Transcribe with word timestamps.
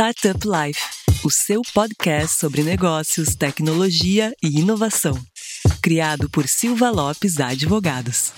Startup 0.00 0.38
Life, 0.46 0.80
o 1.24 1.28
seu 1.28 1.60
podcast 1.74 2.38
sobre 2.38 2.62
negócios, 2.62 3.34
tecnologia 3.34 4.32
e 4.40 4.60
inovação. 4.60 5.18
Criado 5.82 6.30
por 6.30 6.46
Silva 6.46 6.88
Lopes 6.88 7.40
Advogados. 7.40 8.32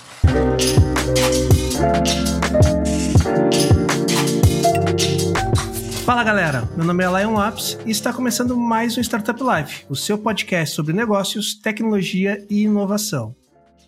Fala 6.03 6.23
galera, 6.23 6.67
meu 6.75 6.83
nome 6.83 7.03
é 7.03 7.07
Lion 7.07 7.33
Lopes 7.33 7.77
e 7.85 7.91
está 7.91 8.11
começando 8.11 8.57
mais 8.57 8.97
um 8.97 9.01
Startup 9.01 9.39
Life, 9.39 9.85
o 9.87 9.95
seu 9.95 10.17
podcast 10.17 10.73
sobre 10.73 10.93
negócios, 10.93 11.53
tecnologia 11.53 12.43
e 12.49 12.63
inovação. 12.63 13.35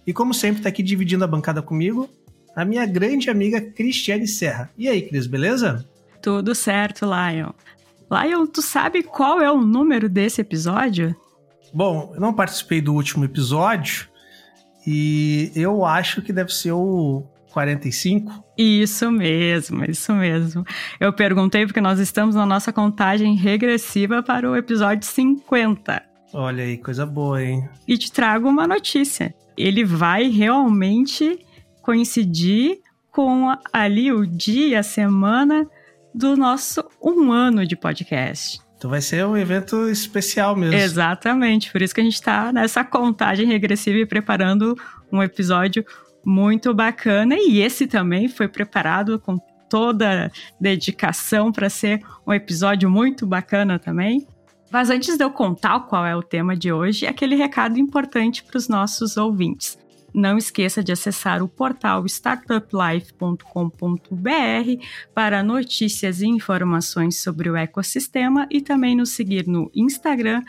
E 0.05 0.13
como 0.13 0.31
sempre, 0.31 0.59
está 0.59 0.70
aqui 0.70 0.84
dividindo 0.84 1.23
a 1.23 1.27
bancada 1.27 1.59
comigo 1.59 2.08
a 2.55 2.63
minha 2.63 2.85
grande 2.85 3.31
amiga 3.31 3.59
Cristiane 3.59 4.27
Serra. 4.27 4.70
E 4.77 4.88
aí, 4.88 5.02
Cris, 5.02 5.26
beleza? 5.26 5.84
Tudo 6.23 6.55
certo, 6.55 7.05
Lion. 7.05 7.52
Lion, 8.09 8.45
tu 8.45 8.62
sabe 8.62 9.04
qual 9.04 9.41
é 9.41 9.52
o 9.52 9.59
número 9.59 10.08
desse 10.08 10.40
episódio? 10.40 11.14
Bom, 11.73 12.14
eu 12.16 12.22
não 12.22 12.34
participei 12.34 12.80
do 12.80 12.94
último 12.94 13.26
episódio 13.26 14.08
e 14.88 15.52
eu 15.54 15.84
acho 15.84 16.22
que 16.22 16.31
deve 16.31 16.54
ser 16.54 16.72
o 16.72 17.23
45. 17.52 18.41
Isso 18.58 19.12
mesmo, 19.12 19.84
isso 19.84 20.14
mesmo. 20.14 20.64
Eu 20.98 21.12
perguntei 21.12 21.66
porque 21.66 21.81
nós 21.81 22.00
estamos 22.00 22.36
na 22.36 22.45
nossa 22.45 22.72
contagem 22.72 23.36
regressiva 23.36 24.23
para 24.23 24.50
o 24.50 24.55
episódio 24.55 25.05
50. 25.05 26.02
Olha 26.34 26.64
aí, 26.64 26.78
coisa 26.78 27.05
boa, 27.05 27.44
hein? 27.44 27.67
E 27.86 27.98
te 27.98 28.09
trago 28.09 28.48
uma 28.48 28.66
notícia. 28.66 29.36
Ele 29.58 29.84
vai 29.84 30.30
realmente 30.30 31.45
coincidir 31.81 32.80
com 33.12 33.53
ali 33.73 34.09
o 34.09 34.26
dia, 34.26 34.80
a 34.80 34.84
semana 34.84 35.67
do 36.13 36.35
nosso 36.35 36.84
um 37.02 37.31
ano 37.31 37.66
de 37.66 37.75
podcast. 37.75 38.61
Então 38.78 38.89
vai 38.89 39.02
ser 39.02 39.25
um 39.25 39.38
evento 39.38 39.88
especial 39.88 40.56
mesmo. 40.56 40.75
Exatamente, 40.75 41.72
por 41.72 41.81
isso 41.81 41.95
que 41.95 42.02
a 42.02 42.03
gente 42.03 42.16
está 42.16 42.52
nessa 42.52 42.83
contagem 42.83 43.47
regressiva 43.47 43.97
e 43.97 44.06
preparando 44.06 44.78
um 45.11 45.23
episódio 45.23 45.86
muito 46.25 46.73
bacana. 46.73 47.36
E 47.38 47.61
esse 47.61 47.88
também 47.88 48.28
foi 48.28 48.47
preparado 48.47 49.19
com 49.19 49.38
toda 49.69 50.31
dedicação 50.59 51.52
para 51.52 51.69
ser 51.69 52.02
um 52.28 52.34
episódio 52.34 52.89
muito 52.89 53.25
bacana 53.25 53.80
também. 53.80 54.28
Mas 54.72 54.89
antes 54.89 55.17
de 55.17 55.23
eu 55.23 55.31
contar 55.31 55.80
qual 55.81 56.06
é 56.06 56.16
o 56.16 56.23
tema 56.23 56.56
de 56.56 56.72
hoje, 56.72 57.06
aquele 57.06 57.36
recado 57.36 57.78
importante 57.80 58.44
para 58.44 58.58
os 58.58 58.67
nossos 58.67 59.17
ouvintes. 59.17 59.78
Não 60.14 60.38
esqueça 60.38 60.83
de 60.83 60.92
acessar 60.92 61.42
o 61.42 61.47
portal 61.47 62.06
startuplife.com.br 62.06 64.86
para 65.14 65.42
notícias 65.42 66.22
e 66.22 66.28
informações 66.28 67.19
sobre 67.19 67.50
o 67.50 67.56
ecossistema 67.56 68.45
e 68.52 68.61
também 68.61 68.95
nos 68.95 69.09
seguir 69.09 69.47
no 69.47 69.72
Instagram, 69.73 70.44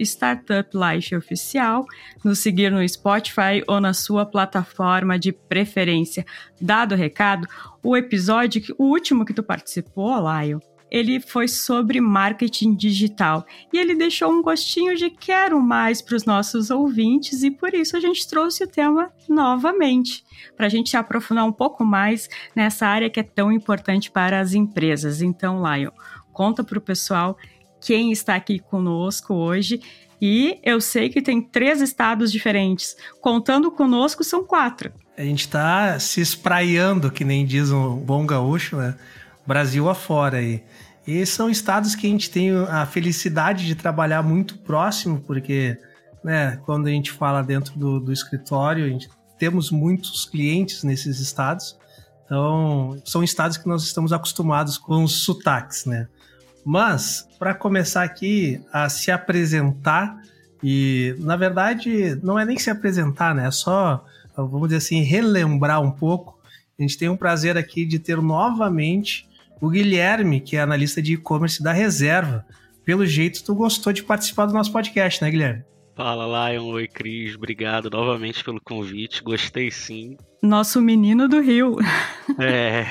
startuplifeoficial, 0.00 1.86
nos 2.24 2.40
seguir 2.40 2.72
no 2.72 2.86
Spotify 2.88 3.62
ou 3.68 3.80
na 3.80 3.94
sua 3.94 4.26
plataforma 4.26 5.16
de 5.18 5.32
preferência. 5.32 6.26
Dado 6.60 6.94
o 6.94 6.98
recado, 6.98 7.46
o 7.82 7.96
episódio, 7.96 8.62
o 8.78 8.84
último 8.86 9.24
que 9.24 9.32
tu 9.32 9.42
participou, 9.42 10.20
Laio, 10.20 10.60
ele 10.90 11.20
foi 11.20 11.48
sobre 11.48 12.00
marketing 12.00 12.74
digital 12.74 13.44
e 13.72 13.78
ele 13.78 13.94
deixou 13.94 14.30
um 14.30 14.42
gostinho 14.42 14.96
de 14.96 15.10
quero 15.10 15.60
mais 15.60 16.00
para 16.00 16.16
os 16.16 16.24
nossos 16.24 16.70
ouvintes 16.70 17.42
e 17.42 17.50
por 17.50 17.74
isso 17.74 17.96
a 17.96 18.00
gente 18.00 18.26
trouxe 18.28 18.64
o 18.64 18.68
tema 18.68 19.10
novamente 19.28 20.24
para 20.56 20.66
a 20.66 20.68
gente 20.68 20.96
aprofundar 20.96 21.44
um 21.44 21.52
pouco 21.52 21.84
mais 21.84 22.28
nessa 22.54 22.86
área 22.86 23.10
que 23.10 23.20
é 23.20 23.22
tão 23.22 23.50
importante 23.52 24.10
para 24.10 24.40
as 24.40 24.54
empresas. 24.54 25.20
Então, 25.22 25.62
Lion, 25.62 25.90
conta 26.32 26.62
para 26.62 26.78
o 26.78 26.82
pessoal 26.82 27.36
quem 27.80 28.12
está 28.12 28.34
aqui 28.34 28.58
conosco 28.58 29.34
hoje. 29.34 29.80
E 30.20 30.58
eu 30.62 30.80
sei 30.80 31.08
que 31.10 31.20
tem 31.20 31.42
três 31.42 31.80
estados 31.80 32.32
diferentes. 32.32 32.96
Contando 33.20 33.70
conosco, 33.70 34.24
são 34.24 34.42
quatro. 34.44 34.92
A 35.16 35.22
gente 35.22 35.40
está 35.40 35.98
se 35.98 36.20
espraiando, 36.20 37.10
que 37.10 37.24
nem 37.24 37.44
diz 37.44 37.70
um 37.70 37.96
bom 37.96 38.24
gaúcho, 38.26 38.76
né? 38.76 38.96
Brasil 39.46 39.88
afora 39.88 40.38
aí. 40.38 40.62
E 41.06 41.24
são 41.24 41.48
estados 41.48 41.94
que 41.94 42.06
a 42.06 42.10
gente 42.10 42.30
tem 42.30 42.50
a 42.50 42.84
felicidade 42.84 43.64
de 43.64 43.74
trabalhar 43.74 44.22
muito 44.22 44.58
próximo, 44.58 45.20
porque 45.20 45.78
né, 46.24 46.58
quando 46.64 46.88
a 46.88 46.90
gente 46.90 47.12
fala 47.12 47.42
dentro 47.42 47.78
do, 47.78 48.00
do 48.00 48.12
escritório, 48.12 48.84
a 48.84 48.88
gente, 48.88 49.08
temos 49.38 49.70
muitos 49.70 50.24
clientes 50.24 50.82
nesses 50.82 51.20
estados. 51.20 51.78
Então, 52.24 53.00
são 53.04 53.22
estados 53.22 53.56
que 53.56 53.68
nós 53.68 53.84
estamos 53.84 54.12
acostumados 54.12 54.76
com 54.76 55.04
os 55.04 55.24
sotaques, 55.24 55.84
né? 55.86 56.08
Mas, 56.64 57.28
para 57.38 57.54
começar 57.54 58.02
aqui 58.02 58.60
a 58.72 58.88
se 58.88 59.12
apresentar, 59.12 60.20
e 60.60 61.14
na 61.20 61.36
verdade 61.36 62.18
não 62.24 62.36
é 62.36 62.44
nem 62.44 62.58
se 62.58 62.70
apresentar, 62.70 63.32
né? 63.32 63.46
É 63.46 63.50
só, 63.52 64.04
vamos 64.36 64.68
dizer 64.68 64.78
assim, 64.78 65.02
relembrar 65.02 65.80
um 65.80 65.92
pouco. 65.92 66.36
A 66.76 66.82
gente 66.82 66.98
tem 66.98 67.08
um 67.08 67.16
prazer 67.16 67.56
aqui 67.56 67.84
de 67.84 68.00
ter 68.00 68.20
novamente 68.20 69.28
o 69.60 69.68
Guilherme, 69.68 70.40
que 70.40 70.56
é 70.56 70.60
analista 70.60 71.00
de 71.00 71.14
e-commerce 71.14 71.62
da 71.62 71.72
Reserva. 71.72 72.44
Pelo 72.84 73.04
jeito, 73.04 73.42
tu 73.42 73.54
gostou 73.54 73.92
de 73.92 74.02
participar 74.02 74.46
do 74.46 74.52
nosso 74.52 74.72
podcast, 74.72 75.22
né, 75.22 75.30
Guilherme? 75.30 75.64
Fala, 75.96 76.50
Lion. 76.50 76.66
Oi, 76.72 76.86
Cris. 76.86 77.34
Obrigado 77.36 77.88
novamente 77.88 78.44
pelo 78.44 78.60
convite. 78.60 79.22
Gostei 79.22 79.70
sim. 79.70 80.18
Nosso 80.42 80.80
menino 80.80 81.26
do 81.26 81.40
Rio. 81.40 81.78
É. 82.38 82.84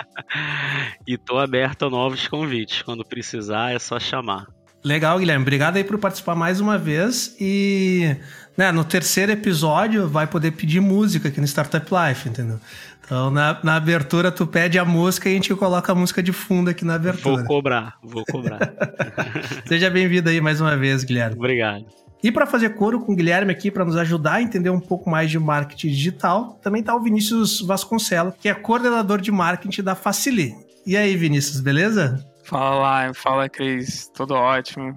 e 1.08 1.16
tô 1.16 1.38
aberto 1.38 1.86
a 1.86 1.90
novos 1.90 2.28
convites. 2.28 2.82
Quando 2.82 3.06
precisar, 3.06 3.72
é 3.74 3.78
só 3.78 3.98
chamar. 3.98 4.46
Legal, 4.84 5.18
Guilherme. 5.18 5.42
Obrigado 5.42 5.76
aí 5.76 5.84
por 5.84 5.98
participar 5.98 6.34
mais 6.34 6.60
uma 6.60 6.76
vez. 6.76 7.34
E 7.40 8.14
né, 8.56 8.70
no 8.70 8.84
terceiro 8.84 9.32
episódio 9.32 10.06
vai 10.06 10.26
poder 10.26 10.50
pedir 10.50 10.80
música 10.80 11.28
aqui 11.28 11.40
no 11.40 11.46
Startup 11.46 11.86
Life, 11.86 12.28
entendeu? 12.28 12.60
Então, 13.10 13.28
na, 13.28 13.58
na 13.64 13.74
abertura, 13.74 14.30
tu 14.30 14.46
pede 14.46 14.78
a 14.78 14.84
música 14.84 15.28
e 15.28 15.32
a 15.32 15.34
gente 15.34 15.52
coloca 15.56 15.90
a 15.90 15.94
música 15.96 16.22
de 16.22 16.32
fundo 16.32 16.70
aqui 16.70 16.84
na 16.84 16.94
abertura. 16.94 17.38
Vou 17.38 17.44
cobrar, 17.44 17.98
vou 18.00 18.24
cobrar. 18.24 18.72
Seja 19.66 19.90
bem-vindo 19.90 20.30
aí 20.30 20.40
mais 20.40 20.60
uma 20.60 20.76
vez, 20.76 21.02
Guilherme. 21.02 21.34
Obrigado. 21.34 21.86
E 22.22 22.30
para 22.30 22.46
fazer 22.46 22.76
coro 22.76 23.00
com 23.00 23.12
o 23.12 23.16
Guilherme 23.16 23.50
aqui, 23.50 23.68
para 23.68 23.84
nos 23.84 23.96
ajudar 23.96 24.34
a 24.34 24.42
entender 24.42 24.70
um 24.70 24.78
pouco 24.78 25.10
mais 25.10 25.28
de 25.28 25.40
marketing 25.40 25.88
digital, 25.88 26.56
também 26.62 26.82
está 26.82 26.94
o 26.94 27.02
Vinícius 27.02 27.60
Vasconcelos, 27.60 28.34
que 28.40 28.48
é 28.48 28.54
coordenador 28.54 29.20
de 29.20 29.32
marketing 29.32 29.82
da 29.82 29.96
Facili. 29.96 30.54
E 30.86 30.96
aí, 30.96 31.16
Vinícius, 31.16 31.60
beleza? 31.60 32.24
Fala 32.44 32.76
lá, 32.76 33.12
fala 33.12 33.48
Cris, 33.48 34.08
tudo 34.14 34.34
ótimo. 34.34 34.96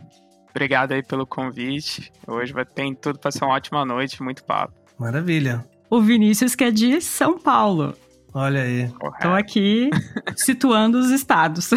Obrigado 0.51 0.91
aí 0.91 1.01
pelo 1.01 1.25
convite. 1.25 2.11
Hoje 2.27 2.53
vai 2.53 2.63
ter 2.63 2.95
tudo 2.95 3.17
para 3.17 3.31
ser 3.31 3.43
uma 3.43 3.55
ótima 3.55 3.83
noite, 3.83 4.21
muito 4.21 4.43
papo. 4.43 4.71
Maravilha. 4.99 5.65
O 5.89 5.99
Vinícius 5.99 6.53
que 6.53 6.63
é 6.63 6.69
de 6.69 7.01
São 7.01 7.39
Paulo. 7.39 7.95
Olha 8.33 8.63
aí. 8.63 8.83
Estou 8.83 9.33
aqui 9.33 9.89
situando 10.35 10.97
os 10.97 11.11
estados. 11.11 11.69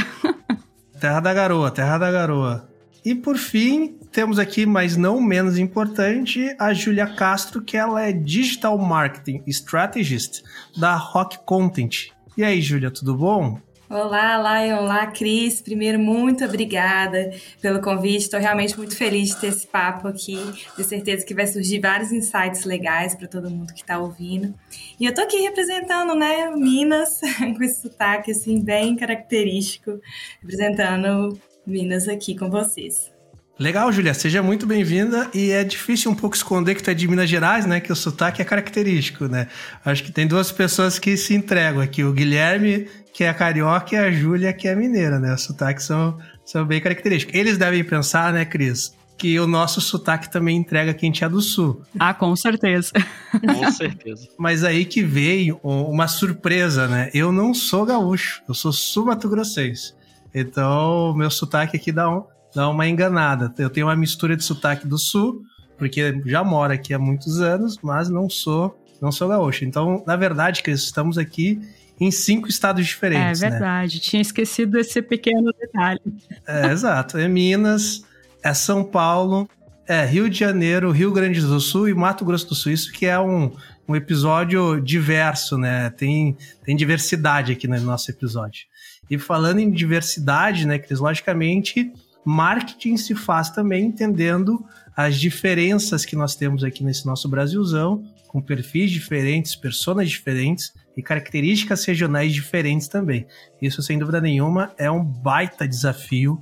Terra 0.98 1.20
da 1.20 1.34
Garoa, 1.34 1.70
Terra 1.70 1.98
da 1.98 2.10
Garoa. 2.10 2.68
E 3.04 3.14
por 3.14 3.36
fim, 3.36 3.98
temos 4.10 4.38
aqui, 4.38 4.66
mas 4.66 4.96
não 4.96 5.20
menos 5.20 5.58
importante, 5.58 6.56
a 6.58 6.72
Júlia 6.72 7.06
Castro, 7.06 7.62
que 7.62 7.76
ela 7.76 8.02
é 8.02 8.12
Digital 8.12 8.76
Marketing 8.78 9.42
Strategist 9.46 10.42
da 10.76 10.96
Rock 10.96 11.38
Content. 11.44 12.08
E 12.36 12.42
aí, 12.42 12.60
Júlia, 12.60 12.90
tudo 12.90 13.14
bom? 13.14 13.60
Olá, 13.88 14.64
Lion, 14.64 14.78
olá, 14.82 15.06
Cris. 15.06 15.60
Primeiro, 15.60 15.96
muito 15.96 16.44
obrigada 16.44 17.30
pelo 17.62 17.80
convite. 17.80 18.22
Estou 18.22 18.40
realmente 18.40 18.76
muito 18.76 18.96
feliz 18.96 19.28
de 19.28 19.36
ter 19.40 19.46
esse 19.46 19.64
papo 19.64 20.08
aqui. 20.08 20.36
Tenho 20.74 20.88
certeza 20.88 21.24
que 21.24 21.32
vai 21.32 21.46
surgir 21.46 21.78
vários 21.78 22.10
insights 22.10 22.64
legais 22.64 23.14
para 23.14 23.28
todo 23.28 23.48
mundo 23.48 23.72
que 23.72 23.82
está 23.82 24.00
ouvindo. 24.00 24.52
E 24.98 25.04
eu 25.04 25.10
estou 25.10 25.24
aqui 25.24 25.38
representando, 25.38 26.16
né, 26.16 26.50
Minas, 26.50 27.20
com 27.56 27.62
esse 27.62 27.82
sotaque 27.82 28.32
assim 28.32 28.60
bem 28.60 28.96
característico, 28.96 30.00
representando 30.42 31.40
Minas 31.64 32.08
aqui 32.08 32.36
com 32.36 32.50
vocês. 32.50 33.15
Legal, 33.58 33.90
Julia, 33.90 34.12
seja 34.12 34.42
muito 34.42 34.66
bem-vinda. 34.66 35.30
E 35.32 35.50
é 35.50 35.64
difícil 35.64 36.10
um 36.10 36.14
pouco 36.14 36.36
esconder 36.36 36.74
que 36.74 36.82
tu 36.82 36.90
é 36.90 36.94
de 36.94 37.08
Minas 37.08 37.28
Gerais, 37.28 37.64
né? 37.64 37.80
Que 37.80 37.90
o 37.90 37.96
sotaque 37.96 38.42
é 38.42 38.44
característico, 38.44 39.26
né? 39.28 39.48
Acho 39.82 40.04
que 40.04 40.12
tem 40.12 40.26
duas 40.26 40.52
pessoas 40.52 40.98
que 40.98 41.16
se 41.16 41.34
entregam 41.34 41.80
aqui: 41.80 42.04
o 42.04 42.12
Guilherme, 42.12 42.86
que 43.14 43.24
é 43.24 43.32
carioca, 43.32 43.94
e 43.94 43.98
a 43.98 44.10
Júlia, 44.10 44.52
que 44.52 44.68
é 44.68 44.76
mineira, 44.76 45.18
né? 45.18 45.32
Os 45.32 45.42
sotaques 45.42 45.86
são, 45.86 46.18
são 46.44 46.66
bem 46.66 46.82
característicos. 46.82 47.34
Eles 47.34 47.56
devem 47.56 47.82
pensar, 47.82 48.30
né, 48.30 48.44
Cris? 48.44 48.94
Que 49.16 49.40
o 49.40 49.46
nosso 49.46 49.80
sotaque 49.80 50.30
também 50.30 50.58
entrega 50.58 50.92
quem 50.92 51.10
é 51.22 51.26
do 51.26 51.40
sul. 51.40 51.80
Ah, 51.98 52.12
com 52.12 52.36
certeza. 52.36 52.92
com 53.40 53.72
certeza. 53.72 54.28
Mas 54.36 54.64
aí 54.64 54.84
que 54.84 55.02
veio 55.02 55.58
uma 55.62 56.06
surpresa, 56.06 56.86
né? 56.86 57.08
Eu 57.14 57.32
não 57.32 57.54
sou 57.54 57.86
gaúcho, 57.86 58.42
eu 58.46 58.52
sou 58.52 58.70
sul-mato-grossense. 58.70 59.94
Então, 60.34 61.14
meu 61.16 61.30
sotaque 61.30 61.78
aqui 61.78 61.90
dá 61.90 62.10
um, 62.10 62.22
dá 62.56 62.70
uma 62.70 62.88
enganada. 62.88 63.52
Eu 63.58 63.68
tenho 63.68 63.86
uma 63.86 63.94
mistura 63.94 64.34
de 64.34 64.42
sotaque 64.42 64.88
do 64.88 64.96
sul, 64.96 65.42
porque 65.76 66.22
já 66.24 66.42
moro 66.42 66.72
aqui 66.72 66.94
há 66.94 66.98
muitos 66.98 67.38
anos, 67.42 67.78
mas 67.82 68.08
não 68.08 68.30
sou 68.30 68.82
não 69.00 69.12
sou 69.12 69.28
gaúcho. 69.28 69.66
Então, 69.66 70.02
na 70.06 70.16
verdade, 70.16 70.62
Cris, 70.62 70.84
estamos 70.84 71.18
aqui 71.18 71.60
em 72.00 72.10
cinco 72.10 72.48
estados 72.48 72.86
diferentes. 72.86 73.42
É 73.42 73.50
verdade, 73.50 73.96
né? 73.96 74.00
tinha 74.00 74.22
esquecido 74.22 74.72
desse 74.72 75.02
pequeno 75.02 75.52
detalhe. 75.60 76.00
É, 76.46 76.68
exato. 76.72 77.18
É 77.18 77.28
Minas, 77.28 78.04
é 78.42 78.54
São 78.54 78.82
Paulo, 78.82 79.46
é 79.86 80.02
Rio 80.06 80.30
de 80.30 80.38
Janeiro, 80.38 80.90
Rio 80.90 81.12
Grande 81.12 81.42
do 81.42 81.60
Sul 81.60 81.90
e 81.90 81.94
Mato 81.94 82.24
Grosso 82.24 82.48
do 82.48 82.54
Sul. 82.54 82.72
Isso 82.72 82.90
que 82.90 83.04
é 83.04 83.20
um, 83.20 83.52
um 83.86 83.94
episódio 83.94 84.80
diverso, 84.80 85.58
né? 85.58 85.90
Tem, 85.90 86.34
tem 86.64 86.74
diversidade 86.74 87.52
aqui 87.52 87.68
no 87.68 87.78
nosso 87.82 88.10
episódio. 88.10 88.62
E 89.10 89.18
falando 89.18 89.58
em 89.58 89.70
diversidade, 89.70 90.66
né, 90.66 90.78
Cris, 90.78 91.00
logicamente, 91.00 91.92
marketing 92.26 92.96
se 92.96 93.14
faz 93.14 93.50
também 93.50 93.86
entendendo 93.86 94.66
as 94.96 95.16
diferenças 95.16 96.04
que 96.04 96.16
nós 96.16 96.34
temos 96.34 96.64
aqui 96.64 96.82
nesse 96.82 97.06
nosso 97.06 97.28
Brasilzão, 97.28 98.02
com 98.26 98.42
perfis 98.42 98.90
diferentes, 98.90 99.54
personas 99.54 100.10
diferentes 100.10 100.72
e 100.96 101.02
características 101.02 101.84
regionais 101.84 102.34
diferentes 102.34 102.88
também. 102.88 103.26
Isso, 103.62 103.80
sem 103.80 103.98
dúvida 103.98 104.20
nenhuma, 104.20 104.74
é 104.76 104.90
um 104.90 105.04
baita 105.04 105.68
desafio 105.68 106.40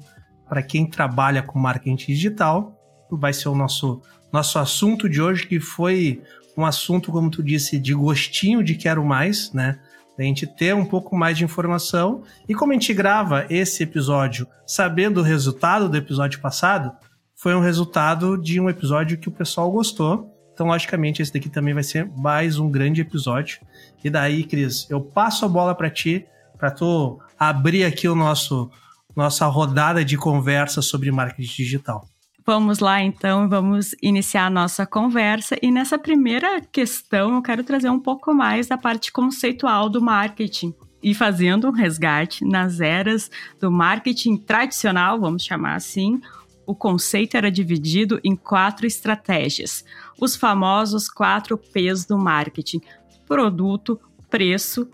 para 0.49 0.63
quem 0.63 0.89
trabalha 0.89 1.43
com 1.43 1.59
marketing 1.59 1.97
digital. 1.97 2.81
Vai 3.11 3.33
ser 3.33 3.49
o 3.49 3.55
nosso, 3.55 4.01
nosso 4.33 4.59
assunto 4.59 5.09
de 5.09 5.21
hoje, 5.21 5.47
que 5.47 5.61
foi 5.61 6.23
um 6.57 6.65
assunto, 6.65 7.13
como 7.13 7.31
tu 7.31 7.43
disse, 7.43 7.79
de 7.79 7.93
gostinho 7.93 8.63
de 8.65 8.75
quero 8.75 9.05
mais, 9.05 9.53
né? 9.53 9.79
A 10.19 10.23
gente 10.23 10.47
ter 10.47 10.75
um 10.75 10.85
pouco 10.85 11.17
mais 11.17 11.37
de 11.37 11.45
informação. 11.45 12.23
E 12.49 12.55
como 12.55 12.73
a 12.73 12.75
gente 12.75 12.95
grava 12.95 13.47
esse 13.51 13.83
episódio 13.83 14.47
sabendo 14.67 15.21
o 15.21 15.23
resultado 15.23 15.89
do 15.89 15.97
episódio 15.97 16.41
passado, 16.41 16.93
foi 17.35 17.55
um 17.55 17.61
resultado 17.61 18.39
de 18.41 18.61
um 18.61 18.71
episódio 18.71 19.19
que 19.19 19.29
o 19.29 19.33
pessoal 19.33 19.71
gostou. 19.71 20.31
Então, 20.53 20.67
logicamente, 20.67 21.21
esse 21.21 21.33
daqui 21.33 21.49
também 21.49 21.75
vai 21.75 21.83
ser 21.83 22.09
mais 22.17 22.59
um 22.59 22.71
grande 22.71 23.01
episódio. 23.01 23.59
E 24.03 24.09
daí, 24.09 24.45
Cris, 24.45 24.89
eu 24.89 25.01
passo 25.01 25.45
a 25.45 25.49
bola 25.49 25.75
para 25.75 25.91
ti, 25.91 26.25
para 26.57 26.71
tu 26.71 27.19
abrir 27.39 27.85
aqui 27.85 28.09
o 28.09 28.15
nosso 28.15 28.71
nossa 29.17 29.47
rodada 29.47 30.05
de 30.05 30.17
conversa 30.17 30.83
sobre 30.83 31.11
marketing 31.13 31.63
digital. 31.63 32.09
Vamos 32.47 32.79
lá 32.79 33.03
então, 33.03 33.49
vamos 33.49 33.95
iniciar 34.03 34.47
a 34.47 34.51
nossa 34.51 34.85
conversa. 34.85 35.57
E 35.63 35.71
nessa 35.71 35.99
primeira 35.99 36.61
questão, 36.61 37.35
eu 37.35 37.41
quero 37.41 37.65
trazer 37.65 37.89
um 37.89 37.99
pouco 37.99 38.35
mais 38.35 38.67
da 38.67 38.77
parte 38.77 39.11
conceitual 39.11 39.89
do 39.89 40.03
marketing 40.03 40.75
e 41.03 41.15
fazendo 41.15 41.69
um 41.69 41.71
resgate 41.71 42.45
nas 42.45 42.81
eras 42.81 43.31
do 43.59 43.71
marketing 43.71 44.37
tradicional, 44.37 45.19
vamos 45.19 45.43
chamar 45.43 45.75
assim. 45.75 46.21
O 46.67 46.75
conceito 46.75 47.35
era 47.35 47.51
dividido 47.51 48.21
em 48.23 48.37
quatro 48.37 48.87
estratégias, 48.87 49.83
os 50.21 50.37
famosos 50.37 51.09
quatro 51.09 51.57
P's 51.57 52.05
do 52.05 52.19
marketing: 52.19 52.81
produto, 53.27 53.99
preço, 54.29 54.87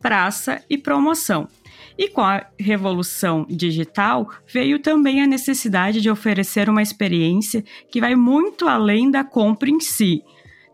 praça 0.00 0.64
e 0.68 0.76
promoção. 0.76 1.48
E 1.98 2.08
com 2.08 2.20
a 2.20 2.46
revolução 2.56 3.44
digital, 3.50 4.30
veio 4.46 4.78
também 4.78 5.20
a 5.20 5.26
necessidade 5.26 6.00
de 6.00 6.08
oferecer 6.08 6.70
uma 6.70 6.80
experiência 6.80 7.64
que 7.90 8.00
vai 8.00 8.14
muito 8.14 8.68
além 8.68 9.10
da 9.10 9.24
compra 9.24 9.68
em 9.68 9.80
si, 9.80 10.22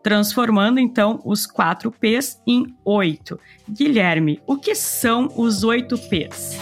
transformando 0.03 0.79
então 0.79 1.19
os 1.25 1.47
4 1.47 1.91
P's 1.91 2.39
em 2.45 2.75
8. 2.85 3.39
Guilherme, 3.67 4.39
o 4.45 4.55
que 4.55 4.75
são 4.75 5.33
os 5.35 5.63
8 5.63 5.97
P's? 5.97 6.59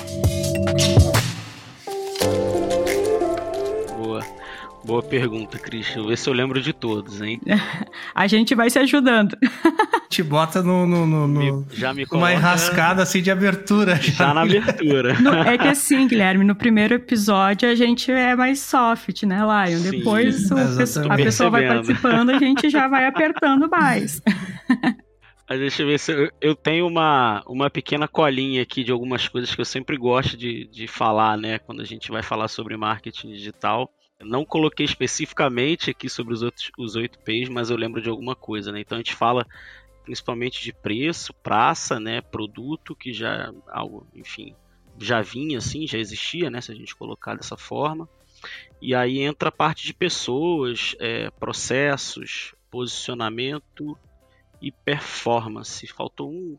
Boa 4.86 5.02
pergunta, 5.02 5.58
Christian. 5.58 6.06
Vê 6.06 6.18
se 6.18 6.30
eu 6.30 6.34
lembro 6.34 6.62
de 6.62 6.74
todos, 6.74 7.22
hein? 7.22 7.40
a 8.14 8.28
gente 8.28 8.54
vai 8.54 8.70
se 8.70 8.78
ajudando. 8.80 9.38
Te 10.14 10.22
bota 10.22 10.62
no, 10.62 10.86
no, 10.86 11.08
no, 11.08 11.28
no 11.28 11.66
já 11.72 11.92
me 11.92 12.06
coloca... 12.06 12.28
uma 12.28 12.34
enrascada 12.38 13.02
assim 13.02 13.20
de 13.20 13.32
abertura. 13.32 13.96
Já, 13.96 14.12
já 14.12 14.34
na 14.36 14.42
abertura. 14.42 15.16
No, 15.20 15.34
é 15.34 15.58
que 15.58 15.68
assim, 15.68 16.08
Guilherme, 16.08 16.44
no 16.44 16.54
primeiro 16.54 16.94
episódio 16.94 17.68
a 17.68 17.74
gente 17.74 18.12
é 18.12 18.36
mais 18.36 18.60
soft, 18.60 19.24
né, 19.24 19.40
Lion? 19.40 19.80
Sim, 19.80 19.90
Depois 19.90 20.52
o, 20.52 20.56
a 21.12 21.16
pessoa 21.16 21.50
vai 21.50 21.68
participando, 21.68 22.30
a 22.30 22.38
gente 22.38 22.70
já 22.70 22.88
vai 22.88 23.08
apertando 23.08 23.68
mais. 23.68 24.22
Mas 25.50 25.60
deixa 25.60 25.82
eu 25.82 25.88
ver 25.88 26.00
se 26.00 26.12
eu, 26.12 26.32
eu, 26.40 26.56
tenho 26.56 26.86
uma, 26.86 27.44
uma 27.48 27.72
pequena 27.72 28.08
colinha 28.08 28.62
aqui 28.62 28.84
de 28.84 28.92
algumas 28.92 29.28
coisas 29.28 29.54
que 29.56 29.60
eu 29.60 29.66
sempre 29.66 29.98
gosto 29.98 30.38
de, 30.38 30.68
de 30.68 30.88
falar, 30.88 31.36
né? 31.40 31.58
Quando 31.58 31.82
a 31.82 31.86
gente 31.86 32.12
vai 32.12 32.22
falar 32.22 32.48
sobre 32.48 32.78
marketing 32.78 33.30
digital. 33.30 33.92
Não 34.22 34.46
coloquei 34.46 34.86
especificamente 34.86 35.90
aqui 35.90 36.08
sobre 36.08 36.34
os 36.34 36.44
outros 36.44 36.72
os 36.78 36.96
8 36.96 37.20
P's, 37.20 37.50
mas 37.50 37.70
eu 37.72 37.76
lembro 37.76 38.00
de 38.00 38.10
alguma 38.10 38.36
coisa, 38.36 38.72
né? 38.72 38.80
Então 38.80 38.96
a 38.96 39.00
gente 39.00 39.16
fala 39.16 39.46
principalmente 40.04 40.64
de 40.64 40.74
preço, 40.74 41.34
praça, 41.34 42.00
né, 42.00 42.22
produto 42.22 42.96
que 42.96 43.14
já 43.14 43.54
algo, 43.68 44.06
enfim, 44.14 44.56
já 45.00 45.22
vinha 45.22 45.58
assim, 45.58 45.88
já 45.88 45.98
existia, 45.98 46.50
né, 46.50 46.62
se 46.62 46.72
a 46.72 46.76
gente 46.76 46.96
colocar 46.96 47.36
dessa 47.36 47.58
forma. 47.58 48.08
E 48.82 48.94
aí 48.94 49.20
entra 49.20 49.50
a 49.50 49.52
parte 49.52 49.86
de 49.86 49.94
pessoas, 49.94 50.96
é, 51.00 51.30
processos, 51.32 52.54
posicionamento 52.70 53.98
e 54.62 54.72
performance. 54.72 55.88
Faltou 55.88 56.30
um, 56.30 56.58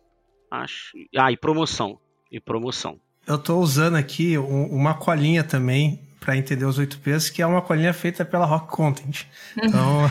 acho. 0.50 0.96
Ah, 1.16 1.30
e 1.30 1.36
promoção. 1.36 1.98
E 2.32 2.40
promoção. 2.40 2.98
Eu 3.26 3.36
estou 3.36 3.60
usando 3.60 3.96
aqui 3.96 4.36
uma 4.38 4.94
colinha 4.94 5.44
também 5.44 6.00
para 6.24 6.38
entender 6.38 6.64
os 6.64 6.78
oito 6.78 6.98
P's, 7.00 7.28
que 7.28 7.42
é 7.42 7.46
uma 7.46 7.60
colinha 7.60 7.92
feita 7.92 8.24
pela 8.24 8.46
Rock 8.46 8.68
Content. 8.68 9.26
Então, 9.62 10.10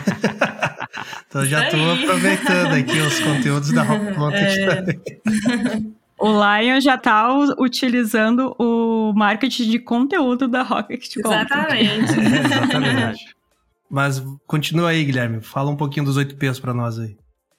então 1.26 1.44
já 1.44 1.64
estou 1.64 1.92
aproveitando 1.92 2.72
aqui 2.72 2.98
os 3.00 3.18
conteúdos 3.18 3.72
da 3.72 3.82
Rock 3.82 4.14
Content 4.14 4.58
é. 4.58 4.66
também. 4.76 5.94
O 6.16 6.28
Lion 6.28 6.80
já 6.80 6.94
está 6.94 7.28
utilizando 7.58 8.54
o 8.60 9.12
marketing 9.12 9.70
de 9.70 9.78
conteúdo 9.80 10.46
da 10.46 10.62
Rocket 10.62 11.12
Content. 11.16 11.46
Exatamente. 11.50 12.20
É, 12.20 12.46
exatamente. 12.46 13.36
Mas 13.90 14.24
continua 14.46 14.90
aí, 14.90 15.04
Guilherme. 15.04 15.42
Fala 15.42 15.70
um 15.70 15.76
pouquinho 15.76 16.06
dos 16.06 16.16
oito 16.16 16.36
P's 16.36 16.60
para 16.60 16.72
nós 16.72 16.96
aí. 16.96 17.16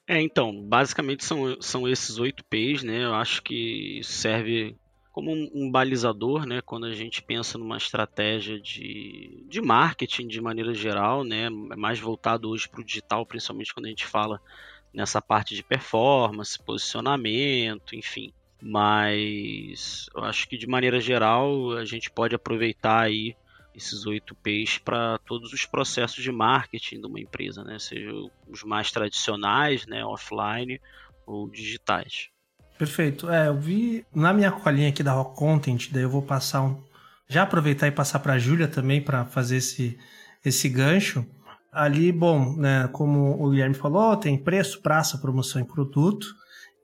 É, 0.07 0.21
então, 0.21 0.63
basicamente 0.63 1.25
são, 1.25 1.57
são 1.59 1.87
esses 1.87 2.17
oito 2.19 2.43
P's, 2.49 2.83
né? 2.83 3.03
Eu 3.03 3.15
acho 3.15 3.43
que 3.43 3.99
serve 4.03 4.77
como 5.15 5.31
um, 5.31 5.71
balizador, 5.71 6.45
né, 6.45 6.59
quando 6.59 6.85
a 6.87 6.93
gente 6.93 7.21
pensa 7.21 7.57
numa 7.57 7.77
estratégia 7.77 8.59
de, 8.59 9.45
de 9.47 9.61
marketing 9.61 10.27
de 10.27 10.41
maneira 10.41 10.73
geral, 10.73 11.23
né, 11.23 11.45
é 11.45 11.75
mais 11.77 11.97
voltado 11.97 12.49
hoje 12.49 12.67
para 12.67 12.81
o 12.81 12.83
digital, 12.83 13.25
principalmente 13.25 13.73
quando 13.73 13.85
a 13.85 13.89
gente 13.89 14.05
fala 14.05 14.41
nessa 14.93 15.21
parte 15.21 15.55
de 15.55 15.63
performance, 15.63 16.61
posicionamento, 16.61 17.95
enfim. 17.95 18.33
Mas 18.61 20.09
eu 20.13 20.25
acho 20.25 20.49
que 20.49 20.57
de 20.57 20.67
maneira 20.67 20.99
geral 20.99 21.71
a 21.77 21.85
gente 21.85 22.11
pode 22.11 22.35
aproveitar 22.35 23.03
aí 23.03 23.37
esses 23.73 24.05
oito 24.05 24.35
P's 24.35 24.79
para 24.79 25.17
todos 25.19 25.53
os 25.53 25.65
processos 25.65 26.21
de 26.21 26.31
marketing 26.31 26.99
de 26.99 27.07
uma 27.07 27.21
empresa, 27.21 27.63
né? 27.63 27.79
Seja 27.79 28.11
os 28.49 28.63
mais 28.63 28.91
tradicionais, 28.91 29.87
né, 29.87 30.03
offline 30.05 30.77
ou 31.25 31.49
digitais. 31.49 32.34
Perfeito. 32.77 33.29
É, 33.29 33.47
eu 33.47 33.57
vi 33.57 34.05
na 34.13 34.33
minha 34.33 34.51
colinha 34.51 34.89
aqui 34.89 35.01
da 35.01 35.13
Rock 35.13 35.37
Content, 35.37 35.89
daí 35.91 36.03
eu 36.03 36.09
vou 36.09 36.21
passar 36.21 36.61
um. 36.61 36.83
Já 37.27 37.43
aproveitar 37.43 37.87
e 37.87 37.91
passar 37.91 38.19
para 38.19 38.33
a 38.33 38.39
Júlia 38.39 38.67
também 38.67 39.01
para 39.01 39.25
fazer 39.25 39.57
esse, 39.57 39.97
esse 40.43 40.69
gancho. 40.69 41.25
Ali, 41.71 42.11
bom, 42.11 42.55
né, 42.55 42.87
como 42.91 43.43
o 43.43 43.49
Guilherme 43.49 43.75
falou, 43.75 44.15
tem 44.15 44.37
preço, 44.37 44.81
praça, 44.81 45.17
promoção 45.17 45.61
e 45.61 45.65
produto. 45.65 46.27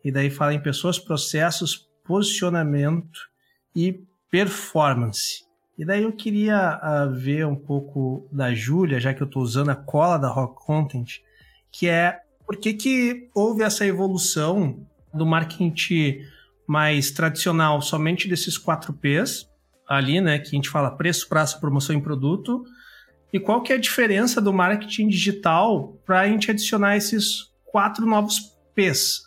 E 0.04 0.12
daí 0.12 0.30
fala 0.30 0.54
em 0.54 0.60
pessoas, 0.60 0.98
processos, 0.98 1.88
posicionamento 2.04 3.20
e 3.76 4.04
performance. 4.30 5.46
E 5.78 5.86
daí 5.86 6.04
eu 6.04 6.12
queria 6.12 6.80
uh, 6.84 7.14
ver 7.14 7.46
um 7.46 7.56
pouco 7.56 8.28
da 8.32 8.54
Júlia, 8.54 9.00
já 9.00 9.14
que 9.14 9.22
eu 9.22 9.28
estou 9.28 9.44
usando 9.44 9.70
a 9.70 9.76
cola 9.76 10.18
da 10.18 10.28
Rock 10.28 10.66
Content, 10.66 11.20
que 11.72 11.88
é 11.88 12.20
por 12.46 12.58
que, 12.58 12.74
que 12.74 13.30
houve 13.34 13.64
essa 13.64 13.86
evolução 13.86 14.86
do 15.14 15.26
marketing 15.26 16.26
mais 16.68 17.12
tradicional, 17.12 17.82
somente 17.82 18.28
desses 18.28 18.58
quatro 18.58 18.94
P's 18.94 19.50
ali, 19.88 20.22
né, 20.22 20.40
que 20.40 20.48
a 20.48 20.52
gente 20.52 20.70
fala 20.70 20.96
preço, 20.96 21.28
praça, 21.28 21.60
promoção 21.60 21.96
e 21.96 22.02
produto. 22.02 22.64
E 23.34 23.40
qual 23.40 23.62
que 23.62 23.74
é 23.74 23.76
a 23.76 23.80
diferença 23.80 24.42
do 24.42 24.54
marketing 24.54 25.10
digital 25.10 26.00
para 26.06 26.22
a 26.22 26.28
gente 26.28 26.50
adicionar 26.50 26.96
esses 26.96 27.52
quatro 27.66 28.06
novos 28.06 28.56
P's? 28.74 29.22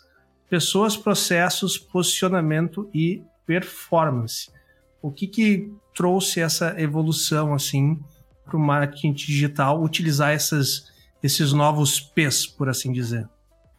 Pessoas, 0.49 0.97
processos, 0.97 1.77
posicionamento 1.77 2.89
e 2.93 3.23
performance. 3.45 4.49
O 5.01 5.11
que 5.11 5.27
que 5.27 5.71
trouxe 5.93 6.39
essa 6.39 6.79
evolução 6.79 7.53
assim 7.53 7.99
para 8.43 8.57
o 8.57 8.59
marketing 8.59 9.13
digital 9.13 9.83
utilizar 9.83 10.31
essas, 10.31 10.91
esses 11.21 11.53
novos 11.53 11.99
P's, 11.99 12.47
por 12.47 12.69
assim 12.69 12.91
dizer? 12.91 13.27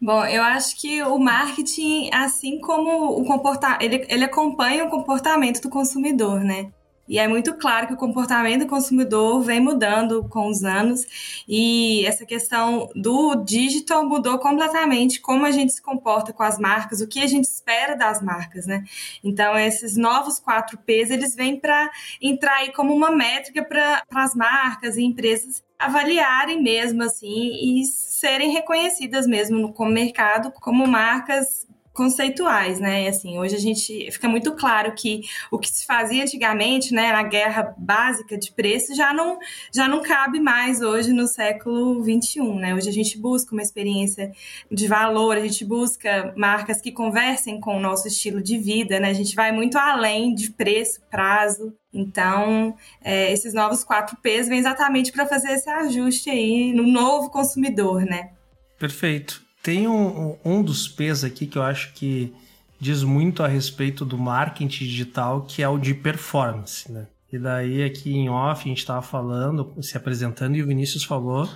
Bom, 0.00 0.24
eu 0.26 0.42
acho 0.42 0.78
que 0.78 1.02
o 1.02 1.18
marketing, 1.18 2.10
assim 2.12 2.60
como 2.60 3.18
o 3.18 3.24
comportamento, 3.24 3.82
ele, 3.82 4.06
ele 4.08 4.24
acompanha 4.24 4.84
o 4.84 4.90
comportamento 4.90 5.60
do 5.62 5.70
consumidor, 5.70 6.40
né? 6.40 6.70
E 7.08 7.18
é 7.18 7.28
muito 7.28 7.54
claro 7.54 7.86
que 7.86 7.94
o 7.94 7.96
comportamento 7.96 8.62
do 8.62 8.66
consumidor 8.66 9.40
vem 9.42 9.60
mudando 9.60 10.28
com 10.28 10.48
os 10.48 10.64
anos 10.64 11.06
e 11.48 12.04
essa 12.04 12.26
questão 12.26 12.90
do 12.96 13.36
digital 13.36 14.06
mudou 14.06 14.38
completamente 14.38 15.20
como 15.20 15.46
a 15.46 15.52
gente 15.52 15.72
se 15.72 15.80
comporta 15.80 16.32
com 16.32 16.42
as 16.42 16.58
marcas, 16.58 17.00
o 17.00 17.06
que 17.06 17.20
a 17.20 17.26
gente 17.26 17.44
espera 17.44 17.94
das 17.96 18.20
marcas, 18.20 18.66
né? 18.66 18.84
Então, 19.22 19.56
esses 19.56 19.96
novos 19.96 20.40
4Ps, 20.40 21.10
eles 21.10 21.34
vêm 21.34 21.58
para 21.58 21.90
entrar 22.20 22.56
aí 22.56 22.72
como 22.72 22.92
uma 22.92 23.10
métrica 23.10 23.64
para 23.64 24.02
as 24.10 24.34
marcas 24.34 24.96
e 24.96 25.04
empresas 25.04 25.62
avaliarem 25.78 26.62
mesmo 26.62 27.02
assim 27.02 27.80
e 27.80 27.84
serem 27.84 28.50
reconhecidas 28.50 29.26
mesmo 29.26 29.58
no 29.58 29.86
mercado 29.86 30.50
como 30.52 30.86
marcas 30.86 31.66
conceituais, 31.96 32.78
né? 32.78 33.08
Assim, 33.08 33.38
hoje 33.38 33.56
a 33.56 33.58
gente 33.58 34.10
fica 34.12 34.28
muito 34.28 34.54
claro 34.54 34.94
que 34.94 35.22
o 35.50 35.58
que 35.58 35.68
se 35.68 35.86
fazia 35.86 36.22
antigamente, 36.22 36.92
né, 36.92 37.10
na 37.10 37.22
guerra 37.22 37.74
básica 37.78 38.36
de 38.36 38.52
preço, 38.52 38.94
já 38.94 39.14
não 39.14 39.38
já 39.74 39.88
não 39.88 40.02
cabe 40.02 40.38
mais 40.38 40.82
hoje 40.82 41.12
no 41.12 41.26
século 41.26 42.02
21, 42.02 42.58
né? 42.58 42.74
Hoje 42.74 42.90
a 42.90 42.92
gente 42.92 43.18
busca 43.18 43.52
uma 43.52 43.62
experiência 43.62 44.30
de 44.70 44.86
valor, 44.86 45.36
a 45.36 45.40
gente 45.40 45.64
busca 45.64 46.34
marcas 46.36 46.80
que 46.80 46.92
conversem 46.92 47.58
com 47.58 47.76
o 47.76 47.80
nosso 47.80 48.06
estilo 48.06 48.42
de 48.42 48.58
vida, 48.58 49.00
né? 49.00 49.08
A 49.08 49.14
gente 49.14 49.34
vai 49.34 49.50
muito 49.50 49.78
além 49.78 50.34
de 50.34 50.50
preço, 50.50 51.00
prazo. 51.10 51.72
Então, 51.92 52.76
é, 53.02 53.32
esses 53.32 53.54
novos 53.54 53.82
4Ps 53.82 54.48
vêm 54.48 54.58
exatamente 54.58 55.10
para 55.10 55.24
fazer 55.24 55.52
esse 55.52 55.70
ajuste 55.70 56.28
aí 56.28 56.74
no 56.74 56.86
novo 56.86 57.30
consumidor, 57.30 58.04
né? 58.04 58.32
Perfeito. 58.78 59.45
Tem 59.66 59.88
um, 59.88 60.38
um 60.44 60.62
dos 60.62 60.86
P's 60.86 61.24
aqui 61.24 61.44
que 61.44 61.58
eu 61.58 61.62
acho 61.64 61.92
que 61.92 62.32
diz 62.78 63.02
muito 63.02 63.42
a 63.42 63.48
respeito 63.48 64.04
do 64.04 64.16
marketing 64.16 64.68
digital, 64.68 65.42
que 65.42 65.60
é 65.60 65.68
o 65.68 65.76
de 65.76 65.92
performance, 65.92 66.92
né? 66.92 67.08
E 67.32 67.36
daí 67.36 67.82
aqui 67.82 68.14
em 68.14 68.28
off 68.28 68.60
a 68.64 68.68
gente 68.68 68.78
estava 68.78 69.02
falando, 69.02 69.74
se 69.82 69.96
apresentando, 69.96 70.54
e 70.54 70.62
o 70.62 70.66
Vinícius 70.68 71.02
falou 71.02 71.50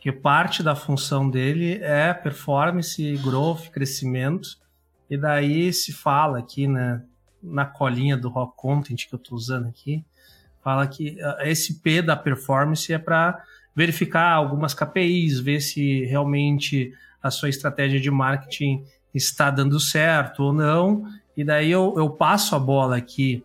que 0.00 0.10
parte 0.10 0.60
da 0.60 0.74
função 0.74 1.30
dele 1.30 1.74
é 1.80 2.12
performance, 2.12 3.16
growth, 3.18 3.68
crescimento. 3.70 4.58
E 5.08 5.16
daí 5.16 5.72
se 5.72 5.92
fala 5.92 6.40
aqui, 6.40 6.66
né, 6.66 7.00
na 7.40 7.64
colinha 7.64 8.16
do 8.16 8.28
Rock 8.28 8.56
Content 8.56 9.06
que 9.06 9.14
eu 9.14 9.18
estou 9.18 9.38
usando 9.38 9.68
aqui, 9.68 10.04
fala 10.64 10.84
que 10.88 11.16
ah, 11.22 11.38
esse 11.42 11.74
P 11.74 12.02
da 12.02 12.16
performance 12.16 12.92
é 12.92 12.98
para 12.98 13.40
verificar 13.72 14.32
algumas 14.32 14.74
KPIs, 14.74 15.38
ver 15.38 15.60
se 15.60 16.04
realmente 16.06 16.92
a 17.22 17.30
sua 17.30 17.48
estratégia 17.48 18.00
de 18.00 18.10
marketing 18.10 18.84
está 19.14 19.50
dando 19.50 19.78
certo 19.78 20.42
ou 20.42 20.52
não. 20.52 21.04
E 21.36 21.44
daí 21.44 21.70
eu, 21.70 21.94
eu 21.96 22.10
passo 22.10 22.56
a 22.56 22.58
bola 22.58 22.96
aqui 22.96 23.44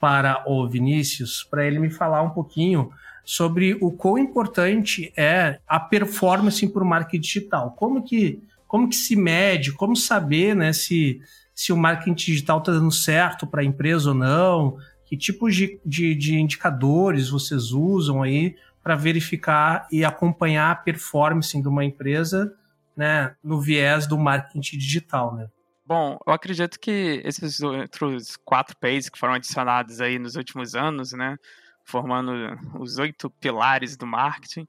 para 0.00 0.44
o 0.46 0.68
Vinícius, 0.68 1.42
para 1.42 1.66
ele 1.66 1.78
me 1.78 1.90
falar 1.90 2.22
um 2.22 2.30
pouquinho 2.30 2.90
sobre 3.24 3.76
o 3.80 3.90
quão 3.90 4.16
importante 4.16 5.12
é 5.16 5.58
a 5.66 5.78
performance 5.78 6.66
por 6.68 6.84
marketing 6.84 7.20
digital. 7.20 7.72
Como 7.72 8.02
que, 8.02 8.42
como 8.66 8.88
que 8.88 8.96
se 8.96 9.16
mede, 9.16 9.72
como 9.72 9.96
saber 9.96 10.54
né, 10.54 10.72
se, 10.72 11.20
se 11.54 11.72
o 11.72 11.76
marketing 11.76 12.14
digital 12.14 12.58
está 12.58 12.72
dando 12.72 12.92
certo 12.92 13.46
para 13.46 13.60
a 13.60 13.64
empresa 13.64 14.10
ou 14.10 14.14
não, 14.14 14.78
que 15.04 15.16
tipos 15.16 15.54
de, 15.54 15.80
de, 15.84 16.14
de 16.14 16.38
indicadores 16.38 17.28
vocês 17.28 17.72
usam 17.72 18.22
aí 18.22 18.54
para 18.82 18.94
verificar 18.94 19.86
e 19.92 20.04
acompanhar 20.04 20.70
a 20.70 20.76
performance 20.76 21.60
de 21.60 21.68
uma 21.68 21.84
empresa 21.84 22.54
né, 22.98 23.36
no 23.44 23.60
viés 23.60 24.08
do 24.08 24.18
marketing 24.18 24.76
digital, 24.76 25.32
né? 25.32 25.48
Bom, 25.86 26.18
eu 26.26 26.32
acredito 26.32 26.80
que 26.80 27.22
esses 27.24 27.60
outros 27.60 28.36
quatro 28.44 28.76
P's 28.76 29.08
que 29.08 29.18
foram 29.18 29.34
adicionados 29.34 30.00
aí 30.00 30.18
nos 30.18 30.34
últimos 30.34 30.74
anos, 30.74 31.12
né, 31.12 31.36
formando 31.84 32.32
os 32.78 32.98
oito 32.98 33.30
pilares 33.30 33.96
do 33.96 34.04
marketing, 34.04 34.66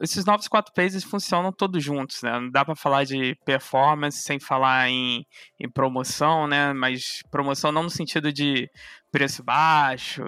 esses 0.00 0.24
novos 0.24 0.46
quatro 0.46 0.72
P's 0.72 1.02
funcionam 1.02 1.52
todos 1.52 1.82
juntos, 1.82 2.22
né? 2.22 2.38
Não 2.38 2.50
dá 2.50 2.64
para 2.64 2.76
falar 2.76 3.04
de 3.04 3.36
performance 3.44 4.22
sem 4.22 4.38
falar 4.38 4.88
em, 4.88 5.26
em 5.60 5.68
promoção, 5.68 6.46
né? 6.46 6.72
Mas 6.72 7.20
promoção 7.30 7.72
não 7.72 7.82
no 7.82 7.90
sentido 7.90 8.32
de 8.32 8.70
preço 9.10 9.42
baixo, 9.42 10.22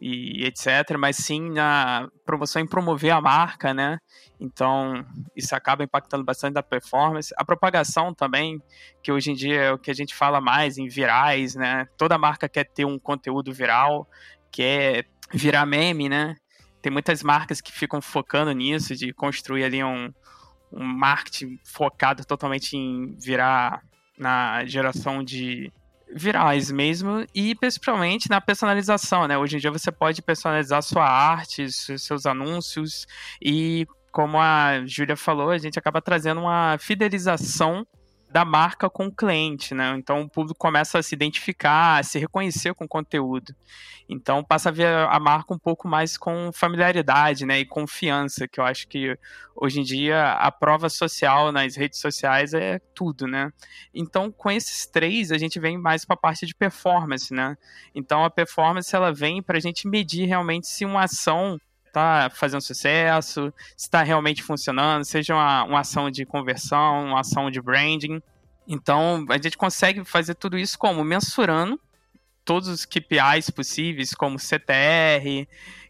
e 0.00 0.46
etc, 0.46 0.96
mas 0.98 1.16
sim 1.16 1.50
na 1.50 2.08
promoção 2.24 2.62
em 2.62 2.66
promover 2.66 3.10
a 3.10 3.20
marca, 3.20 3.74
né? 3.74 3.98
Então, 4.40 5.04
isso 5.36 5.54
acaba 5.54 5.84
impactando 5.84 6.24
bastante 6.24 6.54
da 6.54 6.62
performance. 6.62 7.34
A 7.36 7.44
propagação 7.44 8.14
também, 8.14 8.62
que 9.02 9.12
hoje 9.12 9.30
em 9.30 9.34
dia 9.34 9.60
é 9.60 9.72
o 9.72 9.78
que 9.78 9.90
a 9.90 9.94
gente 9.94 10.14
fala 10.14 10.40
mais 10.40 10.78
em 10.78 10.88
virais, 10.88 11.54
né? 11.54 11.86
Toda 11.98 12.16
marca 12.16 12.48
quer 12.48 12.64
ter 12.64 12.86
um 12.86 12.98
conteúdo 12.98 13.52
viral, 13.52 14.08
quer 14.50 15.04
virar 15.30 15.66
meme, 15.66 16.08
né? 16.08 16.34
Tem 16.80 16.90
muitas 16.90 17.22
marcas 17.22 17.60
que 17.60 17.70
ficam 17.70 18.00
focando 18.00 18.52
nisso, 18.52 18.96
de 18.96 19.12
construir 19.12 19.64
ali 19.64 19.84
um, 19.84 20.10
um 20.72 20.82
marketing 20.82 21.58
focado 21.62 22.24
totalmente 22.24 22.74
em 22.74 23.14
virar 23.18 23.82
na 24.18 24.64
geração 24.64 25.22
de 25.22 25.70
virais 26.14 26.70
mesmo 26.70 27.24
e 27.34 27.54
principalmente 27.54 28.28
na 28.28 28.40
personalização, 28.40 29.26
né? 29.26 29.38
Hoje 29.38 29.56
em 29.56 29.60
dia 29.60 29.70
você 29.70 29.90
pode 29.92 30.22
personalizar 30.22 30.82
sua 30.82 31.04
arte, 31.04 31.66
seus 31.70 32.26
anúncios 32.26 33.06
e 33.40 33.86
como 34.12 34.38
a 34.38 34.84
Júlia 34.86 35.16
falou, 35.16 35.50
a 35.50 35.58
gente 35.58 35.78
acaba 35.78 36.02
trazendo 36.02 36.40
uma 36.40 36.76
fidelização 36.78 37.86
da 38.30 38.44
marca 38.44 38.88
com 38.88 39.06
o 39.06 39.12
cliente, 39.12 39.74
né? 39.74 39.94
Então 39.96 40.20
o 40.20 40.28
público 40.28 40.58
começa 40.58 40.98
a 40.98 41.02
se 41.02 41.14
identificar, 41.14 41.98
a 41.98 42.02
se 42.02 42.18
reconhecer 42.18 42.74
com 42.74 42.84
o 42.84 42.88
conteúdo. 42.88 43.54
Então 44.08 44.42
passa 44.44 44.68
a 44.68 44.72
ver 44.72 44.86
a 44.86 45.18
marca 45.18 45.52
um 45.52 45.58
pouco 45.58 45.88
mais 45.88 46.16
com 46.16 46.50
familiaridade, 46.52 47.44
né? 47.44 47.58
E 47.58 47.64
confiança, 47.64 48.46
que 48.46 48.60
eu 48.60 48.64
acho 48.64 48.86
que 48.86 49.18
hoje 49.54 49.80
em 49.80 49.82
dia 49.82 50.32
a 50.32 50.50
prova 50.52 50.88
social 50.88 51.50
nas 51.50 51.76
redes 51.76 51.98
sociais 51.98 52.54
é 52.54 52.78
tudo, 52.94 53.26
né? 53.26 53.52
Então 53.92 54.30
com 54.30 54.50
esses 54.50 54.86
três 54.86 55.32
a 55.32 55.38
gente 55.38 55.58
vem 55.58 55.76
mais 55.76 56.04
para 56.04 56.14
a 56.14 56.20
parte 56.20 56.46
de 56.46 56.54
performance, 56.54 57.34
né? 57.34 57.56
Então 57.94 58.24
a 58.24 58.30
performance 58.30 58.94
ela 58.94 59.12
vem 59.12 59.42
para 59.42 59.58
a 59.58 59.60
gente 59.60 59.88
medir 59.88 60.26
realmente 60.26 60.68
se 60.68 60.84
uma 60.84 61.04
ação 61.04 61.58
está 61.90 62.30
fazendo 62.30 62.60
sucesso, 62.60 63.52
se 63.76 63.86
está 63.86 64.02
realmente 64.02 64.42
funcionando, 64.42 65.04
seja 65.04 65.34
uma, 65.34 65.64
uma 65.64 65.80
ação 65.80 66.10
de 66.10 66.24
conversão, 66.24 67.06
uma 67.06 67.20
ação 67.20 67.50
de 67.50 67.60
branding. 67.60 68.22
Então, 68.66 69.26
a 69.28 69.36
gente 69.36 69.58
consegue 69.58 70.04
fazer 70.04 70.34
tudo 70.34 70.56
isso 70.56 70.78
como? 70.78 71.04
Mensurando 71.04 71.78
todos 72.44 72.68
os 72.68 72.84
KPIs 72.84 73.50
possíveis, 73.50 74.14
como 74.14 74.38
CTR, 74.38 75.46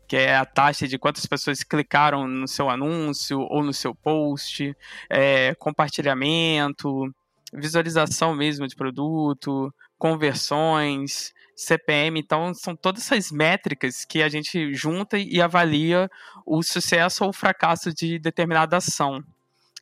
que 0.08 0.16
é 0.16 0.36
a 0.36 0.44
taxa 0.44 0.88
de 0.88 0.98
quantas 0.98 1.24
pessoas 1.26 1.62
clicaram 1.62 2.26
no 2.26 2.48
seu 2.48 2.68
anúncio 2.68 3.40
ou 3.40 3.62
no 3.62 3.72
seu 3.72 3.94
post, 3.94 4.76
é, 5.08 5.54
compartilhamento, 5.54 7.14
visualização 7.52 8.34
mesmo 8.34 8.66
de 8.66 8.74
produto, 8.74 9.72
conversões, 9.98 11.32
CPM. 11.60 12.18
Então, 12.18 12.54
são 12.54 12.74
todas 12.74 13.02
essas 13.02 13.30
métricas 13.30 14.04
que 14.04 14.22
a 14.22 14.28
gente 14.28 14.72
junta 14.74 15.18
e 15.18 15.40
avalia 15.40 16.10
o 16.46 16.62
sucesso 16.62 17.24
ou 17.24 17.30
o 17.30 17.34
fracasso 17.34 17.92
de 17.92 18.18
determinada 18.18 18.78
ação. 18.78 19.22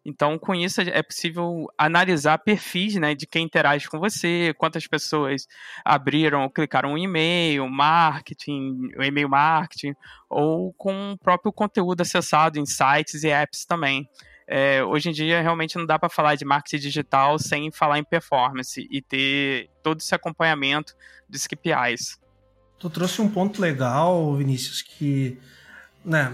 Então, 0.04 0.38
com 0.38 0.54
isso, 0.54 0.80
é 0.80 1.02
possível 1.02 1.66
analisar 1.76 2.38
perfis 2.38 2.94
né, 2.94 3.14
de 3.14 3.26
quem 3.26 3.44
interage 3.44 3.88
com 3.88 3.98
você, 3.98 4.54
quantas 4.56 4.86
pessoas 4.86 5.46
abriram 5.84 6.44
ou 6.44 6.50
clicaram 6.50 6.92
um 6.92 6.98
e-mail, 6.98 7.68
marketing, 7.68 8.90
o 8.96 9.02
e-mail 9.02 9.28
marketing, 9.28 9.94
ou 10.28 10.72
com 10.72 11.12
o 11.12 11.18
próprio 11.18 11.52
conteúdo 11.52 12.00
acessado 12.00 12.58
em 12.58 12.64
sites 12.64 13.22
e 13.22 13.28
apps 13.28 13.66
também. 13.66 14.08
É, 14.50 14.82
hoje 14.82 15.10
em 15.10 15.12
dia, 15.12 15.42
realmente 15.42 15.76
não 15.76 15.84
dá 15.84 15.98
para 15.98 16.08
falar 16.08 16.34
de 16.34 16.44
marketing 16.44 16.78
digital 16.78 17.38
sem 17.38 17.70
falar 17.70 17.98
em 17.98 18.04
performance 18.04 18.88
e 18.90 19.02
ter 19.02 19.68
todo 19.82 20.00
esse 20.00 20.14
acompanhamento 20.14 20.94
dos 21.28 21.46
KPIs. 21.46 22.18
Tu 22.78 22.88
trouxe 22.88 23.20
um 23.20 23.28
ponto 23.28 23.60
legal, 23.60 24.34
Vinícius, 24.34 24.80
que 24.80 25.38
né, 26.02 26.32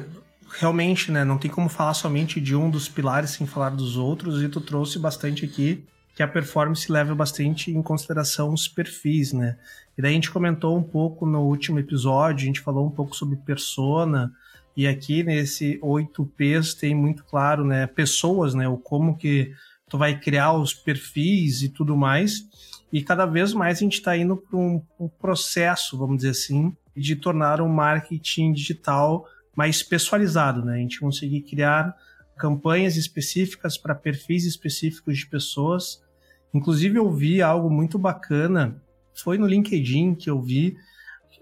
realmente 0.61 1.11
né, 1.11 1.25
não 1.25 1.39
tem 1.39 1.51
como 1.51 1.69
falar 1.69 1.95
somente 1.95 2.41
de 2.41 2.55
um 2.55 2.71
dos 2.71 2.89
pilares 2.89 3.31
sem 3.31 3.49
falar 3.49 3.71
dos 3.71 3.97
outros, 3.97 4.41
e 4.43 4.49
tu 4.49 4.61
trouxe 4.61 4.97
bastante 4.97 5.45
aqui 5.45 5.85
que 6.15 6.23
a 6.23 6.29
performance 6.29 6.91
leva 6.93 7.13
bastante 7.17 7.73
em 7.73 7.83
consideração 7.83 8.53
os 8.55 8.69
perfis, 8.69 9.33
né? 9.33 9.59
E 9.99 10.03
daí 10.03 10.13
a 10.13 10.15
gente 10.15 10.31
comentou 10.31 10.79
um 10.79 10.83
pouco 10.83 11.27
no 11.27 11.41
último 11.41 11.81
episódio, 11.81 12.45
a 12.45 12.47
gente 12.47 12.61
falou 12.61 12.87
um 12.87 12.91
pouco 12.91 13.17
sobre 13.17 13.37
persona, 13.39 14.33
e 14.77 14.87
aqui 14.87 15.23
nesse 15.23 15.79
8Ps 15.81 16.75
tem 16.79 16.95
muito 16.95 17.25
claro, 17.25 17.65
né, 17.65 17.87
pessoas, 17.87 18.55
né, 18.55 18.69
o 18.69 18.77
como 18.77 19.17
que 19.17 19.53
tu 19.89 19.97
vai 19.97 20.19
criar 20.19 20.53
os 20.53 20.75
perfis 20.75 21.63
e 21.63 21.69
tudo 21.69 21.97
mais. 21.97 22.41
E 22.93 23.03
cada 23.03 23.27
vez 23.27 23.53
mais 23.53 23.79
a 23.79 23.81
gente 23.81 23.95
está 23.95 24.17
indo 24.17 24.37
para 24.37 24.59
um, 24.59 24.83
um, 24.99 25.09
processo, 25.09 25.97
vamos 25.97 26.19
dizer 26.19 26.31
assim, 26.31 26.77
de 26.97 27.17
tornar 27.17 27.61
o 27.61 27.69
marketing 27.69 28.53
digital 28.53 29.27
mais 29.57 29.83
pessoalizado, 29.83 30.65
né? 30.65 30.75
A 30.75 30.79
gente 30.79 31.01
conseguir 31.01 31.43
criar 31.43 31.95
campanhas 32.37 32.97
específicas 32.97 33.79
para 33.79 33.95
perfis 33.95 34.45
específicos 34.45 35.19
de 35.19 35.27
pessoas. 35.27 36.03
Inclusive, 36.53 36.99
eu 36.99 37.11
vi 37.13 37.41
algo 37.41 37.71
muito 37.71 37.99
bacana, 37.99 38.81
foi 39.15 39.39
no 39.39 39.47
LinkedIn 39.47 40.15
que 40.15 40.29
eu 40.29 40.41
vi 40.41 40.77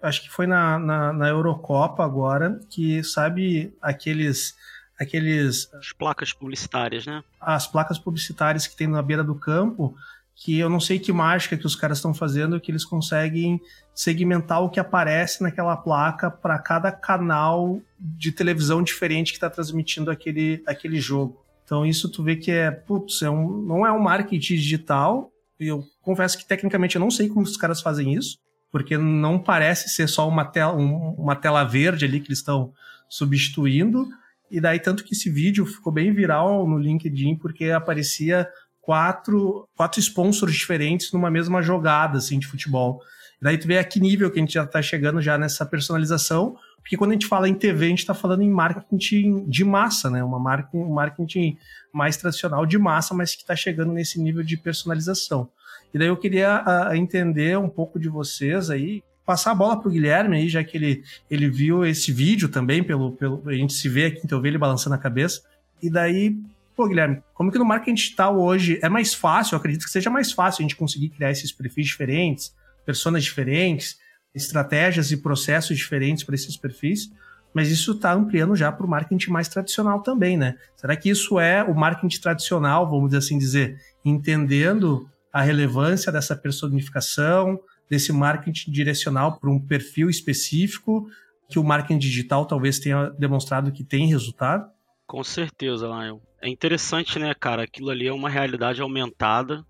acho 0.02 0.22
que 0.22 0.30
foi 0.30 0.46
na, 0.46 0.78
na, 0.78 1.12
na 1.12 1.28
Eurocopa 1.28 2.04
agora, 2.04 2.60
que 2.68 3.02
sabe 3.02 3.72
aqueles 3.80 4.54
aqueles 4.98 5.72
as 5.74 5.92
placas 5.92 6.32
publicitárias, 6.32 7.06
né? 7.06 7.22
As 7.40 7.66
placas 7.66 7.98
publicitárias 7.98 8.66
que 8.66 8.76
tem 8.76 8.86
na 8.86 9.02
beira 9.02 9.24
do 9.24 9.34
campo, 9.34 9.96
que 10.34 10.58
eu 10.58 10.68
não 10.68 10.80
sei 10.80 10.98
que 10.98 11.12
mágica 11.12 11.56
que 11.56 11.66
os 11.66 11.76
caras 11.76 11.98
estão 11.98 12.14
fazendo, 12.14 12.60
que 12.60 12.70
eles 12.70 12.84
conseguem 12.84 13.60
segmentar 13.94 14.62
o 14.62 14.70
que 14.70 14.80
aparece 14.80 15.42
naquela 15.42 15.76
placa 15.76 16.30
para 16.30 16.58
cada 16.58 16.90
canal 16.90 17.80
de 17.98 18.32
televisão 18.32 18.82
diferente 18.82 19.32
que 19.32 19.36
está 19.36 19.50
transmitindo 19.50 20.10
aquele, 20.10 20.62
aquele 20.66 21.00
jogo. 21.00 21.44
Então 21.64 21.86
isso 21.86 22.08
tu 22.08 22.22
vê 22.22 22.36
que 22.36 22.50
é, 22.50 22.70
putz, 22.70 23.22
é 23.22 23.30
um, 23.30 23.62
não 23.62 23.86
é 23.86 23.92
um 23.92 24.00
marketing 24.00 24.38
digital. 24.56 25.30
E 25.60 25.68
eu 25.68 25.84
confesso 26.00 26.36
que 26.36 26.44
tecnicamente 26.44 26.96
eu 26.96 27.00
não 27.00 27.10
sei 27.10 27.28
como 27.28 27.42
os 27.42 27.56
caras 27.56 27.80
fazem 27.80 28.14
isso, 28.14 28.38
porque 28.72 28.96
não 28.96 29.38
parece 29.38 29.90
ser 29.90 30.08
só 30.08 30.26
uma 30.26 30.46
tela, 30.46 30.74
um, 30.74 31.14
uma 31.18 31.36
tela 31.36 31.62
verde 31.62 32.06
ali 32.06 32.18
que 32.18 32.28
eles 32.28 32.38
estão 32.38 32.72
substituindo. 33.08 34.08
E 34.50 34.60
daí 34.60 34.80
tanto 34.80 35.04
que 35.04 35.14
esse 35.14 35.30
vídeo 35.30 35.66
ficou 35.66 35.92
bem 35.92 36.12
viral 36.12 36.66
no 36.66 36.78
LinkedIn 36.78 37.36
porque 37.36 37.70
aparecia 37.70 38.48
quatro, 38.80 39.68
quatro 39.76 40.00
sponsors 40.00 40.54
diferentes 40.54 41.12
numa 41.12 41.30
mesma 41.30 41.60
jogada 41.60 42.16
assim, 42.16 42.38
de 42.38 42.46
futebol. 42.46 43.00
E 43.40 43.44
daí 43.44 43.58
tu 43.58 43.66
vê 43.66 43.78
a 43.78 43.84
que 43.84 44.00
nível 44.00 44.30
que 44.30 44.38
a 44.38 44.42
gente 44.42 44.54
já 44.54 44.64
está 44.64 44.80
chegando 44.80 45.20
já 45.20 45.36
nessa 45.36 45.66
personalização, 45.66 46.56
porque 46.78 46.96
quando 46.96 47.10
a 47.10 47.14
gente 47.14 47.26
fala 47.26 47.48
em 47.48 47.54
TV, 47.54 47.86
a 47.86 47.88
gente 47.90 47.98
está 47.98 48.14
falando 48.14 48.42
em 48.42 48.50
marketing 48.50 49.48
de 49.48 49.64
massa, 49.64 50.10
né? 50.10 50.24
Uma 50.24 50.38
marketing, 50.38 50.78
um 50.78 50.92
marketing 50.92 51.58
mais 51.92 52.16
tradicional 52.16 52.64
de 52.66 52.78
massa, 52.78 53.14
mas 53.14 53.34
que 53.34 53.42
está 53.42 53.54
chegando 53.54 53.92
nesse 53.92 54.20
nível 54.20 54.42
de 54.42 54.56
personalização. 54.56 55.48
E 55.92 55.98
daí 55.98 56.08
eu 56.08 56.16
queria 56.16 56.62
uh, 56.62 56.94
entender 56.94 57.58
um 57.58 57.68
pouco 57.68 57.98
de 57.98 58.08
vocês 58.08 58.70
aí, 58.70 59.02
passar 59.24 59.52
a 59.52 59.54
bola 59.54 59.78
para 59.78 59.88
o 59.88 59.92
Guilherme 59.92 60.36
aí, 60.36 60.48
já 60.48 60.64
que 60.64 60.76
ele, 60.76 61.04
ele 61.30 61.48
viu 61.48 61.84
esse 61.84 62.12
vídeo 62.12 62.48
também, 62.48 62.82
pelo, 62.82 63.12
pelo, 63.12 63.42
a 63.46 63.54
gente 63.54 63.72
se 63.72 63.88
vê 63.88 64.06
aqui, 64.06 64.20
então 64.24 64.38
eu 64.38 64.42
vi 64.42 64.48
ele 64.48 64.58
balançando 64.58 64.94
a 64.94 64.98
cabeça. 64.98 65.42
E 65.82 65.90
daí 65.90 66.36
Pô, 66.74 66.88
Guilherme, 66.88 67.22
como 67.34 67.52
que 67.52 67.58
no 67.58 67.66
marketing 67.66 67.94
digital 67.94 68.40
hoje 68.40 68.78
é 68.82 68.88
mais 68.88 69.12
fácil, 69.12 69.54
eu 69.54 69.58
acredito 69.58 69.84
que 69.84 69.90
seja 69.90 70.08
mais 70.08 70.32
fácil 70.32 70.60
a 70.60 70.62
gente 70.62 70.76
conseguir 70.76 71.10
criar 71.10 71.30
esses 71.30 71.52
perfis 71.52 71.86
diferentes, 71.86 72.54
personas 72.84 73.22
diferentes, 73.22 73.98
estratégias 74.34 75.12
e 75.12 75.18
processos 75.18 75.76
diferentes 75.76 76.24
para 76.24 76.34
esses 76.34 76.56
perfis, 76.56 77.10
mas 77.52 77.70
isso 77.70 77.92
está 77.92 78.14
ampliando 78.14 78.56
já 78.56 78.72
para 78.72 78.86
o 78.86 78.88
marketing 78.88 79.30
mais 79.30 79.48
tradicional 79.48 80.00
também, 80.00 80.38
né? 80.38 80.56
Será 80.74 80.96
que 80.96 81.10
isso 81.10 81.38
é 81.38 81.62
o 81.62 81.74
marketing 81.74 82.18
tradicional, 82.18 82.88
vamos 82.88 83.12
assim 83.12 83.36
dizer, 83.36 83.78
entendendo 84.02 85.06
a 85.32 85.42
relevância 85.42 86.12
dessa 86.12 86.36
personificação, 86.36 87.58
desse 87.88 88.12
marketing 88.12 88.70
direcional 88.70 89.38
para 89.38 89.50
um 89.50 89.60
perfil 89.60 90.10
específico, 90.10 91.08
que 91.48 91.58
o 91.58 91.64
marketing 91.64 91.98
digital 91.98 92.46
talvez 92.46 92.78
tenha 92.78 93.10
demonstrado 93.10 93.72
que 93.72 93.84
tem 93.84 94.06
resultado? 94.06 94.70
Com 95.06 95.22
certeza, 95.22 95.86
Lion. 95.86 96.18
É 96.40 96.48
interessante, 96.48 97.18
né, 97.18 97.34
cara? 97.34 97.64
Aquilo 97.64 97.90
ali 97.90 98.06
é 98.06 98.12
uma 98.12 98.30
realidade 98.30 98.80
aumentada 98.80 99.64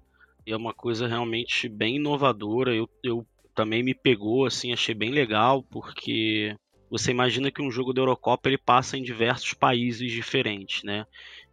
e 0.46 0.52
é 0.52 0.56
uma 0.56 0.72
coisa 0.72 1.06
realmente 1.06 1.68
bem 1.68 1.96
inovadora. 1.96 2.74
Eu, 2.74 2.88
eu 3.02 3.26
também 3.54 3.82
me 3.82 3.94
pegou, 3.94 4.46
assim, 4.46 4.72
achei 4.72 4.94
bem 4.94 5.10
legal, 5.10 5.62
porque 5.62 6.56
você 6.90 7.10
imagina 7.10 7.50
que 7.50 7.62
um 7.62 7.70
jogo 7.70 7.92
da 7.92 8.00
Eurocopa 8.00 8.48
ele 8.48 8.58
passa 8.58 8.96
em 8.96 9.02
diversos 9.02 9.54
países 9.54 10.10
diferentes, 10.12 10.82
né? 10.82 11.06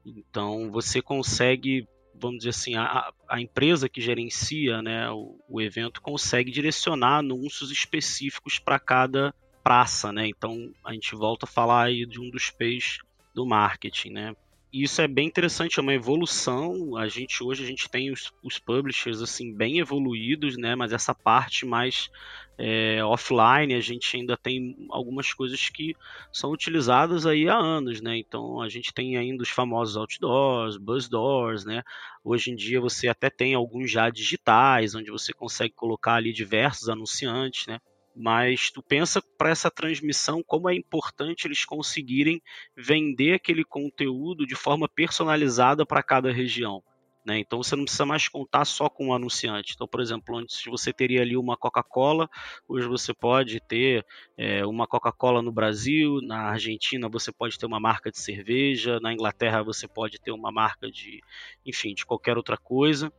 Então 0.05 0.71
você 0.71 1.01
consegue, 1.01 1.87
vamos 2.19 2.39
dizer 2.39 2.49
assim, 2.49 2.75
a, 2.75 3.11
a 3.27 3.41
empresa 3.41 3.87
que 3.89 4.01
gerencia 4.01 4.81
né, 4.81 5.09
o, 5.09 5.39
o 5.47 5.61
evento 5.61 6.01
consegue 6.01 6.51
direcionar 6.51 7.19
anúncios 7.19 7.71
específicos 7.71 8.59
para 8.59 8.79
cada 8.79 9.33
praça, 9.63 10.11
né? 10.11 10.27
Então 10.27 10.71
a 10.83 10.93
gente 10.93 11.15
volta 11.15 11.45
a 11.45 11.49
falar 11.49 11.85
aí 11.85 12.05
de 12.05 12.19
um 12.19 12.29
dos 12.29 12.49
P's 12.49 12.99
do 13.33 13.45
marketing, 13.45 14.09
né? 14.11 14.35
E 14.71 14.83
isso 14.83 15.01
é 15.01 15.07
bem 15.07 15.27
interessante, 15.27 15.79
é 15.79 15.81
uma 15.81 15.93
evolução. 15.95 16.95
A 16.95 17.07
gente 17.07 17.43
hoje 17.43 17.63
a 17.63 17.67
gente 17.67 17.89
tem 17.89 18.11
os, 18.11 18.31
os 18.43 18.59
publishers 18.59 19.19
assim 19.19 19.51
bem 19.51 19.79
evoluídos, 19.79 20.57
né? 20.57 20.75
Mas 20.75 20.93
essa 20.93 21.13
parte 21.15 21.65
mais 21.65 22.09
é, 22.55 23.03
offline 23.03 23.73
a 23.73 23.79
gente 23.79 24.15
ainda 24.15 24.37
tem 24.37 24.75
algumas 24.91 25.33
coisas 25.33 25.69
que 25.69 25.95
são 26.31 26.51
utilizadas 26.51 27.25
aí 27.25 27.49
há 27.49 27.57
anos, 27.57 27.99
né? 27.99 28.17
Então 28.17 28.61
a 28.61 28.69
gente 28.69 28.93
tem 28.93 29.17
ainda 29.17 29.41
os 29.41 29.49
famosos 29.49 29.97
outdoors, 29.97 30.77
buzz 30.77 31.09
doors, 31.09 31.65
né? 31.65 31.81
Hoje 32.23 32.51
em 32.51 32.55
dia 32.55 32.79
você 32.79 33.07
até 33.07 33.27
tem 33.29 33.55
alguns 33.55 33.89
já 33.89 34.07
digitais, 34.11 34.93
onde 34.93 35.09
você 35.09 35.33
consegue 35.33 35.73
colocar 35.73 36.13
ali 36.13 36.31
diversos 36.31 36.89
anunciantes, 36.89 37.65
né? 37.65 37.79
Mas 38.15 38.71
tu 38.71 38.81
pensa 38.81 39.21
para 39.37 39.49
essa 39.49 39.71
transmissão 39.71 40.43
como 40.45 40.69
é 40.69 40.75
importante 40.75 41.47
eles 41.47 41.65
conseguirem 41.65 42.41
vender 42.75 43.33
aquele 43.33 43.63
conteúdo 43.63 44.45
de 44.45 44.55
forma 44.55 44.87
personalizada 44.87 45.85
para 45.85 46.03
cada 46.03 46.31
região. 46.31 46.83
Né? 47.25 47.37
Então 47.39 47.61
você 47.61 47.75
não 47.75 47.83
precisa 47.83 48.05
mais 48.05 48.27
contar 48.27 48.65
só 48.65 48.89
com 48.89 49.05
o 49.05 49.07
um 49.09 49.13
anunciante. 49.13 49.73
Então, 49.75 49.87
por 49.87 50.01
exemplo, 50.01 50.35
antes 50.37 50.63
você 50.65 50.91
teria 50.91 51.21
ali 51.21 51.37
uma 51.37 51.55
Coca-Cola, 51.55 52.29
hoje 52.67 52.87
você 52.87 53.13
pode 53.13 53.59
ter 53.59 54.05
é, 54.37 54.65
uma 54.65 54.87
Coca-Cola 54.87 55.41
no 55.41 55.51
Brasil, 55.51 56.21
na 56.21 56.49
Argentina 56.49 57.07
você 57.09 57.31
pode 57.31 57.57
ter 57.59 57.65
uma 57.65 57.79
marca 57.79 58.09
de 58.09 58.19
cerveja, 58.19 58.99
na 58.99 59.13
Inglaterra 59.13 59.61
você 59.61 59.87
pode 59.87 60.19
ter 60.19 60.31
uma 60.31 60.51
marca 60.51 60.89
de, 60.89 61.21
enfim, 61.65 61.93
de 61.93 62.05
qualquer 62.05 62.37
outra 62.37 62.57
coisa 62.57 63.11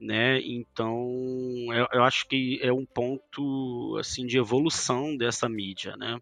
né? 0.00 0.40
Então, 0.40 0.98
eu, 1.72 1.86
eu, 1.92 2.04
acho 2.04 2.26
que 2.28 2.58
é 2.62 2.72
um 2.72 2.84
ponto 2.84 3.96
assim 3.98 4.26
de 4.26 4.38
evolução 4.38 5.16
dessa 5.16 5.48
mídia, 5.48 5.96
né? 5.96 6.18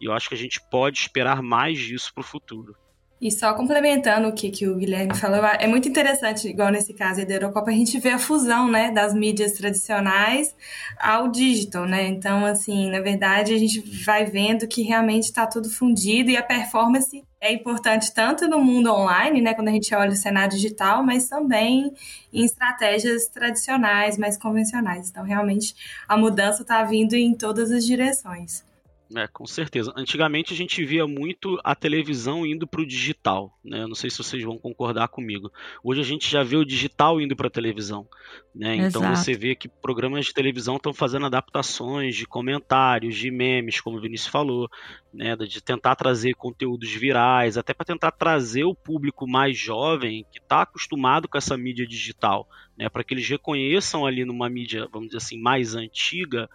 E 0.00 0.06
eu 0.06 0.12
acho 0.12 0.28
que 0.28 0.34
a 0.34 0.38
gente 0.38 0.60
pode 0.70 0.98
esperar 0.98 1.42
mais 1.42 1.78
disso 1.78 2.12
para 2.14 2.22
o 2.22 2.24
futuro. 2.24 2.74
E 3.20 3.32
só 3.32 3.52
complementando 3.52 4.28
o 4.28 4.32
que, 4.32 4.48
que 4.48 4.68
o 4.68 4.76
Guilherme 4.76 5.16
falou, 5.16 5.44
é 5.44 5.66
muito 5.66 5.88
interessante, 5.88 6.46
igual 6.46 6.70
nesse 6.70 6.94
caso 6.94 7.26
da 7.26 7.34
Eurocopa, 7.34 7.68
a 7.70 7.74
gente 7.74 7.98
vê 7.98 8.10
a 8.10 8.18
fusão, 8.18 8.70
né, 8.70 8.92
das 8.92 9.12
mídias 9.12 9.52
tradicionais 9.52 10.54
ao 10.96 11.26
digital, 11.26 11.84
né? 11.84 12.06
Então, 12.06 12.46
assim, 12.46 12.88
na 12.90 13.00
verdade, 13.00 13.52
a 13.52 13.58
gente 13.58 13.80
vai 14.04 14.24
vendo 14.24 14.68
que 14.68 14.82
realmente 14.82 15.24
está 15.24 15.46
tudo 15.46 15.68
fundido 15.68 16.30
e 16.30 16.36
a 16.36 16.42
performance 16.44 17.24
é 17.40 17.52
importante 17.52 18.14
tanto 18.14 18.46
no 18.46 18.60
mundo 18.60 18.92
online, 18.92 19.40
né, 19.40 19.52
quando 19.52 19.68
a 19.68 19.72
gente 19.72 19.92
olha 19.94 20.10
o 20.10 20.16
cenário 20.16 20.50
digital, 20.50 21.02
mas 21.02 21.28
também 21.28 21.92
em 22.32 22.44
estratégias 22.44 23.26
tradicionais, 23.26 24.16
mais 24.16 24.38
convencionais. 24.38 25.10
Então, 25.10 25.24
realmente, 25.24 25.74
a 26.06 26.16
mudança 26.16 26.62
está 26.62 26.84
vindo 26.84 27.14
em 27.14 27.34
todas 27.34 27.72
as 27.72 27.84
direções. 27.84 28.67
É, 29.16 29.26
com 29.26 29.46
certeza. 29.46 29.90
Antigamente 29.96 30.52
a 30.52 30.56
gente 30.56 30.84
via 30.84 31.06
muito 31.06 31.58
a 31.64 31.74
televisão 31.74 32.44
indo 32.44 32.66
para 32.66 32.82
o 32.82 32.86
digital, 32.86 33.58
né? 33.64 33.86
Não 33.86 33.94
sei 33.94 34.10
se 34.10 34.18
vocês 34.18 34.42
vão 34.44 34.58
concordar 34.58 35.08
comigo. 35.08 35.50
Hoje 35.82 36.02
a 36.02 36.04
gente 36.04 36.30
já 36.30 36.42
vê 36.42 36.56
o 36.56 36.64
digital 36.64 37.18
indo 37.18 37.34
para 37.34 37.46
a 37.46 37.50
televisão, 37.50 38.06
né? 38.54 38.76
Então 38.76 39.02
você 39.14 39.32
vê 39.32 39.54
que 39.54 39.66
programas 39.66 40.26
de 40.26 40.34
televisão 40.34 40.76
estão 40.76 40.92
fazendo 40.92 41.24
adaptações 41.24 42.16
de 42.16 42.26
comentários, 42.26 43.16
de 43.16 43.30
memes, 43.30 43.80
como 43.80 43.96
o 43.96 44.00
Vinícius 44.00 44.30
falou, 44.30 44.68
né? 45.12 45.34
De 45.36 45.62
tentar 45.62 45.96
trazer 45.96 46.34
conteúdos 46.34 46.92
virais, 46.92 47.56
até 47.56 47.72
para 47.72 47.86
tentar 47.86 48.10
trazer 48.10 48.64
o 48.64 48.74
público 48.74 49.26
mais 49.26 49.56
jovem 49.56 50.26
que 50.30 50.38
está 50.38 50.62
acostumado 50.62 51.26
com 51.26 51.38
essa 51.38 51.56
mídia 51.56 51.86
digital, 51.86 52.46
né? 52.76 52.90
Para 52.90 53.02
que 53.02 53.14
eles 53.14 53.26
reconheçam 53.26 54.04
ali 54.04 54.26
numa 54.26 54.50
mídia, 54.50 54.86
vamos 54.92 55.08
dizer 55.08 55.18
assim, 55.18 55.40
mais 55.40 55.74
antiga 55.74 56.46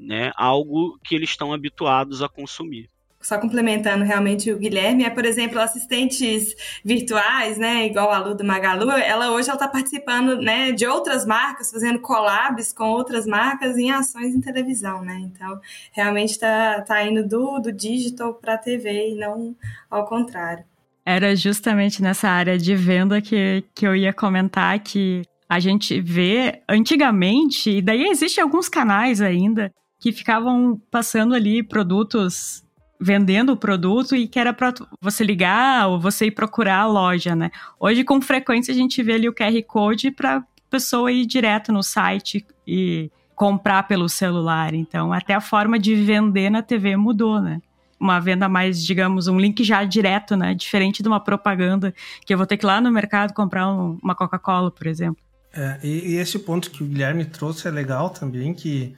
né, 0.00 0.32
algo 0.36 0.98
que 1.04 1.14
eles 1.14 1.30
estão 1.30 1.52
habituados 1.52 2.22
a 2.22 2.28
consumir. 2.28 2.88
Só 3.20 3.36
complementando 3.36 4.02
realmente 4.02 4.50
o 4.50 4.58
Guilherme, 4.58 5.04
é, 5.04 5.10
por 5.10 5.26
exemplo, 5.26 5.60
assistentes 5.60 6.54
virtuais, 6.82 7.58
né, 7.58 7.84
igual 7.84 8.10
a 8.10 8.18
Lu 8.18 8.34
do 8.34 8.42
Magalu, 8.42 8.90
ela 8.92 9.30
hoje 9.30 9.48
ela 9.50 9.56
está 9.56 9.68
participando, 9.68 10.40
né, 10.40 10.72
de 10.72 10.86
outras 10.86 11.26
marcas, 11.26 11.70
fazendo 11.70 11.98
collabs 11.98 12.72
com 12.72 12.84
outras 12.84 13.26
marcas 13.26 13.76
em 13.76 13.90
ações 13.90 14.34
em 14.34 14.40
televisão, 14.40 15.02
né, 15.02 15.20
então 15.22 15.60
realmente 15.92 16.30
está 16.30 16.80
tá 16.80 17.04
indo 17.04 17.28
do, 17.28 17.58
do 17.58 17.70
digital 17.70 18.32
para 18.32 18.54
a 18.54 18.58
TV 18.58 19.10
e 19.10 19.14
não 19.14 19.54
ao 19.90 20.06
contrário. 20.06 20.64
Era 21.04 21.36
justamente 21.36 22.02
nessa 22.02 22.28
área 22.28 22.56
de 22.56 22.74
venda 22.74 23.20
que, 23.20 23.64
que 23.74 23.86
eu 23.86 23.94
ia 23.94 24.14
comentar 24.14 24.78
que 24.78 25.22
a 25.46 25.58
gente 25.58 26.00
vê 26.00 26.62
antigamente, 26.66 27.70
e 27.70 27.82
daí 27.82 28.04
existem 28.04 28.42
alguns 28.42 28.68
canais 28.68 29.20
ainda 29.20 29.70
que 30.00 30.10
ficavam 30.12 30.80
passando 30.90 31.34
ali 31.34 31.62
produtos, 31.62 32.64
vendendo 32.98 33.52
o 33.52 33.56
produto 33.56 34.16
e 34.16 34.26
que 34.26 34.38
era 34.38 34.52
para 34.52 34.72
você 35.00 35.22
ligar 35.22 35.88
ou 35.88 36.00
você 36.00 36.26
ir 36.26 36.30
procurar 36.30 36.80
a 36.80 36.86
loja, 36.86 37.36
né? 37.36 37.50
Hoje, 37.78 38.02
com 38.02 38.20
frequência, 38.20 38.72
a 38.72 38.76
gente 38.76 39.02
vê 39.02 39.12
ali 39.12 39.28
o 39.28 39.34
QR 39.34 39.62
Code 39.66 40.10
para 40.10 40.42
pessoa 40.70 41.12
ir 41.12 41.26
direto 41.26 41.70
no 41.70 41.82
site 41.82 42.46
e 42.66 43.10
comprar 43.34 43.82
pelo 43.84 44.08
celular. 44.08 44.72
Então, 44.72 45.12
até 45.12 45.34
a 45.34 45.40
forma 45.40 45.78
de 45.78 45.94
vender 45.94 46.48
na 46.48 46.62
TV 46.62 46.96
mudou, 46.96 47.40
né? 47.40 47.60
Uma 47.98 48.18
venda 48.18 48.48
mais, 48.48 48.82
digamos, 48.82 49.28
um 49.28 49.38
link 49.38 49.62
já 49.62 49.84
direto, 49.84 50.34
né? 50.34 50.54
Diferente 50.54 51.02
de 51.02 51.08
uma 51.08 51.20
propaganda 51.20 51.94
que 52.24 52.32
eu 52.32 52.38
vou 52.38 52.46
ter 52.46 52.56
que 52.56 52.64
ir 52.64 52.68
lá 52.68 52.80
no 52.80 52.90
mercado 52.90 53.34
comprar 53.34 53.70
um, 53.70 53.98
uma 54.02 54.14
Coca-Cola, 54.14 54.70
por 54.70 54.86
exemplo. 54.86 55.22
É, 55.52 55.78
e, 55.82 56.12
e, 56.12 56.16
esse 56.16 56.38
ponto 56.38 56.70
que 56.70 56.82
o 56.82 56.86
Guilherme 56.86 57.24
trouxe 57.24 57.66
é 57.66 57.70
legal 57.70 58.10
também, 58.10 58.54
que 58.54 58.94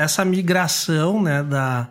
essa 0.00 0.24
migração, 0.24 1.22
né, 1.22 1.42
da, 1.42 1.90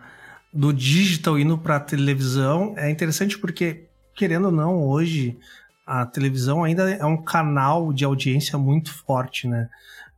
do 0.51 0.73
digital 0.73 1.37
indo 1.37 1.55
para 1.59 1.75
a 1.75 1.79
televisão 1.79 2.73
é 2.75 2.89
interessante 2.89 3.37
porque, 3.37 3.87
querendo 4.15 4.45
ou 4.45 4.51
não, 4.51 4.83
hoje 4.83 5.37
a 5.85 6.07
televisão 6.07 6.63
ainda 6.63 6.89
é 6.89 7.05
um 7.05 7.21
canal 7.21 7.93
de 7.93 8.03
audiência 8.03 8.57
muito 8.57 8.91
forte, 8.91 9.47
né? 9.47 9.69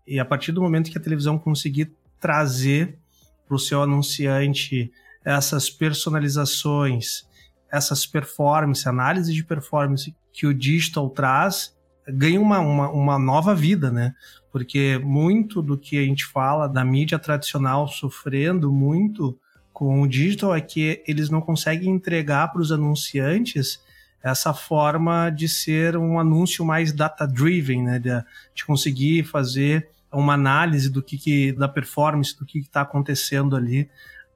E 0.08 0.22
a 0.22 0.26
partir 0.26 0.54
do 0.54 0.62
momento 0.62 0.90
que 0.90 0.98
a 0.98 1.02
televisão 1.02 1.38
conseguir 1.38 1.92
trazer 2.18 2.98
para 3.46 3.56
o 3.56 3.60
seu 3.60 3.84
anunciante 3.84 4.90
essas 5.26 5.70
personalizações, 5.70 7.28
essas 7.70 8.06
performances, 8.06 8.88
análise 8.88 9.34
de 9.34 9.44
performance 9.44 10.16
que 10.32 10.48
o 10.48 10.54
digital 10.54 11.10
traz, 11.10 11.76
ganha 12.08 12.40
uma, 12.40 12.60
uma, 12.60 12.90
uma 12.90 13.20
nova 13.20 13.54
vida, 13.54 13.92
né? 13.92 14.14
Porque 14.52 15.00
muito 15.04 15.62
do 15.62 15.78
que 15.78 15.98
a 15.98 16.04
gente 16.04 16.26
fala 16.26 16.68
da 16.68 16.84
mídia 16.84 17.18
tradicional 17.18 17.88
sofrendo 17.88 18.72
muito 18.72 19.38
com 19.72 20.02
o 20.02 20.08
digital 20.08 20.54
é 20.54 20.62
que 20.62 21.04
eles 21.08 21.30
não 21.30 21.42
conseguem 21.42 21.90
entregar 21.90 22.52
para 22.52 22.62
os 22.62 22.72
anunciantes 22.72 23.80
essa 24.24 24.54
forma 24.54 25.30
de 25.30 25.50
ser 25.50 25.98
um 25.98 26.20
anúncio 26.20 26.64
mais 26.64 26.92
data-driven, 26.92 27.84
né? 27.84 28.00
De, 28.00 28.10
de, 28.54 28.66
conseguir 28.66 29.24
fazer 29.24 29.90
uma 30.12 30.34
análise 30.34 30.90
do 30.90 31.02
que, 31.02 31.18
que 31.18 31.52
da 31.54 31.68
performance, 31.68 32.38
do 32.38 32.46
que 32.46 32.60
está 32.60 32.82
acontecendo 32.82 33.56
ali. 33.56 33.90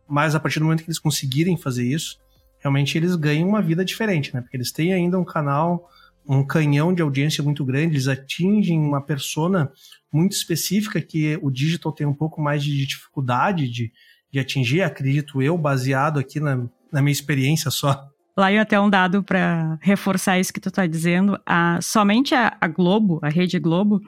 Mas 0.08 0.34
a 0.34 0.40
partir 0.40 0.60
do 0.60 0.66
momento 0.66 0.84
que 0.84 0.90
eles 0.90 1.00
conseguirem 1.00 1.58
fazer 1.58 1.84
isso, 1.84 2.20
realmente 2.60 2.98
eles 2.98 3.16
ganham 3.16 3.48
uma 3.48 3.62
vida 3.62 3.86
diferente, 3.86 4.34
né? 4.34 4.42
Porque 4.42 4.58
eles 4.58 4.72
têm 4.72 4.94
ainda 4.94 5.20
um 5.20 5.26
canal 5.26 5.90
um 6.28 6.46
canhão 6.46 6.94
de 6.94 7.02
audiência 7.02 7.44
muito 7.44 7.64
grande, 7.64 7.94
eles 7.94 8.08
atingem 8.08 8.80
uma 8.80 9.02
persona 9.02 9.72
muito 10.12 10.34
específica 10.34 11.02
que 11.02 11.38
o 11.42 11.52
digital 11.52 11.92
tem 11.92 12.08
um 12.08 12.14
pouco 12.14 12.42
mais 12.42 12.64
de 12.64 12.86
dificuldade 12.86 13.70
de, 13.70 13.92
de 14.32 14.40
atingir, 14.40 14.82
acredito 14.82 15.42
eu, 15.42 15.58
baseado 15.58 16.20
aqui 16.20 16.40
na, 16.40 16.68
na 16.92 17.02
minha 17.02 17.12
experiência 17.12 17.70
só. 17.70 18.10
Lá 18.38 18.52
e 18.52 18.58
até 18.58 18.80
um 18.80 18.90
dado 18.90 19.24
para 19.24 19.78
reforçar 19.82 20.40
isso 20.40 20.54
que 20.54 20.60
tu 20.60 20.70
está 20.70 20.86
dizendo, 20.86 21.40
a, 21.46 21.80
somente 21.82 22.36
a, 22.36 22.58
a 22.60 22.68
Globo, 22.68 23.20
a 23.22 23.30
rede 23.30 23.58
Globo, 23.60 24.02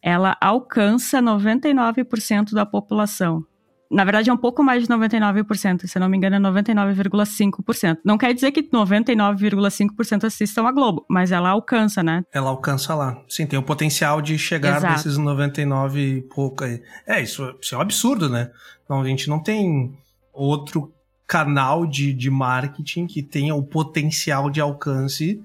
ela 0.00 0.36
alcança 0.40 1.20
99% 1.20 2.52
da 2.52 2.66
população. 2.66 3.44
Na 3.92 4.04
verdade, 4.04 4.30
é 4.30 4.32
um 4.32 4.38
pouco 4.38 4.64
mais 4.64 4.82
de 4.82 4.88
99%, 4.88 5.86
se 5.86 5.98
não 5.98 6.08
me 6.08 6.16
engano, 6.16 6.36
é 6.36 6.38
99,5%. 6.38 7.98
Não 8.04 8.16
quer 8.16 8.32
dizer 8.32 8.50
que 8.50 8.62
99,5% 8.62 10.24
assistam 10.24 10.66
a 10.66 10.72
Globo, 10.72 11.04
mas 11.08 11.30
ela 11.30 11.50
alcança, 11.50 12.02
né? 12.02 12.24
Ela 12.32 12.48
alcança 12.48 12.94
lá. 12.94 13.20
Sim, 13.28 13.46
tem 13.46 13.58
o 13.58 13.62
potencial 13.62 14.22
de 14.22 14.38
chegar 14.38 14.78
Exato. 14.78 14.94
nesses 14.94 15.18
99 15.18 16.00
e 16.00 16.22
pouco 16.22 16.64
aí. 16.64 16.82
É, 17.06 17.20
isso, 17.20 17.54
isso 17.60 17.74
é 17.74 17.78
um 17.78 17.82
absurdo, 17.82 18.30
né? 18.30 18.50
Não, 18.88 19.02
a 19.02 19.06
gente 19.06 19.28
não 19.28 19.38
tem 19.38 19.96
outro 20.32 20.90
canal 21.26 21.86
de, 21.86 22.12
de 22.12 22.30
marketing 22.30 23.06
que 23.06 23.22
tenha 23.22 23.54
o 23.54 23.62
potencial 23.62 24.50
de 24.50 24.60
alcance 24.60 25.42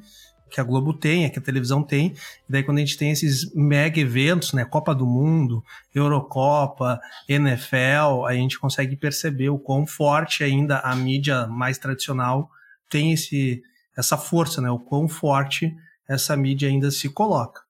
que 0.49 0.61
a 0.61 0.63
Globo 0.63 0.93
tem, 0.93 1.29
que 1.29 1.39
a 1.39 1.41
televisão 1.41 1.83
tem. 1.83 2.13
E 2.47 2.51
daí 2.51 2.63
quando 2.63 2.77
a 2.77 2.81
gente 2.81 2.97
tem 2.97 3.11
esses 3.11 3.53
mega 3.53 3.99
eventos, 3.99 4.53
né, 4.53 4.65
Copa 4.65 4.93
do 4.93 5.05
Mundo, 5.05 5.63
Eurocopa, 5.93 6.99
NFL, 7.27 8.25
a 8.27 8.33
gente 8.33 8.59
consegue 8.59 8.95
perceber 8.95 9.49
o 9.49 9.59
quão 9.59 9.85
forte 9.85 10.43
ainda 10.43 10.79
a 10.79 10.95
mídia 10.95 11.47
mais 11.47 11.77
tradicional 11.77 12.49
tem 12.89 13.13
esse 13.13 13.61
essa 13.95 14.15
força, 14.15 14.61
né, 14.61 14.69
o 14.69 14.77
quão 14.77 15.09
forte 15.09 15.75
essa 16.07 16.37
mídia 16.37 16.69
ainda 16.69 16.91
se 16.91 17.09
coloca. 17.09 17.61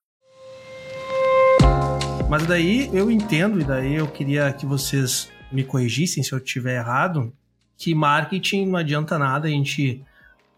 Mas 2.28 2.46
daí 2.46 2.90
eu 2.92 3.10
entendo 3.10 3.58
e 3.58 3.64
daí 3.64 3.94
eu 3.94 4.06
queria 4.06 4.52
que 4.52 4.66
vocês 4.66 5.30
me 5.50 5.64
corrigissem 5.64 6.22
se 6.22 6.32
eu 6.32 6.38
estiver 6.38 6.76
errado, 6.76 7.32
que 7.78 7.94
marketing 7.94 8.66
não 8.66 8.76
adianta 8.76 9.18
nada 9.18 9.48
a 9.48 9.50
gente 9.50 10.04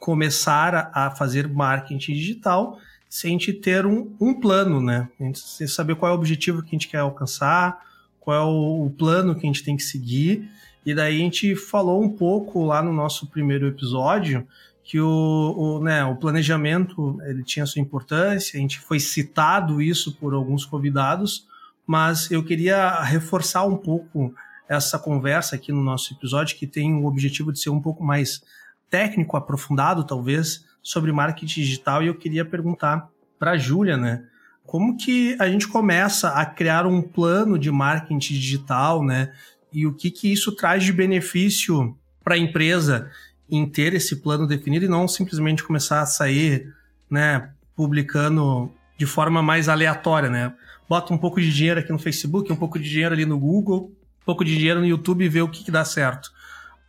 começar 0.00 0.90
a 0.94 1.10
fazer 1.10 1.46
marketing 1.46 2.14
digital 2.14 2.78
sem 3.08 3.30
a 3.30 3.32
gente 3.32 3.52
ter 3.52 3.84
um, 3.84 4.12
um 4.20 4.32
plano, 4.32 4.80
né? 4.80 5.08
A 5.20 5.34
sem 5.34 5.66
saber 5.66 5.94
qual 5.94 6.10
é 6.10 6.14
o 6.14 6.18
objetivo 6.18 6.62
que 6.62 6.68
a 6.68 6.72
gente 6.72 6.88
quer 6.88 6.98
alcançar, 6.98 7.84
qual 8.18 8.36
é 8.36 8.40
o, 8.40 8.86
o 8.86 8.90
plano 8.90 9.34
que 9.34 9.46
a 9.46 9.46
gente 9.46 9.62
tem 9.62 9.76
que 9.76 9.82
seguir. 9.82 10.48
E 10.86 10.94
daí 10.94 11.16
a 11.16 11.18
gente 11.18 11.54
falou 11.54 12.02
um 12.02 12.08
pouco 12.08 12.64
lá 12.64 12.82
no 12.82 12.92
nosso 12.92 13.26
primeiro 13.26 13.66
episódio 13.66 14.46
que 14.82 14.98
o, 14.98 15.54
o, 15.56 15.80
né, 15.80 16.04
o 16.04 16.16
planejamento 16.16 17.18
ele 17.22 17.44
tinha 17.44 17.66
sua 17.66 17.80
importância, 17.80 18.58
a 18.58 18.60
gente 18.60 18.80
foi 18.80 18.98
citado 18.98 19.80
isso 19.80 20.16
por 20.16 20.34
alguns 20.34 20.64
convidados, 20.64 21.46
mas 21.86 22.30
eu 22.30 22.42
queria 22.42 23.00
reforçar 23.02 23.64
um 23.66 23.76
pouco 23.76 24.34
essa 24.68 24.98
conversa 24.98 25.56
aqui 25.56 25.70
no 25.70 25.82
nosso 25.82 26.14
episódio, 26.14 26.56
que 26.56 26.66
tem 26.66 26.94
o 26.94 27.06
objetivo 27.06 27.52
de 27.52 27.60
ser 27.60 27.70
um 27.70 27.80
pouco 27.80 28.02
mais 28.02 28.42
técnico, 28.90 29.36
aprofundado, 29.36 30.04
talvez, 30.04 30.66
sobre 30.82 31.12
marketing 31.12 31.60
digital. 31.60 32.02
E 32.02 32.08
eu 32.08 32.14
queria 32.14 32.44
perguntar 32.44 33.08
para 33.38 33.52
a 33.52 33.56
Júlia, 33.56 33.96
né? 33.96 34.24
Como 34.66 34.96
que 34.96 35.36
a 35.40 35.48
gente 35.48 35.66
começa 35.66 36.30
a 36.30 36.44
criar 36.44 36.86
um 36.86 37.00
plano 37.00 37.58
de 37.58 37.70
marketing 37.70 38.18
digital, 38.18 39.02
né? 39.04 39.32
E 39.72 39.86
o 39.86 39.94
que, 39.94 40.10
que 40.10 40.32
isso 40.32 40.54
traz 40.54 40.84
de 40.84 40.92
benefício 40.92 41.96
para 42.22 42.34
a 42.34 42.38
empresa 42.38 43.10
em 43.48 43.66
ter 43.66 43.94
esse 43.94 44.16
plano 44.16 44.46
definido 44.46 44.84
e 44.84 44.88
não 44.88 45.08
simplesmente 45.08 45.64
começar 45.64 46.00
a 46.00 46.06
sair, 46.06 46.72
né, 47.10 47.50
publicando 47.74 48.70
de 48.96 49.06
forma 49.06 49.42
mais 49.42 49.68
aleatória, 49.68 50.28
né? 50.28 50.54
Bota 50.88 51.12
um 51.12 51.18
pouco 51.18 51.40
de 51.40 51.52
dinheiro 51.52 51.80
aqui 51.80 51.90
no 51.90 51.98
Facebook, 51.98 52.52
um 52.52 52.56
pouco 52.56 52.78
de 52.78 52.88
dinheiro 52.88 53.14
ali 53.14 53.24
no 53.24 53.38
Google, 53.38 53.92
um 54.22 54.24
pouco 54.24 54.44
de 54.44 54.56
dinheiro 54.56 54.80
no 54.80 54.86
YouTube 54.86 55.24
e 55.24 55.28
vê 55.28 55.40
o 55.40 55.48
que, 55.48 55.64
que 55.64 55.70
dá 55.70 55.84
certo. 55.84 56.30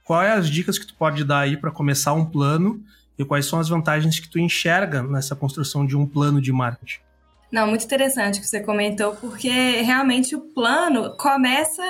Quais 0.03 0.29
é 0.29 0.33
as 0.33 0.49
dicas 0.49 0.77
que 0.77 0.85
tu 0.85 0.95
pode 0.95 1.23
dar 1.23 1.39
aí 1.39 1.57
para 1.57 1.71
começar 1.71 2.13
um 2.13 2.25
plano 2.25 2.83
e 3.17 3.25
quais 3.25 3.45
são 3.45 3.59
as 3.59 3.69
vantagens 3.69 4.19
que 4.19 4.29
tu 4.29 4.39
enxerga 4.39 5.03
nessa 5.03 5.35
construção 5.35 5.85
de 5.85 5.95
um 5.95 6.05
plano 6.05 6.41
de 6.41 6.51
marketing? 6.51 6.99
Não, 7.51 7.67
muito 7.67 7.83
interessante 7.83 8.39
que 8.39 8.47
você 8.47 8.61
comentou, 8.61 9.15
porque 9.15 9.49
realmente 9.81 10.35
o 10.35 10.39
plano 10.39 11.15
começa 11.17 11.83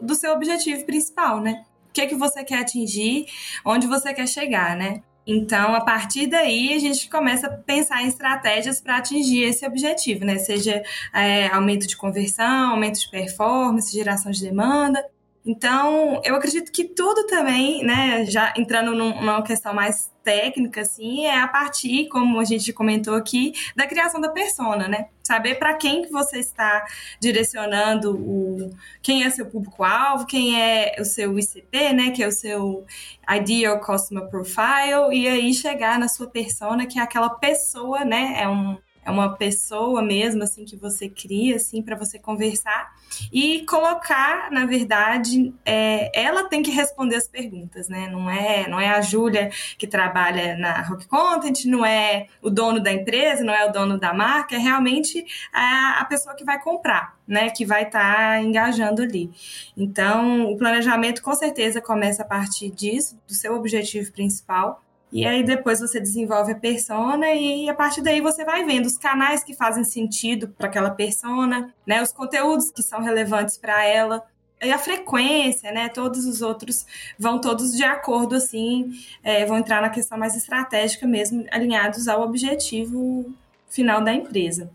do 0.00 0.14
seu 0.14 0.32
objetivo 0.32 0.84
principal, 0.84 1.40
né? 1.40 1.64
O 1.88 1.92
que 1.92 2.00
é 2.00 2.06
que 2.06 2.16
você 2.16 2.42
quer 2.42 2.60
atingir, 2.60 3.26
onde 3.64 3.86
você 3.86 4.12
quer 4.12 4.26
chegar, 4.26 4.76
né? 4.76 5.02
Então, 5.26 5.74
a 5.74 5.80
partir 5.80 6.26
daí, 6.26 6.74
a 6.74 6.78
gente 6.78 7.08
começa 7.08 7.46
a 7.46 7.50
pensar 7.50 8.02
em 8.02 8.08
estratégias 8.08 8.80
para 8.80 8.98
atingir 8.98 9.44
esse 9.44 9.64
objetivo, 9.66 10.24
né? 10.24 10.38
Seja 10.38 10.82
é, 11.14 11.46
aumento 11.46 11.86
de 11.86 11.96
conversão, 11.96 12.72
aumento 12.72 12.98
de 13.00 13.08
performance, 13.08 13.92
geração 13.92 14.30
de 14.30 14.42
demanda. 14.42 15.02
Então, 15.46 16.22
eu 16.24 16.34
acredito 16.36 16.72
que 16.72 16.84
tudo 16.84 17.26
também, 17.26 17.84
né, 17.84 18.24
já 18.24 18.54
entrando 18.56 18.94
numa 18.94 19.42
questão 19.42 19.74
mais 19.74 20.10
técnica, 20.22 20.80
assim, 20.80 21.26
é 21.26 21.38
a 21.38 21.46
partir, 21.46 22.08
como 22.08 22.40
a 22.40 22.44
gente 22.44 22.72
comentou 22.72 23.14
aqui, 23.14 23.52
da 23.76 23.86
criação 23.86 24.22
da 24.22 24.30
persona, 24.30 24.88
né? 24.88 25.08
Saber 25.22 25.56
para 25.56 25.74
quem 25.74 26.02
que 26.02 26.10
você 26.10 26.38
está 26.38 26.86
direcionando 27.20 28.14
o 28.16 28.70
quem 29.02 29.24
é 29.24 29.30
seu 29.30 29.44
público-alvo, 29.46 30.26
quem 30.26 30.58
é 30.58 30.96
o 30.98 31.04
seu 31.04 31.38
ICP, 31.38 31.92
né, 31.92 32.10
que 32.10 32.22
é 32.22 32.26
o 32.26 32.32
seu 32.32 32.86
Ideal 33.28 33.80
Customer 33.80 34.26
Profile, 34.30 35.12
e 35.12 35.28
aí 35.28 35.52
chegar 35.52 35.98
na 35.98 36.08
sua 36.08 36.26
persona, 36.26 36.86
que 36.86 36.98
é 36.98 37.02
aquela 37.02 37.28
pessoa, 37.28 38.02
né, 38.04 38.36
é 38.38 38.48
um 38.48 38.78
é 39.04 39.10
uma 39.10 39.36
pessoa 39.36 40.02
mesmo 40.02 40.42
assim 40.42 40.64
que 40.64 40.76
você 40.76 41.08
cria 41.08 41.56
assim 41.56 41.82
para 41.82 41.96
você 41.96 42.18
conversar 42.18 42.92
e 43.32 43.64
colocar 43.66 44.50
na 44.50 44.66
verdade 44.66 45.54
é, 45.64 46.10
ela 46.18 46.48
tem 46.48 46.62
que 46.62 46.70
responder 46.70 47.16
as 47.16 47.28
perguntas 47.28 47.88
né? 47.88 48.08
Não 48.08 48.30
é 48.30 48.68
não 48.68 48.80
é 48.80 48.90
a 48.90 49.00
Júlia 49.00 49.50
que 49.78 49.86
trabalha 49.86 50.56
na 50.56 50.80
Rock 50.82 51.06
Content 51.06 51.64
não 51.66 51.84
é 51.84 52.26
o 52.40 52.50
dono 52.50 52.80
da 52.80 52.92
empresa 52.92 53.44
não 53.44 53.54
é 53.54 53.64
o 53.66 53.72
dono 53.72 53.98
da 53.98 54.12
marca 54.12 54.54
é 54.56 54.58
realmente 54.58 55.24
a, 55.52 56.00
a 56.00 56.04
pessoa 56.04 56.34
que 56.34 56.44
vai 56.44 56.60
comprar 56.60 57.14
né? 57.26 57.50
Que 57.50 57.64
vai 57.64 57.84
estar 57.84 58.16
tá 58.16 58.40
engajando 58.40 59.02
ali. 59.02 59.30
Então 59.76 60.52
o 60.52 60.56
planejamento 60.56 61.22
com 61.22 61.34
certeza 61.34 61.80
começa 61.80 62.22
a 62.22 62.26
partir 62.26 62.70
disso 62.70 63.18
do 63.26 63.34
seu 63.34 63.54
objetivo 63.54 64.12
principal 64.12 64.82
e 65.20 65.26
aí 65.26 65.44
depois 65.44 65.80
você 65.80 66.00
desenvolve 66.00 66.52
a 66.52 66.56
persona 66.56 67.32
e 67.32 67.68
a 67.68 67.74
partir 67.74 68.02
daí 68.02 68.20
você 68.20 68.44
vai 68.44 68.64
vendo 68.64 68.86
os 68.86 68.98
canais 68.98 69.44
que 69.44 69.54
fazem 69.54 69.84
sentido 69.84 70.48
para 70.48 70.66
aquela 70.66 70.90
persona, 70.90 71.72
né, 71.86 72.02
os 72.02 72.12
conteúdos 72.12 72.70
que 72.70 72.82
são 72.82 73.00
relevantes 73.00 73.56
para 73.56 73.84
ela 73.84 74.24
e 74.62 74.72
a 74.72 74.78
frequência, 74.78 75.70
né? 75.72 75.88
Todos 75.88 76.24
os 76.24 76.40
outros 76.40 76.86
vão 77.18 77.40
todos 77.40 77.76
de 77.76 77.84
acordo, 77.84 78.34
assim, 78.34 78.92
é, 79.22 79.44
vão 79.44 79.58
entrar 79.58 79.82
na 79.82 79.90
questão 79.90 80.16
mais 80.16 80.34
estratégica 80.34 81.06
mesmo, 81.06 81.44
alinhados 81.50 82.08
ao 82.08 82.22
objetivo 82.22 83.32
final 83.68 84.02
da 84.02 84.12
empresa. 84.12 84.70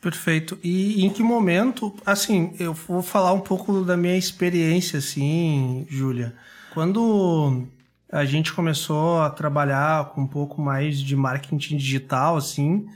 Perfeito. 0.00 0.58
E 0.62 1.04
em 1.04 1.10
que 1.10 1.22
momento, 1.22 1.94
assim, 2.04 2.54
eu 2.58 2.72
vou 2.72 3.02
falar 3.02 3.32
um 3.32 3.40
pouco 3.40 3.82
da 3.84 3.96
minha 3.96 4.16
experiência, 4.16 4.98
assim, 4.98 5.86
Júlia. 5.88 6.34
Quando 6.72 7.66
a 8.12 8.24
gente 8.24 8.52
começou 8.52 9.20
a 9.20 9.30
trabalhar 9.30 10.10
com 10.10 10.22
um 10.22 10.26
pouco 10.26 10.60
mais 10.60 11.00
de 11.00 11.14
marketing 11.14 11.76
digital, 11.76 12.36
assim, 12.36 12.86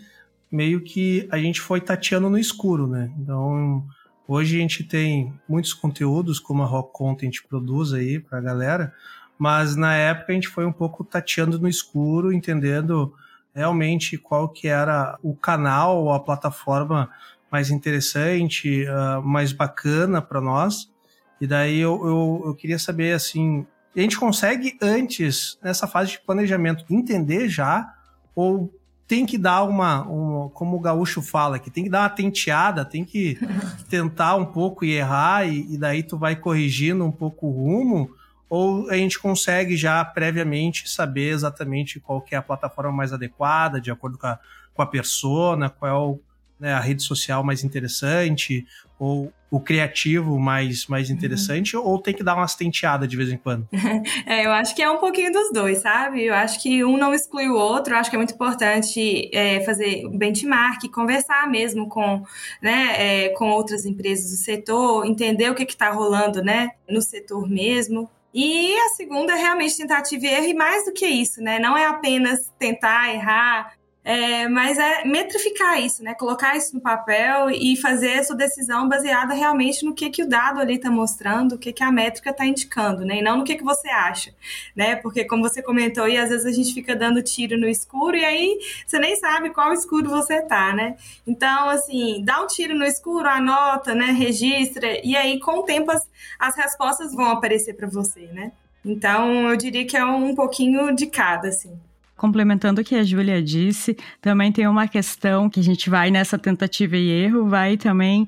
meio 0.51 0.81
que 0.81 1.29
a 1.31 1.39
gente 1.39 1.61
foi 1.61 1.81
tateando 1.81 2.29
no 2.29 2.39
escuro, 2.39 2.87
né? 2.87 3.13
Então, 3.19 3.85
Hoje 4.27 4.57
a 4.57 4.61
gente 4.61 4.83
tem 4.83 5.35
muitos 5.47 5.75
conteúdos, 5.75 6.41
como 6.41 6.63
a 6.63 6.67
Rock 6.67 6.95
Content 6.95 7.43
produz 7.47 7.93
aí 7.93 8.19
para 8.19 8.39
a 8.39 8.41
galera, 8.41 8.95
mas 9.39 9.77
na 9.77 9.95
época 9.95 10.33
a 10.33 10.35
gente 10.35 10.49
foi 10.49 10.65
um 10.65 10.73
pouco 10.73 11.05
tateando 11.05 11.59
no 11.59 11.69
escuro, 11.69 12.33
entendendo 12.33 13.13
realmente 13.55 14.17
qual 14.17 14.49
que 14.49 14.67
era 14.67 15.19
o 15.23 15.37
canal 15.37 16.11
a 16.11 16.19
plataforma 16.19 17.11
mais 17.53 17.71
interessante, 17.71 18.87
uh, 18.89 19.23
mais 19.23 19.53
bacana 19.53 20.23
para 20.23 20.41
nós. 20.41 20.91
E 21.39 21.47
daí 21.47 21.79
eu, 21.79 22.01
eu, 22.07 22.43
eu, 22.47 22.55
queria 22.55 22.79
saber 22.79 23.13
assim, 23.13 23.67
a 23.97 24.01
gente 24.01 24.19
consegue 24.19 24.77
antes, 24.81 25.59
nessa 25.63 25.87
fase 25.87 26.13
de 26.13 26.21
planejamento, 26.21 26.85
entender 26.91 27.49
já 27.49 27.95
ou 28.35 28.73
tem 29.07 29.27
que 29.27 29.37
dar 29.37 29.63
uma, 29.65 30.03
uma, 30.03 30.49
como 30.51 30.77
o 30.77 30.81
gaúcho 30.81 31.21
fala, 31.21 31.59
que 31.59 31.71
tem 31.71 31.85
que 31.85 31.91
dar 31.91 32.01
uma 32.01 32.11
tenteada, 32.11 32.85
tem 32.85 33.05
que 33.05 33.39
tentar 33.89 34.37
um 34.37 34.47
pouco 34.47 34.85
e 34.85 34.93
errar, 34.93 35.47
e, 35.47 35.75
e, 35.75 35.79
daí 35.79 36.03
tu 36.03 36.17
vai 36.17 36.35
corrigindo 36.35 37.05
um 37.05 37.13
pouco 37.13 37.47
o 37.47 37.51
rumo, 37.51 38.11
ou 38.49 38.89
a 38.91 38.97
gente 38.97 39.19
consegue 39.19 39.77
já 39.77 40.05
previamente 40.05 40.89
saber 40.89 41.33
exatamente 41.33 42.01
qual 42.01 42.21
que 42.21 42.35
é 42.35 42.39
a 42.39 42.43
plataforma 42.43 42.93
mais 42.93 43.13
adequada, 43.13 43.81
de 43.81 43.91
acordo 43.91 44.17
com 44.17 44.27
a, 44.27 44.39
com 44.73 44.83
a 44.83 44.87
persona, 44.87 45.69
qual 45.69 45.91
é 45.91 45.95
o, 45.95 46.21
né, 46.65 46.73
a 46.73 46.81
rede 46.81 47.03
social 47.03 47.45
mais 47.45 47.63
interessante, 47.63 48.67
ou 48.99 49.31
o 49.51 49.61
criativo 49.61 50.39
mais, 50.39 50.87
mais 50.87 51.11
uhum. 51.11 51.15
interessante, 51.15 51.77
uhum. 51.77 51.85
ou 51.85 51.99
tem 51.99 52.15
que 52.15 52.25
dar 52.25 52.35
umas 52.35 52.55
tenteadas 52.55 53.07
de 53.07 53.19
vez 53.19 53.31
em 53.31 53.37
quando? 53.37 53.69
é, 54.25 54.47
eu 54.47 54.51
acho 54.51 54.75
que 54.75 54.83
é 54.83 54.91
um 54.91 54.97
pouquinho 54.97 55.31
dos 55.31 55.53
dois, 55.53 55.83
sabe? 55.83 56.25
Eu 56.25 56.33
acho 56.33 56.63
que 56.63 56.83
um 56.83 56.97
não 56.97 57.13
exclui 57.13 57.49
o 57.49 57.55
outro, 57.55 57.93
eu 57.93 57.99
acho 57.99 58.09
que 58.09 58.17
é 58.17 58.19
muito 58.19 58.33
importante 58.33 59.29
é, 59.31 59.61
fazer 59.61 60.09
benchmark, 60.09 60.89
conversar 60.91 61.51
mesmo 61.51 61.87
com, 61.87 62.25
né, 62.63 63.27
é, 63.27 63.29
com 63.29 63.51
outras 63.51 63.85
empresas 63.85 64.31
do 64.31 64.39
setor, 64.39 65.05
entender 65.05 65.51
o 65.51 65.55
que 65.55 65.65
está 65.65 65.91
rolando 65.91 66.43
né, 66.43 66.71
no 66.89 67.03
setor 67.03 67.47
mesmo, 67.47 68.09
e 68.33 68.75
a 68.75 68.89
segunda 68.97 69.35
é 69.35 69.37
realmente 69.37 69.77
tentativa 69.77 70.25
e 70.25 70.29
erro, 70.29 70.47
e 70.47 70.55
mais 70.55 70.87
do 70.87 70.93
que 70.95 71.07
isso, 71.07 71.43
né? 71.43 71.61
Não 71.61 71.77
é 71.77 71.87
apenas 71.87 72.51
tentar 72.59 73.15
errar, 73.15 73.75
é, 74.05 74.47
mas 74.49 74.79
é 74.79 75.03
metrificar 75.07 75.81
isso, 75.81 76.05
né? 76.05 76.13
Colocar 76.13 76.55
isso 76.55 76.75
no 76.75 76.81
papel 76.81 77.49
e 77.51 77.75
fazer 77.81 78.11
essa 78.11 78.35
decisão 78.35 78.87
baseada 78.87 79.33
realmente 79.33 79.83
no 79.83 79.95
que, 79.95 80.11
que 80.11 80.23
o 80.23 80.29
dado 80.29 80.61
ali 80.61 80.75
está 80.75 80.91
mostrando, 80.91 81.55
o 81.55 81.59
que, 81.59 81.73
que 81.73 81.83
a 81.83 81.91
métrica 81.91 82.29
está 82.29 82.45
indicando, 82.45 83.03
né? 83.03 83.21
E 83.21 83.23
não 83.23 83.39
no 83.39 83.45
que, 83.45 83.57
que 83.57 83.65
você 83.65 83.89
acha, 83.89 84.35
né? 84.77 84.97
Porque, 84.97 85.25
como 85.25 85.43
você 85.43 85.63
comentou, 85.63 86.07
e 86.07 86.19
às 86.19 86.29
vezes 86.29 86.45
a 86.45 86.53
gente 86.53 86.75
fica 86.75 86.95
dando 86.95 87.23
tiro 87.23 87.59
no 87.59 87.67
escuro 87.67 88.15
e 88.15 88.25
aí 88.25 88.59
você 88.87 88.99
nem 88.99 89.17
sabe 89.17 89.49
qual 89.51 89.73
escuro 89.73 90.11
você 90.11 90.43
tá, 90.43 90.75
né? 90.75 90.97
Então, 91.27 91.71
assim, 91.71 92.23
dá 92.23 92.43
um 92.43 92.47
tiro 92.47 92.75
no 92.75 92.85
escuro, 92.85 93.27
anota, 93.27 93.95
né? 93.95 94.07
Registra, 94.07 95.01
e 95.03 95.17
aí, 95.17 95.41
com 95.41 95.61
o 95.61 95.63
tempo, 95.63 95.91
as, 95.91 96.07
as 96.39 96.55
respostas 96.57 97.15
vão 97.15 97.31
aparecer 97.31 97.73
para 97.75 97.89
você, 97.89 98.27
né? 98.33 98.53
Então, 98.85 99.49
eu 99.49 99.57
diria 99.57 99.87
que 99.87 99.97
é 99.97 100.05
um 100.05 100.35
pouquinho 100.35 100.95
de 100.95 101.07
cada, 101.07 101.49
assim. 101.49 101.81
Complementando 102.17 102.81
o 102.81 102.85
que 102.85 102.95
a 102.95 103.03
Júlia 103.03 103.43
disse, 103.43 103.97
também 104.21 104.53
tem 104.53 104.69
uma 104.69 104.87
questão 104.87 105.51
que 105.51 105.59
a 105.59 105.63
gente 105.63 105.91
vai 105.91 106.11
nessa 106.11 106.39
tentativa 106.39 106.97
e 106.97 107.11
erro, 107.11 107.49
vai 107.49 107.77
também 107.77 108.27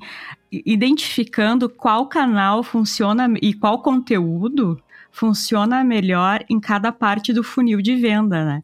identificando 0.50 1.68
qual 1.68 2.06
canal 2.08 2.62
funciona 2.62 3.28
e 3.40 3.54
qual 3.54 3.82
conteúdo 3.82 4.80
funciona 5.12 5.84
melhor 5.84 6.44
em 6.50 6.58
cada 6.58 6.90
parte 6.92 7.32
do 7.32 7.42
funil 7.42 7.80
de 7.80 7.96
venda, 7.96 8.44
né? 8.44 8.62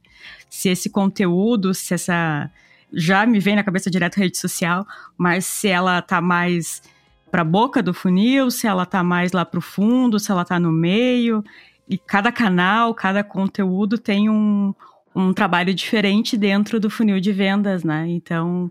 Se 0.51 0.69
esse 0.69 0.91
conteúdo, 0.91 1.73
se 1.73 1.95
essa 1.95 2.51
já 2.93 3.25
me 3.25 3.41
vem 3.41 3.57
na 3.57 3.65
cabeça 3.65 3.91
direto 3.91 4.17
rede 4.17 4.37
social, 4.37 4.87
mas 5.17 5.47
se 5.47 5.69
ela 5.69 6.03
tá 6.03 6.21
mais 6.21 6.83
para 7.31 7.43
boca 7.43 7.83
do 7.83 7.95
funil, 7.95 8.51
se 8.51 8.67
ela 8.67 8.85
tá 8.85 9.03
mais 9.03 9.33
lá 9.33 9.47
para 9.47 9.59
o 9.59 9.63
fundo, 9.63 10.19
se 10.19 10.31
ela 10.31 10.45
tá 10.45 10.61
no 10.61 10.71
meio, 10.71 11.43
e 11.89 11.97
cada 11.97 12.31
canal, 12.31 12.95
cada 12.95 13.25
conteúdo 13.25 13.97
tem 13.97 14.29
um, 14.29 14.75
um 15.15 15.33
trabalho 15.33 15.75
diferente 15.75 16.37
dentro 16.37 16.81
do 16.81 16.91
funil 16.91 17.21
de 17.21 17.33
vendas, 17.33 17.85
né? 17.85 18.07
Então, 18.09 18.71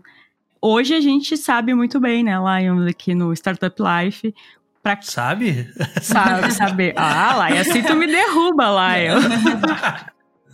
hoje 0.60 0.94
a 0.94 1.00
gente 1.00 1.36
sabe 1.36 1.74
muito 1.74 2.00
bem, 2.00 2.22
né, 2.24 2.36
Lion, 2.38 2.86
aqui 2.88 3.14
no 3.14 3.32
Startup 3.32 3.74
Life. 3.80 4.34
Pra... 4.82 5.00
Sabe? 5.00 5.68
Sabe, 6.00 6.50
saber. 6.52 6.94
Ah, 6.98 7.48
Lion, 7.48 7.60
assim 7.60 7.82
tu 7.82 7.94
me 7.94 8.06
derruba, 8.06 8.64
Lion. 8.68 9.20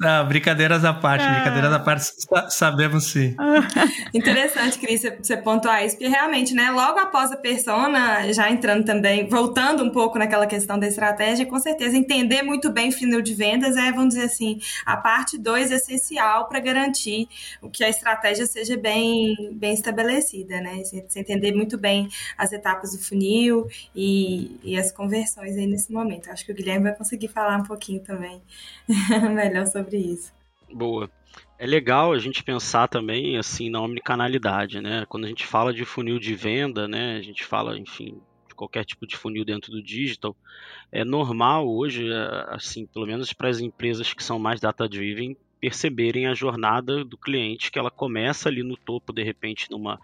Não, 0.01 0.27
brincadeiras 0.27 0.85
à 0.85 0.93
parte, 0.93 1.25
ah. 1.25 1.33
brincadeiras 1.35 1.73
à 1.73 1.79
parte, 1.79 2.13
sabemos 2.51 3.05
sim. 3.11 3.35
Interessante, 4.15 4.79
Cris, 4.79 5.03
você 5.21 5.37
pontuar 5.37 5.85
isso, 5.85 5.97
porque 5.97 6.09
realmente, 6.09 6.55
né, 6.55 6.71
logo 6.71 6.99
após 6.99 7.33
a 7.33 7.37
persona, 7.37 8.33
já 8.33 8.51
entrando 8.51 8.85
também, 8.85 9.29
voltando 9.29 9.83
um 9.83 9.91
pouco 9.91 10.19
naquela 10.19 10.47
questão 10.47 10.79
da 10.79 10.87
estratégia, 10.87 11.47
com 11.47 11.59
certeza 11.59 11.97
entender 11.97 12.43
muito 12.43 12.71
bem 12.71 12.91
o 12.91 12.93
funil 12.93 13.23
de 13.23 13.35
vendas 13.35 13.77
é, 13.77 13.93
vamos 13.93 14.15
dizer 14.15 14.27
assim, 14.27 14.59
a 14.85 14.97
parte 14.97 15.39
2 15.39 15.71
essencial 15.71 16.49
para 16.49 16.61
garantir 16.61 17.29
que 17.73 17.85
a 17.85 17.89
estratégia 17.89 18.47
seja 18.47 18.77
bem, 18.77 19.35
bem 19.53 19.75
estabelecida, 19.75 20.61
né? 20.61 20.83
Você 20.85 21.21
entender 21.21 21.53
muito 21.53 21.79
bem 21.79 22.09
as 22.37 22.53
etapas 22.53 22.93
do 22.93 22.99
funil 22.99 23.67
e, 23.95 24.59
e 24.63 24.79
as 24.79 24.91
conversões 24.91 25.57
aí 25.57 25.67
nesse 25.67 25.93
momento. 25.93 26.31
Acho 26.31 26.45
que 26.45 26.53
o 26.53 26.55
Guilherme 26.55 26.85
vai 26.85 26.95
conseguir 26.95 27.29
falar 27.29 27.57
um 27.57 27.63
pouquinho 27.63 28.01
também 28.01 28.43
melhor 29.35 29.67
sobre 29.67 29.88
sobre 29.89 29.99
isso. 29.99 30.33
Boa. 30.73 31.11
É 31.59 31.67
legal 31.67 32.13
a 32.13 32.19
gente 32.19 32.45
pensar 32.45 32.89
também 32.89 33.39
assim 33.39 33.71
na 33.71 33.81
omnicanalidade, 33.81 34.81
né? 34.81 35.07
Quando 35.09 35.25
a 35.25 35.29
gente 35.29 35.47
fala 35.47 35.73
de 35.73 35.85
funil 35.85 36.19
de 36.19 36.35
venda, 36.35 36.87
né? 36.87 37.17
A 37.17 37.23
gente 37.23 37.45
fala, 37.45 37.79
enfim, 37.79 38.21
de 38.49 38.55
qualquer 38.55 38.85
tipo 38.85 39.07
de 39.07 39.17
funil 39.17 39.45
dentro 39.45 39.73
do 39.73 39.83
digital. 39.83 40.37
É 40.93 41.05
normal 41.05 41.69
hoje, 41.69 42.11
é, 42.11 42.47
assim, 42.49 42.87
pelo 42.87 43.07
menos 43.07 43.33
para 43.33 43.49
as 43.49 43.61
empresas 43.61 44.13
que 44.13 44.23
são 44.23 44.39
mais 44.39 44.61
data-driven, 44.61 45.37
perceberem 45.61 46.27
a 46.27 46.35
jornada 46.35 47.05
do 47.05 47.17
cliente, 47.17 47.71
que 47.71 47.79
ela 47.79 47.91
começa 47.91 48.49
ali 48.49 48.63
no 48.63 48.77
topo, 48.77 49.13
de 49.13 49.23
repente, 49.23 49.71
numa 49.71 49.99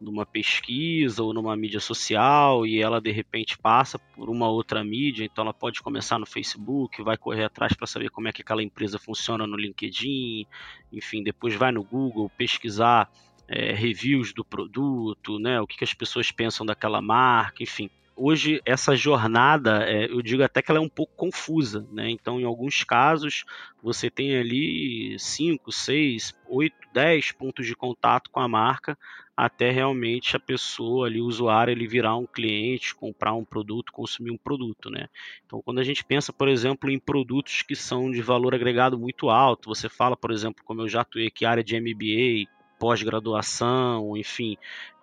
numa 0.00 0.24
pesquisa 0.24 1.22
ou 1.22 1.34
numa 1.34 1.54
mídia 1.56 1.80
social 1.80 2.66
e 2.66 2.80
ela 2.80 3.00
de 3.00 3.10
repente 3.10 3.58
passa 3.58 3.98
por 3.98 4.30
uma 4.30 4.48
outra 4.48 4.82
mídia, 4.82 5.24
então 5.24 5.42
ela 5.44 5.52
pode 5.52 5.82
começar 5.82 6.18
no 6.18 6.26
Facebook, 6.26 7.02
vai 7.02 7.16
correr 7.16 7.44
atrás 7.44 7.74
para 7.74 7.86
saber 7.86 8.10
como 8.10 8.28
é 8.28 8.32
que 8.32 8.42
aquela 8.42 8.62
empresa 8.62 8.98
funciona 8.98 9.46
no 9.46 9.56
LinkedIn, 9.56 10.46
enfim, 10.92 11.22
depois 11.22 11.54
vai 11.54 11.70
no 11.70 11.84
Google 11.84 12.30
pesquisar 12.30 13.10
é, 13.46 13.72
reviews 13.72 14.32
do 14.32 14.44
produto, 14.44 15.38
né, 15.38 15.60
o 15.60 15.66
que, 15.66 15.76
que 15.76 15.84
as 15.84 15.92
pessoas 15.92 16.32
pensam 16.32 16.64
daquela 16.64 17.02
marca, 17.02 17.62
enfim 17.62 17.90
hoje 18.20 18.60
essa 18.66 18.94
jornada, 18.94 19.82
é, 19.84 20.04
eu 20.10 20.20
digo 20.20 20.42
até 20.42 20.60
que 20.60 20.70
ela 20.70 20.78
é 20.78 20.82
um 20.82 20.88
pouco 20.88 21.14
confusa, 21.16 21.88
né? 21.90 22.10
Então, 22.10 22.38
em 22.38 22.44
alguns 22.44 22.84
casos, 22.84 23.44
você 23.82 24.10
tem 24.10 24.36
ali 24.36 25.18
5, 25.18 25.72
6, 25.72 26.34
8, 26.46 26.76
10 26.92 27.32
pontos 27.32 27.66
de 27.66 27.74
contato 27.74 28.30
com 28.30 28.40
a 28.40 28.46
marca 28.46 28.96
até 29.34 29.70
realmente 29.70 30.36
a 30.36 30.40
pessoa 30.40 31.06
ali, 31.06 31.18
o 31.18 31.24
usuário, 31.24 31.72
ele 31.72 31.88
virar 31.88 32.14
um 32.14 32.26
cliente, 32.26 32.94
comprar 32.94 33.32
um 33.32 33.44
produto, 33.44 33.90
consumir 33.90 34.30
um 34.30 34.36
produto, 34.36 34.90
né? 34.90 35.08
Então, 35.46 35.62
quando 35.62 35.78
a 35.78 35.82
gente 35.82 36.04
pensa, 36.04 36.30
por 36.30 36.46
exemplo, 36.46 36.90
em 36.90 36.98
produtos 36.98 37.62
que 37.62 37.74
são 37.74 38.10
de 38.10 38.20
valor 38.20 38.54
agregado 38.54 38.98
muito 38.98 39.30
alto, 39.30 39.70
você 39.70 39.88
fala, 39.88 40.14
por 40.14 40.30
exemplo, 40.30 40.62
como 40.62 40.82
eu 40.82 40.88
já 40.88 41.00
atuei 41.00 41.28
aqui, 41.28 41.46
área 41.46 41.64
de 41.64 41.80
MBA, 41.80 42.50
pós-graduação, 42.78 44.14
enfim, 44.14 44.58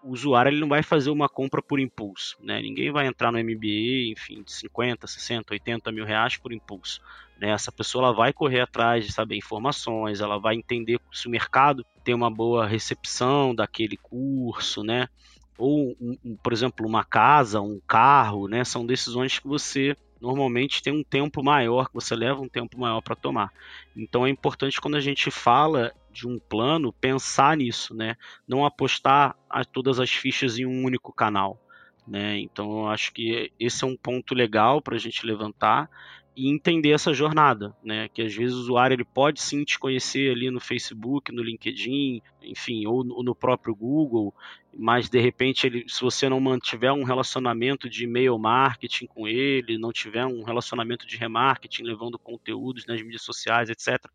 o 0.07 0.13
usuário 0.13 0.49
ele 0.49 0.61
não 0.61 0.69
vai 0.69 0.81
fazer 0.81 1.09
uma 1.09 1.27
compra 1.27 1.61
por 1.61 1.79
impulso, 1.79 2.37
né? 2.41 2.61
Ninguém 2.61 2.91
vai 2.91 3.07
entrar 3.07 3.29
no 3.29 3.37
MBA, 3.37 4.11
enfim, 4.11 4.41
de 4.41 4.53
50, 4.53 5.05
60, 5.05 5.53
80 5.53 5.91
mil 5.91 6.05
reais 6.05 6.37
por 6.37 6.53
impulso. 6.53 7.01
Né? 7.37 7.49
Essa 7.49 7.71
pessoa 7.71 8.05
ela 8.05 8.13
vai 8.13 8.31
correr 8.31 8.61
atrás 8.61 9.05
de 9.05 9.11
saber 9.11 9.35
informações, 9.35 10.21
ela 10.21 10.39
vai 10.39 10.55
entender 10.55 10.99
se 11.11 11.27
o 11.27 11.29
mercado 11.29 11.85
tem 12.05 12.15
uma 12.15 12.31
boa 12.31 12.65
recepção 12.65 13.53
daquele 13.53 13.97
curso, 13.97 14.81
né? 14.81 15.09
Ou, 15.57 15.95
um, 15.99 16.37
por 16.41 16.53
exemplo, 16.53 16.87
uma 16.87 17.03
casa, 17.03 17.59
um 17.59 17.81
carro, 17.85 18.47
né? 18.47 18.63
São 18.63 18.85
decisões 18.85 19.39
que 19.39 19.47
você 19.47 19.95
normalmente 20.21 20.81
tem 20.81 20.93
um 20.93 21.03
tempo 21.03 21.43
maior, 21.43 21.89
que 21.89 21.93
você 21.93 22.15
leva 22.15 22.41
um 22.41 22.47
tempo 22.47 22.79
maior 22.79 23.01
para 23.01 23.15
tomar. 23.15 23.51
Então 23.95 24.25
é 24.25 24.29
importante 24.29 24.79
quando 24.79 24.95
a 24.95 25.01
gente 25.01 25.29
fala 25.29 25.93
de 26.17 26.27
um 26.27 26.39
plano 26.39 26.91
pensar 26.91 27.55
nisso, 27.55 27.93
né? 27.93 28.15
Não 28.47 28.65
apostar 28.65 29.35
a 29.47 29.63
todas 29.63 29.99
as 29.99 30.09
fichas 30.09 30.57
em 30.57 30.65
um 30.65 30.83
único 30.83 31.13
canal. 31.13 31.61
Né? 32.07 32.39
Então 32.39 32.79
eu 32.79 32.87
acho 32.87 33.13
que 33.13 33.51
esse 33.59 33.83
é 33.83 33.87
um 33.87 33.95
ponto 33.95 34.33
legal 34.33 34.81
para 34.81 34.95
a 34.95 34.99
gente 34.99 35.25
levantar 35.25 35.89
e 36.35 36.49
entender 36.49 36.91
essa 36.91 37.13
jornada, 37.13 37.75
né? 37.83 38.07
Que 38.09 38.21
às 38.21 38.33
vezes 38.33 38.55
o 38.55 38.59
usuário 38.59 38.93
ele 38.93 39.03
pode 39.03 39.41
sim 39.41 39.63
te 39.63 39.77
conhecer 39.77 40.31
ali 40.31 40.49
no 40.49 40.59
Facebook, 40.59 41.31
no 41.31 41.43
LinkedIn, 41.43 42.21
enfim, 42.43 42.85
ou 42.85 43.03
no 43.03 43.35
próprio 43.35 43.75
Google, 43.75 44.33
mas 44.73 45.09
de 45.09 45.19
repente 45.19 45.65
ele, 45.67 45.83
se 45.87 45.99
você 46.01 46.29
não 46.29 46.39
mantiver 46.39 46.93
um 46.93 47.03
relacionamento 47.03 47.89
de 47.89 48.03
e-mail 48.03 48.37
marketing 48.37 49.07
com 49.07 49.27
ele, 49.27 49.77
não 49.77 49.91
tiver 49.91 50.25
um 50.25 50.43
relacionamento 50.43 51.05
de 51.07 51.17
remarketing 51.17 51.83
levando 51.83 52.19
conteúdos 52.19 52.85
nas 52.85 53.01
mídias 53.01 53.23
sociais, 53.23 53.69
etc, 53.69 54.07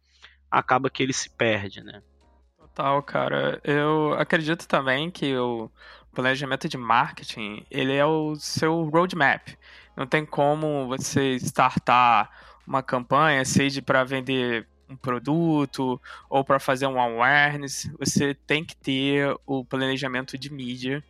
acaba 0.52 0.90
que 0.90 1.02
ele 1.02 1.14
se 1.14 1.30
perde, 1.30 1.82
né? 1.82 2.02
Total, 2.58 3.02
cara. 3.02 3.60
Eu 3.64 4.12
acredito 4.14 4.68
também 4.68 5.10
que 5.10 5.36
o 5.36 5.70
planejamento 6.14 6.68
de 6.68 6.76
marketing, 6.76 7.64
ele 7.70 7.94
é 7.94 8.04
o 8.04 8.36
seu 8.36 8.84
roadmap. 8.84 9.48
Não 9.96 10.06
tem 10.06 10.24
como 10.26 10.86
você 10.86 11.36
startar 11.36 12.30
uma 12.66 12.82
campanha, 12.82 13.44
seja 13.44 13.80
para 13.80 14.04
vender 14.04 14.68
um 14.88 14.96
produto 14.96 16.00
ou 16.28 16.44
para 16.44 16.60
fazer 16.60 16.86
um 16.86 17.00
awareness, 17.00 17.90
você 17.98 18.34
tem 18.34 18.62
que 18.62 18.76
ter 18.76 19.34
o 19.46 19.64
planejamento 19.64 20.36
de 20.36 20.52
mídia 20.52 21.02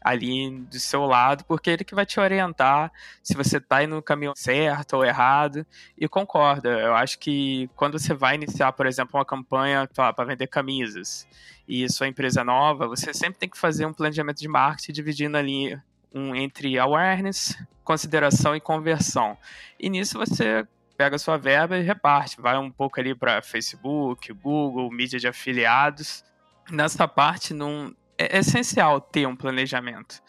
ali 0.00 0.50
do 0.50 0.78
seu 0.78 1.04
lado, 1.04 1.44
porque 1.44 1.70
ele 1.70 1.84
que 1.84 1.94
vai 1.94 2.06
te 2.06 2.20
orientar 2.20 2.92
se 3.22 3.34
você 3.34 3.58
está 3.58 3.82
indo 3.82 3.96
no 3.96 4.02
caminho 4.02 4.32
certo 4.36 4.94
ou 4.94 5.04
errado. 5.04 5.66
E 5.96 6.08
concorda, 6.08 6.68
eu 6.68 6.94
acho 6.94 7.18
que 7.18 7.68
quando 7.74 7.98
você 7.98 8.14
vai 8.14 8.34
iniciar, 8.34 8.72
por 8.72 8.86
exemplo, 8.86 9.18
uma 9.18 9.24
campanha 9.24 9.88
para 9.94 10.24
vender 10.24 10.46
camisas 10.46 11.26
e 11.66 11.88
sua 11.90 12.08
empresa 12.08 12.40
é 12.40 12.44
nova, 12.44 12.86
você 12.86 13.12
sempre 13.12 13.38
tem 13.38 13.48
que 13.48 13.58
fazer 13.58 13.86
um 13.86 13.92
planejamento 13.92 14.38
de 14.38 14.48
marketing 14.48 14.92
dividindo 14.92 15.36
ali 15.36 15.78
um 16.14 16.34
entre 16.34 16.78
awareness, 16.78 17.56
consideração 17.84 18.56
e 18.56 18.60
conversão. 18.60 19.36
E 19.78 19.90
nisso 19.90 20.18
você 20.18 20.66
pega 20.96 21.16
a 21.16 21.18
sua 21.18 21.36
verba 21.36 21.78
e 21.78 21.82
reparte, 21.82 22.40
vai 22.40 22.56
um 22.58 22.70
pouco 22.70 22.98
ali 22.98 23.14
para 23.14 23.42
Facebook, 23.42 24.32
Google, 24.32 24.90
mídia 24.90 25.18
de 25.18 25.28
afiliados. 25.28 26.24
Nessa 26.70 27.06
parte 27.06 27.54
não 27.54 27.94
é 28.18 28.38
essencial 28.38 29.00
ter 29.00 29.26
um 29.26 29.36
planejamento. 29.36 30.20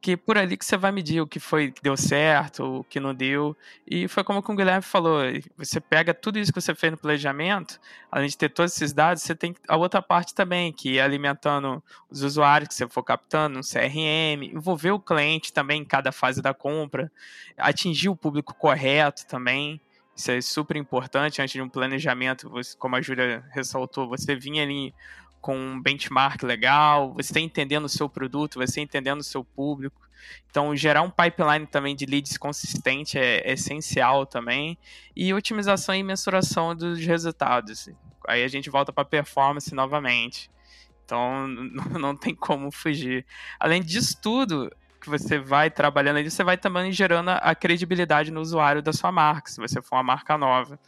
Que 0.00 0.16
por 0.16 0.38
ali 0.38 0.56
que 0.56 0.64
você 0.64 0.76
vai 0.76 0.92
medir 0.92 1.20
o 1.20 1.26
que 1.26 1.40
foi 1.40 1.72
que 1.72 1.82
deu 1.82 1.96
certo, 1.96 2.62
o 2.80 2.84
que 2.84 3.00
não 3.00 3.12
deu. 3.12 3.56
E 3.84 4.06
foi 4.06 4.22
como 4.22 4.38
o 4.38 4.54
Guilherme 4.54 4.82
falou: 4.82 5.22
você 5.56 5.80
pega 5.80 6.14
tudo 6.14 6.38
isso 6.38 6.52
que 6.52 6.60
você 6.60 6.72
fez 6.72 6.92
no 6.92 6.98
planejamento, 6.98 7.80
além 8.10 8.28
de 8.28 8.38
ter 8.38 8.48
todos 8.48 8.74
esses 8.74 8.92
dados, 8.92 9.24
você 9.24 9.34
tem 9.34 9.56
a 9.66 9.76
outra 9.76 10.00
parte 10.00 10.32
também, 10.32 10.72
que 10.72 10.98
é 10.98 11.02
alimentando 11.02 11.82
os 12.08 12.22
usuários 12.22 12.68
que 12.68 12.74
você 12.74 12.88
for 12.88 13.02
captando, 13.02 13.58
um 13.58 13.62
CRM, 13.62 14.44
envolver 14.54 14.92
o 14.92 15.00
cliente 15.00 15.52
também 15.52 15.82
em 15.82 15.84
cada 15.84 16.12
fase 16.12 16.40
da 16.40 16.54
compra, 16.54 17.10
atingir 17.56 18.08
o 18.08 18.14
público 18.14 18.54
correto 18.54 19.26
também. 19.26 19.80
Isso 20.14 20.30
é 20.30 20.40
super 20.40 20.76
importante 20.76 21.42
antes 21.42 21.52
de 21.52 21.62
um 21.62 21.68
planejamento, 21.68 22.50
como 22.78 22.94
a 22.96 23.00
Júlia 23.00 23.44
ressaltou, 23.50 24.08
você 24.08 24.36
vinha 24.36 24.62
ali 24.62 24.92
com 25.40 25.56
um 25.56 25.80
benchmark 25.80 26.42
legal, 26.42 27.12
você 27.14 27.30
está 27.30 27.40
entendendo 27.40 27.84
o 27.84 27.88
seu 27.88 28.08
produto, 28.08 28.54
você 28.54 28.64
está 28.64 28.80
entendendo 28.80 29.20
o 29.20 29.24
seu 29.24 29.44
público. 29.44 30.08
Então, 30.50 30.74
gerar 30.74 31.02
um 31.02 31.10
pipeline 31.10 31.66
também 31.66 31.94
de 31.94 32.04
leads 32.04 32.36
consistente 32.36 33.18
é, 33.18 33.38
é 33.48 33.52
essencial 33.52 34.26
também. 34.26 34.76
E 35.14 35.32
otimização 35.32 35.94
e 35.94 36.02
mensuração 36.02 36.74
dos 36.74 36.98
resultados. 36.98 37.88
Aí 38.26 38.42
a 38.42 38.48
gente 38.48 38.68
volta 38.68 38.92
para 38.92 39.04
performance 39.04 39.74
novamente. 39.74 40.50
Então, 41.04 41.46
não 41.98 42.16
tem 42.16 42.34
como 42.34 42.70
fugir. 42.70 43.24
Além 43.58 43.82
disso 43.82 44.18
tudo, 44.20 44.70
que 45.00 45.08
você 45.08 45.38
vai 45.38 45.70
trabalhando 45.70 46.16
ali, 46.18 46.30
você 46.30 46.44
vai 46.44 46.58
também 46.58 46.92
gerando 46.92 47.30
a 47.30 47.54
credibilidade 47.54 48.30
no 48.30 48.40
usuário 48.40 48.82
da 48.82 48.92
sua 48.92 49.12
marca, 49.12 49.50
se 49.50 49.60
você 49.60 49.80
for 49.80 49.96
uma 49.96 50.02
marca 50.02 50.36
nova 50.36 50.78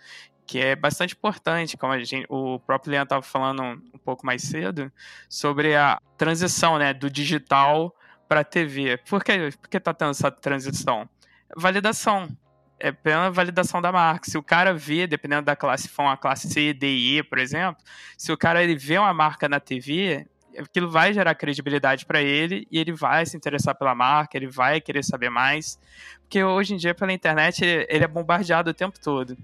que 0.51 0.59
é 0.59 0.75
bastante 0.75 1.15
importante, 1.15 1.77
como 1.77 1.97
gente, 2.01 2.27
o 2.29 2.59
próprio 2.59 2.91
Leandro 2.91 3.05
estava 3.05 3.23
falando 3.23 3.63
um 3.63 3.99
pouco 4.05 4.27
mais 4.27 4.43
cedo, 4.43 4.91
sobre 5.29 5.77
a 5.77 6.01
transição 6.19 6.77
né, 6.77 6.93
do 6.93 7.09
digital 7.09 7.95
para 8.29 8.41
a 8.41 8.45
TV. 8.45 8.97
Por 9.09 9.23
que 9.23 9.77
está 9.77 9.95
tendo 9.95 10.11
essa 10.11 10.29
transição? 10.29 11.09
Validação. 11.57 12.37
É 12.81 12.91
pela 12.91 13.31
validação 13.31 13.81
da 13.81 13.93
marca. 13.93 14.29
Se 14.29 14.37
o 14.37 14.43
cara 14.43 14.75
vê, 14.75 15.07
dependendo 15.07 15.43
da 15.43 15.55
classe, 15.55 15.87
for 15.87 16.03
uma 16.03 16.17
classe 16.17 16.49
C, 16.49 16.73
D 16.73 16.85
e 16.89 17.19
E, 17.19 17.23
por 17.23 17.39
exemplo, 17.39 17.81
se 18.19 18.33
o 18.33 18.37
cara 18.37 18.61
ele 18.61 18.75
vê 18.75 18.99
uma 18.99 19.15
marca 19.15 19.49
na 19.49 19.61
TV, 19.61 20.27
aquilo 20.59 20.91
vai 20.91 21.15
gerar 21.15 21.37
credibilidade 21.37 22.05
para 22.05 22.21
ele 22.21 22.67
e 22.73 22.79
ele 22.81 22.93
vai 22.93 23.25
se 23.25 23.37
interessar 23.37 23.77
pela 23.77 23.95
marca, 23.95 24.37
ele 24.37 24.49
vai 24.49 24.81
querer 24.81 25.05
saber 25.05 25.31
mais. 25.31 25.79
Porque 26.23 26.43
hoje 26.43 26.75
em 26.75 26.77
dia, 26.77 26.93
pela 26.93 27.13
internet, 27.13 27.65
ele 27.65 28.03
é 28.03 28.09
bombardeado 28.09 28.71
o 28.71 28.75
tempo 28.75 28.99
todo 28.99 29.37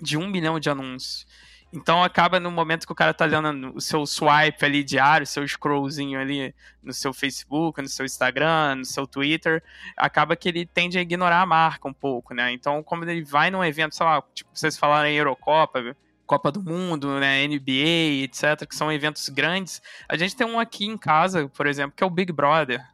de 0.00 0.16
um 0.16 0.26
milhão 0.26 0.58
de 0.58 0.70
anúncios. 0.70 1.26
Então 1.72 2.02
acaba 2.02 2.40
no 2.40 2.50
momento 2.50 2.84
que 2.84 2.92
o 2.92 2.96
cara 2.96 3.14
tá 3.14 3.24
olhando 3.24 3.72
o 3.74 3.80
seu 3.80 4.04
swipe 4.04 4.64
ali 4.64 4.82
diário, 4.82 5.24
seu 5.24 5.46
scrollzinho 5.46 6.18
ali 6.18 6.52
no 6.82 6.92
seu 6.92 7.12
Facebook, 7.12 7.80
no 7.80 7.88
seu 7.88 8.04
Instagram, 8.04 8.76
no 8.76 8.84
seu 8.84 9.06
Twitter, 9.06 9.62
acaba 9.96 10.34
que 10.34 10.48
ele 10.48 10.66
tende 10.66 10.98
a 10.98 11.00
ignorar 11.00 11.40
a 11.40 11.46
marca 11.46 11.86
um 11.86 11.92
pouco, 11.92 12.34
né? 12.34 12.52
Então, 12.52 12.82
como 12.82 13.04
ele 13.04 13.22
vai 13.22 13.50
num 13.50 13.64
evento, 13.64 13.94
sei 13.94 14.04
lá, 14.04 14.20
tipo, 14.34 14.50
vocês 14.52 14.76
falaram 14.76 15.08
em 15.08 15.14
Eurocopa, 15.14 15.96
Copa 16.26 16.50
do 16.50 16.62
Mundo, 16.62 17.18
né, 17.18 17.46
NBA, 17.46 18.22
etc., 18.24 18.66
que 18.68 18.74
são 18.74 18.90
eventos 18.90 19.28
grandes, 19.28 19.80
a 20.08 20.16
gente 20.16 20.36
tem 20.36 20.46
um 20.46 20.60
aqui 20.60 20.86
em 20.86 20.96
casa, 20.96 21.48
por 21.48 21.66
exemplo, 21.66 21.92
que 21.96 22.04
é 22.04 22.06
o 22.06 22.10
Big 22.10 22.32
Brother. 22.32 22.84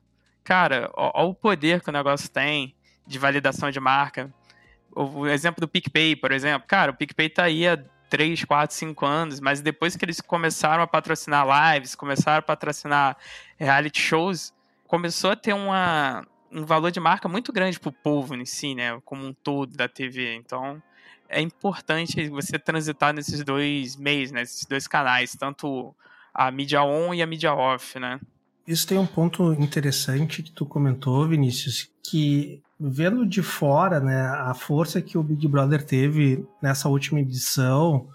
Cara, 0.43 0.91
olha 0.95 1.29
o 1.29 1.35
poder 1.35 1.83
que 1.83 1.89
o 1.89 1.93
negócio 1.93 2.31
tem 2.31 2.75
de 3.07 3.19
validação 3.19 3.71
de 3.71 3.81
marca 3.81 4.33
o 4.97 5.27
exemplo 5.27 5.61
do 5.61 5.69
PicPay, 5.69 6.17
por 6.17 6.33
exemplo. 6.33 6.67
Cara, 6.67 6.91
o 6.91 6.95
PicPay 6.95 7.29
tá 7.29 7.45
aí 7.45 7.69
há 7.69 7.77
3, 8.09 8.45
4, 8.45 8.75
5 8.75 9.05
anos, 9.05 9.41
mas 9.41 9.61
depois 9.61 9.95
que 9.95 10.05
eles 10.05 10.21
começaram 10.23 10.83
a 10.83 10.87
patrocinar 10.87 11.47
lives, 11.75 11.95
começaram 11.95 12.39
a 12.39 12.43
patrocinar 12.43 13.17
reality 13.59 14.01
shows, 14.01 14.55
começou 14.87 15.33
a 15.33 15.37
ter 15.37 15.53
uma, 15.53 16.27
um 16.51 16.65
valor 16.65 16.91
de 16.91 16.99
marca 16.99 17.29
muito 17.29 17.53
grande 17.53 17.79
pro 17.79 17.93
povo 17.93 18.35
em 18.35 18.47
si, 18.47 18.75
né? 18.75 18.99
Como 19.05 19.27
um 19.27 19.35
todo 19.35 19.77
da 19.77 19.87
TV. 19.87 20.35
Então, 20.35 20.83
é 21.29 21.43
importante 21.43 22.29
você 22.31 22.59
transitar 22.59 23.13
nesses 23.13 23.45
dois 23.45 23.97
meios, 23.97 24.31
né? 24.31 24.43
Esses 24.43 24.65
dois 24.65 24.89
canais, 24.89 25.37
tanto 25.39 25.95
a 26.33 26.51
mídia 26.51 26.83
on 26.83 27.13
e 27.13 27.21
a 27.21 27.27
mídia 27.27 27.53
off, 27.53 27.99
né? 27.99 28.19
Isso 28.67 28.87
tem 28.87 28.99
um 28.99 29.07
ponto 29.07 29.53
interessante 29.53 30.43
que 30.43 30.51
tu 30.51 30.65
comentou, 30.65 31.29
Vinícius, 31.29 31.89
que 32.03 32.63
vendo 32.79 33.27
de 33.27 33.43
fora, 33.43 34.01
né, 34.01 34.21
a 34.21 34.55
força 34.55 35.01
que 35.01 35.17
o 35.17 35.23
Big 35.23 35.47
Brother 35.49 35.85
teve 35.85 36.47
nessa 36.63 36.89
última 36.89 37.21
edição 37.21 38.09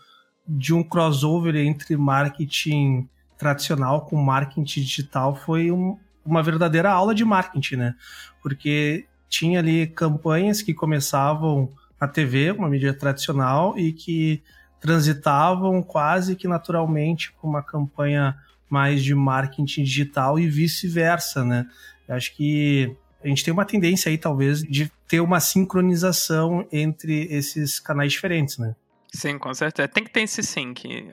de 0.47 0.73
um 0.73 0.83
crossover 0.83 1.55
entre 1.55 1.95
marketing 1.97 3.07
tradicional 3.37 4.05
com 4.05 4.15
marketing 4.17 4.63
digital 4.63 5.35
foi 5.35 5.71
um, 5.71 5.97
uma 6.23 6.43
verdadeira 6.43 6.91
aula 6.91 7.15
de 7.15 7.25
marketing, 7.25 7.75
né? 7.77 7.95
Porque 8.43 9.07
tinha 9.27 9.59
ali 9.59 9.87
campanhas 9.87 10.61
que 10.61 10.73
começavam 10.73 11.69
na 11.99 12.07
TV, 12.07 12.51
uma 12.51 12.69
mídia 12.69 12.93
tradicional, 12.93 13.77
e 13.77 13.93
que 13.93 14.43
transitavam 14.79 15.81
quase 15.81 16.35
que 16.35 16.47
naturalmente 16.47 17.31
com 17.33 17.47
uma 17.47 17.63
campanha 17.63 18.35
mais 18.69 19.03
de 19.03 19.15
marketing 19.15 19.83
digital 19.83 20.37
e 20.37 20.47
vice-versa, 20.47 21.43
né? 21.43 21.67
Eu 22.07 22.15
acho 22.15 22.35
que 22.35 22.95
a 23.23 23.27
gente 23.27 23.43
tem 23.43 23.53
uma 23.53 23.65
tendência 23.65 24.09
aí, 24.09 24.17
talvez, 24.17 24.61
de 24.61 24.91
ter 25.07 25.19
uma 25.19 25.39
sincronização 25.39 26.67
entre 26.71 27.27
esses 27.29 27.79
canais 27.79 28.11
diferentes, 28.11 28.57
né? 28.57 28.75
Sim, 29.13 29.37
com 29.37 29.53
certeza. 29.53 29.87
Tem 29.87 30.03
que 30.03 30.09
ter 30.09 30.21
esse 30.21 30.41
sync. 30.41 31.11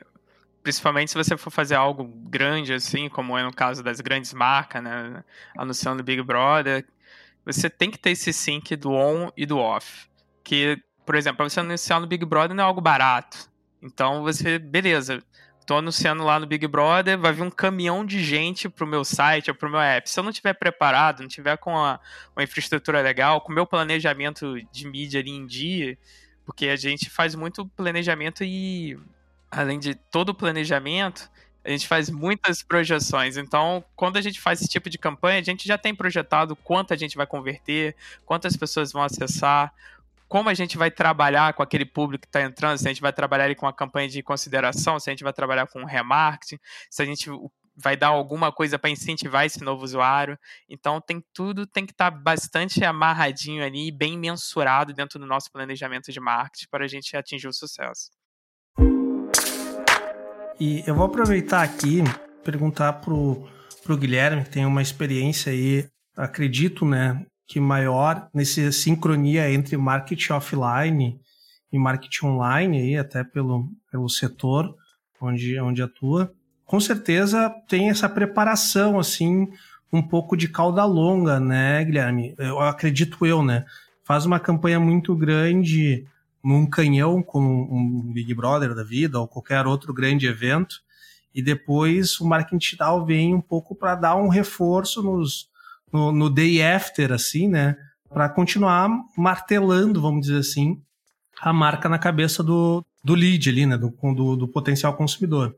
Principalmente 0.63 1.11
se 1.11 1.17
você 1.17 1.37
for 1.37 1.51
fazer 1.51 1.75
algo 1.75 2.05
grande, 2.05 2.73
assim, 2.73 3.09
como 3.09 3.37
é 3.37 3.43
no 3.43 3.53
caso 3.53 3.83
das 3.83 4.01
grandes 4.01 4.33
marcas, 4.33 4.83
né? 4.83 5.23
Anunciando 5.57 6.03
Big 6.03 6.21
Brother. 6.21 6.85
Você 7.45 7.69
tem 7.69 7.91
que 7.91 7.97
ter 7.97 8.11
esse 8.11 8.33
sync 8.33 8.75
do 8.75 8.91
on 8.91 9.31
e 9.35 9.45
do 9.45 9.57
off. 9.57 10.07
Que, 10.43 10.81
por 11.05 11.15
exemplo, 11.15 11.37
para 11.37 11.49
você 11.49 11.59
anunciar 11.59 11.99
no 11.99 12.07
Big 12.07 12.25
Brother 12.25 12.55
não 12.55 12.63
é 12.63 12.67
algo 12.67 12.81
barato. 12.81 13.49
Então 13.81 14.23
você, 14.23 14.59
beleza, 14.59 15.21
tô 15.69 15.77
anunciando 15.77 16.23
lá 16.23 16.39
no 16.39 16.47
Big 16.47 16.65
Brother, 16.65 17.15
vai 17.15 17.31
vir 17.31 17.43
um 17.43 17.51
caminhão 17.51 18.03
de 18.03 18.23
gente 18.23 18.67
pro 18.67 18.87
meu 18.87 19.05
site 19.05 19.51
ou 19.51 19.55
pro 19.55 19.69
meu 19.69 19.79
app. 19.79 20.09
Se 20.09 20.19
eu 20.19 20.23
não 20.23 20.31
tiver 20.31 20.53
preparado, 20.53 21.21
não 21.21 21.27
tiver 21.27 21.57
com 21.57 21.77
a, 21.77 21.99
uma 22.35 22.41
infraestrutura 22.41 23.03
legal, 23.03 23.39
com 23.39 23.51
o 23.51 23.55
meu 23.55 23.67
planejamento 23.67 24.55
de 24.71 24.87
mídia 24.87 25.19
ali 25.19 25.29
em 25.29 25.45
dia, 25.45 25.95
porque 26.43 26.69
a 26.69 26.75
gente 26.75 27.07
faz 27.07 27.35
muito 27.35 27.67
planejamento 27.67 28.43
e, 28.43 28.97
além 29.51 29.77
de 29.77 29.93
todo 29.93 30.29
o 30.29 30.33
planejamento, 30.33 31.29
a 31.63 31.69
gente 31.69 31.87
faz 31.87 32.09
muitas 32.09 32.63
projeções. 32.63 33.37
Então, 33.37 33.85
quando 33.95 34.17
a 34.17 34.21
gente 34.21 34.41
faz 34.41 34.61
esse 34.61 34.69
tipo 34.69 34.89
de 34.89 34.97
campanha, 34.97 35.37
a 35.37 35.43
gente 35.43 35.67
já 35.67 35.77
tem 35.77 35.93
projetado 35.93 36.55
quanto 36.55 36.95
a 36.95 36.97
gente 36.97 37.15
vai 37.15 37.27
converter, 37.27 37.95
quantas 38.25 38.57
pessoas 38.57 38.91
vão 38.91 39.03
acessar, 39.03 39.71
como 40.29 40.47
a 40.47 40.53
gente 40.53 40.77
vai 40.77 40.91
trabalhar 40.91 41.53
com 41.55 41.63
aquele 41.63 41.85
público 41.85 42.21
que 42.21 42.27
está 42.27 42.41
entrando, 42.43 42.77
se 42.77 42.87
a 42.87 42.89
gente 42.89 43.01
vai 43.01 43.11
trabalhar 43.11 43.53
com 43.55 43.65
a 43.65 43.73
campanha 43.73 44.07
de 44.07 44.21
consideração, 44.21 44.99
se 44.99 45.09
a 45.09 45.11
gente 45.11 45.23
vai 45.23 45.33
trabalhar 45.33 45.65
com 45.67 45.83
remarketing, 45.83 46.59
se 46.89 47.01
a 47.01 47.05
gente 47.05 47.31
vai 47.75 47.97
dar 47.97 48.09
alguma 48.09 48.51
coisa 48.51 48.77
para 48.77 48.91
incentivar 48.91 49.45
esse 49.45 49.63
novo 49.63 49.83
usuário. 49.83 50.37
Então 50.69 51.01
tem 51.01 51.23
tudo 51.33 51.65
tem 51.65 51.83
que 51.83 51.91
estar 51.91 52.11
tá 52.11 52.17
bastante 52.17 52.85
amarradinho 52.85 53.65
ali, 53.65 53.91
bem 53.91 54.17
mensurado 54.17 54.93
dentro 54.93 55.17
do 55.17 55.25
nosso 55.25 55.51
planejamento 55.51 56.11
de 56.11 56.19
marketing 56.19 56.67
para 56.69 56.85
a 56.85 56.87
gente 56.87 57.17
atingir 57.17 57.47
o 57.47 57.53
sucesso. 57.53 58.11
E 60.59 60.83
eu 60.85 60.93
vou 60.93 61.05
aproveitar 61.05 61.63
aqui 61.63 62.03
perguntar 62.43 62.93
pro 62.93 63.49
pro 63.83 63.97
Guilherme 63.97 64.43
que 64.43 64.51
tem 64.51 64.65
uma 64.65 64.81
experiência 64.83 65.51
aí, 65.51 65.89
acredito, 66.15 66.85
né, 66.85 67.25
que 67.49 67.59
maior 67.59 68.29
nessa 68.31 68.71
sincronia 68.71 69.51
entre 69.51 69.75
marketing 69.75 70.33
offline 70.33 71.19
e 71.73 71.79
marketing 71.79 72.27
online, 72.27 72.77
aí, 72.79 72.95
até 72.95 73.23
pelo, 73.23 73.67
pelo 73.91 74.07
setor 74.07 74.75
onde, 75.19 75.59
onde 75.59 75.81
atua. 75.81 76.31
Com 76.63 76.79
certeza 76.79 77.49
tem 77.67 77.89
essa 77.89 78.07
preparação 78.07 78.99
assim 78.99 79.49
um 79.91 79.99
pouco 79.99 80.37
de 80.37 80.47
cauda 80.47 80.85
longa, 80.85 81.39
né, 81.39 81.83
Guilherme? 81.83 82.35
Eu 82.37 82.59
acredito 82.59 83.25
eu, 83.25 83.41
né? 83.41 83.65
Faz 84.03 84.27
uma 84.27 84.39
campanha 84.39 84.79
muito 84.79 85.15
grande 85.15 86.05
num 86.43 86.67
canhão 86.67 87.23
como 87.23 87.67
um 87.75 88.13
Big 88.13 88.31
Brother 88.35 88.75
da 88.75 88.83
vida 88.83 89.19
ou 89.19 89.27
qualquer 89.27 89.65
outro 89.65 89.91
grande 89.91 90.27
evento 90.27 90.81
e 91.33 91.41
depois 91.41 92.19
o 92.19 92.27
marketing 92.27 92.59
digital 92.59 93.03
vem 93.03 93.33
um 93.33 93.41
pouco 93.41 93.73
para 93.73 93.95
dar 93.95 94.15
um 94.15 94.29
reforço 94.29 95.01
nos, 95.01 95.49
no, 95.91 96.11
no 96.11 96.29
day 96.29 96.61
after, 96.61 97.11
assim, 97.11 97.47
né? 97.47 97.75
Para 98.09 98.29
continuar 98.29 98.89
martelando, 99.17 100.01
vamos 100.01 100.21
dizer 100.21 100.39
assim, 100.39 100.81
a 101.39 101.53
marca 101.53 101.87
na 101.87 101.99
cabeça 101.99 102.43
do, 102.43 102.83
do 103.03 103.13
lead 103.13 103.49
ali, 103.49 103.65
né? 103.65 103.77
Do, 103.77 103.89
do, 104.13 104.35
do 104.35 104.47
potencial 104.47 104.95
consumidor. 104.95 105.55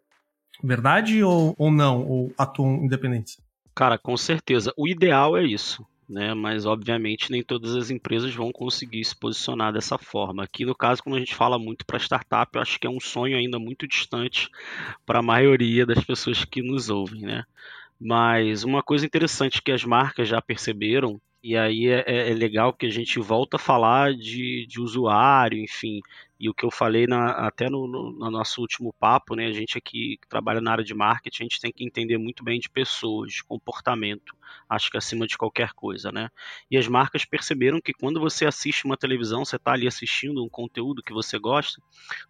Verdade 0.63 1.23
ou, 1.23 1.55
ou 1.57 1.71
não? 1.71 2.05
Ou 2.05 2.33
atuam 2.37 2.83
independentes? 2.83 3.37
Cara, 3.73 3.97
com 3.97 4.15
certeza. 4.15 4.73
O 4.77 4.87
ideal 4.87 5.37
é 5.37 5.43
isso. 5.43 5.85
Né, 6.09 6.33
mas 6.33 6.65
obviamente 6.65 7.31
nem 7.31 7.41
todas 7.41 7.73
as 7.73 7.89
empresas 7.89 8.35
vão 8.35 8.51
conseguir 8.51 9.01
se 9.05 9.15
posicionar 9.15 9.71
dessa 9.71 9.97
forma. 9.97 10.43
Aqui 10.43 10.65
no 10.65 10.75
caso, 10.75 11.01
quando 11.01 11.15
a 11.15 11.19
gente 11.19 11.33
fala 11.33 11.57
muito 11.57 11.85
para 11.85 11.97
startup, 11.97 12.51
eu 12.53 12.61
acho 12.61 12.77
que 12.77 12.85
é 12.85 12.89
um 12.89 12.99
sonho 12.99 13.37
ainda 13.37 13.57
muito 13.57 13.87
distante 13.87 14.49
para 15.05 15.19
a 15.19 15.21
maioria 15.21 15.85
das 15.85 16.03
pessoas 16.03 16.43
que 16.43 16.61
nos 16.61 16.89
ouvem, 16.89 17.21
né? 17.21 17.45
Mas 18.01 18.63
uma 18.63 18.81
coisa 18.81 19.05
interessante 19.05 19.61
que 19.61 19.71
as 19.71 19.85
marcas 19.85 20.27
já 20.27 20.41
perceberam 20.41 21.21
e 21.43 21.57
aí 21.57 21.87
é, 21.87 22.03
é, 22.07 22.31
é, 22.31 22.33
legal 22.33 22.73
que 22.73 22.85
a 22.85 22.89
gente 22.89 23.19
volta 23.19 23.57
a 23.57 23.59
falar 23.59 24.13
de, 24.13 24.65
de 24.67 24.79
usuário, 24.79 25.57
enfim, 25.57 25.99
e 26.41 26.49
o 26.49 26.55
que 26.55 26.65
eu 26.65 26.71
falei 26.71 27.05
na, 27.05 27.33
até 27.45 27.69
no, 27.69 27.87
no, 27.87 28.11
no, 28.13 28.31
nosso 28.31 28.61
último 28.61 28.91
papo, 28.99 29.35
né? 29.35 29.45
A 29.45 29.51
gente 29.51 29.77
aqui 29.77 30.17
que 30.19 30.27
trabalha 30.27 30.59
na 30.59 30.71
área 30.71 30.83
de 30.83 30.91
marketing, 30.91 31.43
a 31.43 31.45
gente 31.45 31.61
tem 31.61 31.71
que 31.71 31.83
entender 31.85 32.17
muito 32.17 32.43
bem 32.43 32.59
de 32.59 32.67
pessoas, 32.67 33.31
de 33.31 33.43
comportamento, 33.43 34.35
acho 34.67 34.89
que 34.89 34.97
acima 34.97 35.27
de 35.27 35.37
qualquer 35.37 35.71
coisa, 35.73 36.11
né? 36.11 36.29
E 36.69 36.77
as 36.79 36.87
marcas 36.87 37.23
perceberam 37.25 37.79
que 37.79 37.93
quando 37.93 38.19
você 38.19 38.47
assiste 38.47 38.85
uma 38.85 38.97
televisão, 38.97 39.45
você 39.45 39.57
está 39.57 39.73
ali 39.73 39.87
assistindo 39.87 40.43
um 40.43 40.49
conteúdo 40.49 41.03
que 41.03 41.13
você 41.13 41.37
gosta, 41.37 41.79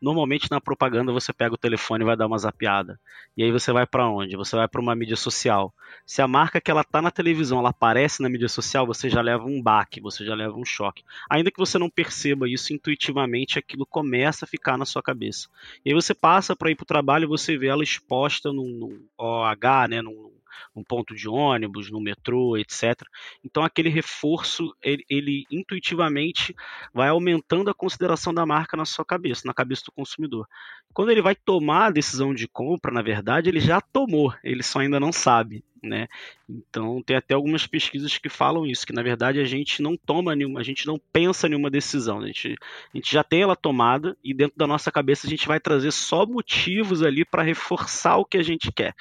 normalmente 0.02 0.52
na 0.52 0.60
propaganda 0.60 1.14
você 1.14 1.32
pega 1.32 1.56
o 1.56 1.58
telefone 1.58 2.04
e 2.04 2.06
vai 2.08 2.18
dar 2.18 2.28
uma 2.28 2.38
zapiada. 2.38 3.00
E 3.38 3.44
aí 3.44 3.52
você 3.52 3.72
vai 3.72 3.88
para 3.88 4.10
onde? 4.10 4.36
Você 4.36 4.58
vai 4.58 4.68
para 4.68 4.82
uma 4.82 4.94
mídia 4.94 5.16
social. 5.16 5.74
Se 6.06 6.22
a 6.22 6.28
marca 6.28 6.60
que 6.60 6.70
ela 6.70 6.84
tá 6.84 7.02
na 7.02 7.12
televisão, 7.12 7.60
ela 7.60 7.70
aparece 7.70 8.22
na 8.22 8.28
mídia 8.28 8.50
social, 8.50 8.86
você 8.86 9.10
já 9.10 9.22
leva 9.22 9.46
um 9.46 9.62
baque, 9.62 10.02
você 10.02 10.26
já 10.26 10.36
leva 10.36 10.56
um 10.58 10.66
choque. 10.66 11.04
Ainda 11.30 11.50
que 11.50 11.58
você 11.58 11.80
não 11.80 11.90
perceba 11.90 12.50
isso 12.50 12.74
intuitivamente, 12.74 13.58
aquilo 13.58 13.86
começa 14.02 14.46
a 14.46 14.48
ficar 14.48 14.80
na 14.80 14.86
sua 14.86 15.04
cabeça. 15.04 15.48
E 15.86 15.90
aí 15.90 15.94
você 15.94 16.12
passa 16.12 16.56
para 16.56 16.72
ir 16.72 16.76
para 16.76 16.84
o 16.84 16.88
trabalho 16.88 17.26
e 17.26 17.28
você 17.28 17.56
vê 17.56 17.68
ela 17.68 17.84
exposta 17.84 18.52
num, 18.52 18.68
num 18.68 19.08
OH, 19.16 19.88
né, 19.88 20.02
num, 20.02 20.32
num 20.76 20.84
ponto 20.84 21.14
de 21.14 21.30
ônibus, 21.30 21.92
no 21.92 22.02
metrô, 22.02 22.58
etc. 22.58 23.00
Então 23.46 23.64
aquele 23.64 23.90
reforço, 23.90 24.76
ele, 24.82 25.06
ele, 25.08 25.46
intuitivamente 25.52 26.56
vai 26.92 27.10
aumentando 27.10 27.70
a 27.70 27.76
consideração 27.76 28.34
da 28.34 28.44
marca 28.44 28.76
na 28.76 28.86
sua 28.86 29.06
cabeça, 29.06 29.44
na 29.46 29.54
cabeça 29.54 29.84
do 29.86 29.92
consumidor. 29.92 30.48
Quando 30.94 31.12
ele 31.12 31.22
vai 31.22 31.36
tomar 31.36 31.86
a 31.86 31.92
decisão 31.92 32.34
de 32.34 32.48
compra, 32.48 32.92
na 32.92 33.04
verdade, 33.04 33.50
ele 33.50 33.60
já 33.60 33.80
tomou, 33.80 34.34
ele 34.44 34.64
só 34.64 34.80
ainda 34.80 35.00
não 35.00 35.12
sabe. 35.12 35.64
Né? 35.84 36.08
Então 36.48 37.02
tem 37.02 37.16
até 37.16 37.34
algumas 37.34 37.66
pesquisas 37.66 38.16
que 38.16 38.30
falam 38.30 38.68
isso, 38.68 38.86
que 38.86 38.94
na 38.94 39.02
verdade 39.02 39.40
a 39.40 39.44
gente 39.44 39.82
não 39.82 39.98
toma 39.98 40.36
nenhuma, 40.36 40.60
a 40.60 40.64
gente 40.64 40.86
não 40.86 41.02
pensa 41.12 41.50
nenhuma 41.50 41.72
decisão, 41.72 42.20
a 42.20 42.28
gente, 42.28 42.56
a 42.94 42.98
gente 42.98 43.12
já 43.12 43.24
tem 43.24 43.42
ela 43.42 43.56
tomada 43.56 44.16
e 44.24 44.32
dentro 44.32 44.56
da 44.56 44.68
nossa 44.68 44.92
cabeça 44.92 45.26
a 45.26 45.30
gente 45.30 45.48
vai 45.48 45.60
trazer 45.60 45.92
só 45.92 46.24
motivos 46.24 47.02
ali 47.02 47.26
para 47.26 47.42
reforçar 47.42 48.18
o 48.18 48.26
que 48.26 48.38
a 48.38 48.44
gente 48.44 48.72
quer. 48.72 48.94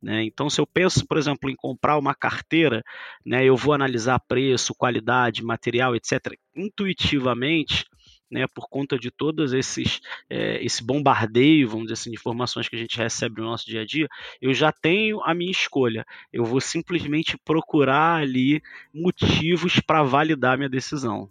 Né? 0.00 0.22
Então, 0.22 0.48
se 0.48 0.60
eu 0.60 0.66
penso, 0.66 1.04
por 1.04 1.18
exemplo, 1.18 1.50
em 1.50 1.56
comprar 1.56 1.98
uma 1.98 2.14
carteira, 2.14 2.84
né, 3.26 3.44
eu 3.44 3.56
vou 3.56 3.74
analisar 3.74 4.20
preço, 4.20 4.74
qualidade, 4.74 5.42
material, 5.42 5.96
etc., 5.96 6.38
intuitivamente, 6.54 7.84
né, 8.30 8.46
por 8.54 8.68
conta 8.68 8.98
de 8.98 9.10
todos 9.10 9.52
esses 9.52 10.00
é, 10.28 10.62
esse 10.64 10.84
bombardeio, 10.84 11.68
vamos 11.68 11.84
dizer 11.84 11.94
assim, 11.94 12.10
de 12.10 12.16
informações 12.16 12.68
que 12.68 12.76
a 12.76 12.78
gente 12.78 12.98
recebe 12.98 13.40
no 13.40 13.46
nosso 13.46 13.66
dia 13.66 13.82
a 13.82 13.86
dia, 13.86 14.08
eu 14.40 14.52
já 14.52 14.72
tenho 14.72 15.22
a 15.22 15.34
minha 15.34 15.50
escolha. 15.50 16.04
Eu 16.32 16.44
vou 16.44 16.60
simplesmente 16.60 17.38
procurar 17.44 18.20
ali 18.20 18.62
motivos 18.92 19.80
para 19.80 20.02
validar 20.02 20.56
minha 20.56 20.68
decisão 20.68 21.30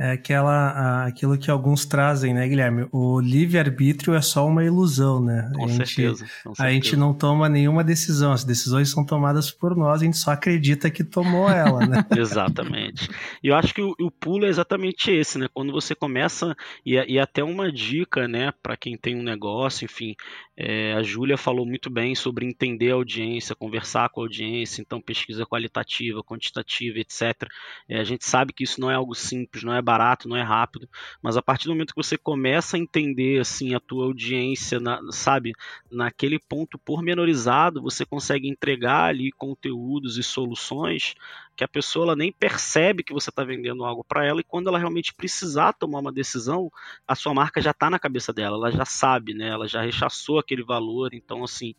é 0.00 0.12
aquela, 0.12 1.04
aquilo 1.04 1.36
que 1.36 1.50
alguns 1.50 1.84
trazem, 1.84 2.32
né, 2.32 2.48
Guilherme? 2.48 2.88
O 2.90 3.20
livre-arbítrio 3.20 4.14
é 4.14 4.22
só 4.22 4.46
uma 4.46 4.64
ilusão, 4.64 5.22
né? 5.22 5.52
Com, 5.54 5.66
a 5.66 5.68
gente, 5.68 5.76
certeza, 5.76 6.24
com 6.42 6.54
certeza. 6.54 6.64
A 6.64 6.70
gente 6.72 6.96
não 6.96 7.12
toma 7.12 7.50
nenhuma 7.50 7.84
decisão, 7.84 8.32
as 8.32 8.42
decisões 8.42 8.88
são 8.88 9.04
tomadas 9.04 9.50
por 9.50 9.76
nós, 9.76 10.00
a 10.00 10.04
gente 10.06 10.16
só 10.16 10.30
acredita 10.30 10.90
que 10.90 11.04
tomou 11.04 11.50
ela, 11.50 11.86
né? 11.86 12.02
exatamente. 12.16 13.10
E 13.42 13.48
eu 13.48 13.54
acho 13.54 13.74
que 13.74 13.82
o, 13.82 13.94
o, 14.00 14.10
pulo 14.10 14.46
é 14.46 14.48
exatamente 14.48 15.10
esse, 15.10 15.38
né? 15.38 15.48
Quando 15.52 15.70
você 15.70 15.94
começa, 15.94 16.56
e, 16.84 16.94
e 16.94 17.18
até 17.18 17.44
uma 17.44 17.70
dica, 17.70 18.26
né, 18.26 18.54
para 18.62 18.78
quem 18.78 18.96
tem 18.96 19.14
um 19.14 19.22
negócio, 19.22 19.84
enfim, 19.84 20.16
é, 20.56 20.92
a 20.92 21.02
Júlia 21.02 21.38
falou 21.38 21.64
muito 21.64 21.88
bem 21.88 22.14
sobre 22.14 22.46
entender 22.46 22.90
a 22.90 22.94
audiência, 22.94 23.54
conversar 23.54 24.10
com 24.10 24.20
a 24.20 24.24
audiência, 24.24 24.82
então 24.82 25.00
pesquisa 25.00 25.46
qualitativa, 25.46 26.22
quantitativa, 26.22 26.98
etc. 26.98 27.48
É, 27.88 27.98
a 27.98 28.04
gente 28.04 28.26
sabe 28.26 28.52
que 28.52 28.64
isso 28.64 28.80
não 28.80 28.90
é 28.90 28.94
algo 28.94 29.14
simples, 29.14 29.62
não 29.62 29.74
é 29.74 29.80
barato, 29.90 30.28
não 30.28 30.36
é 30.36 30.42
rápido, 30.42 30.88
mas 31.20 31.36
a 31.36 31.42
partir 31.42 31.64
do 31.64 31.72
momento 31.72 31.92
que 31.92 32.02
você 32.02 32.16
começa 32.16 32.76
a 32.76 32.80
entender 32.80 33.40
assim 33.40 33.74
a 33.74 33.80
tua 33.80 34.04
audiência, 34.04 34.78
na, 34.78 35.00
sabe, 35.10 35.52
naquele 35.90 36.38
ponto 36.38 36.78
pormenorizado, 36.78 37.82
você 37.82 38.06
consegue 38.06 38.48
entregar 38.48 39.06
ali 39.06 39.32
conteúdos 39.32 40.16
e 40.16 40.22
soluções 40.22 41.14
que 41.56 41.64
a 41.64 41.68
pessoa 41.68 42.06
ela 42.06 42.16
nem 42.16 42.32
percebe 42.32 43.02
que 43.02 43.12
você 43.12 43.30
está 43.30 43.42
vendendo 43.42 43.84
algo 43.84 44.04
para 44.04 44.24
ela 44.24 44.40
e 44.40 44.44
quando 44.44 44.68
ela 44.68 44.78
realmente 44.78 45.12
precisar 45.12 45.72
tomar 45.72 45.98
uma 45.98 46.12
decisão, 46.12 46.70
a 47.06 47.16
sua 47.16 47.34
marca 47.34 47.60
já 47.60 47.72
está 47.72 47.90
na 47.90 47.98
cabeça 47.98 48.32
dela, 48.32 48.56
ela 48.56 48.70
já 48.70 48.84
sabe, 48.84 49.34
né? 49.34 49.48
Ela 49.48 49.66
já 49.66 49.82
rechaçou 49.82 50.38
aquele 50.38 50.62
valor, 50.62 51.12
então 51.12 51.42
assim, 51.42 51.74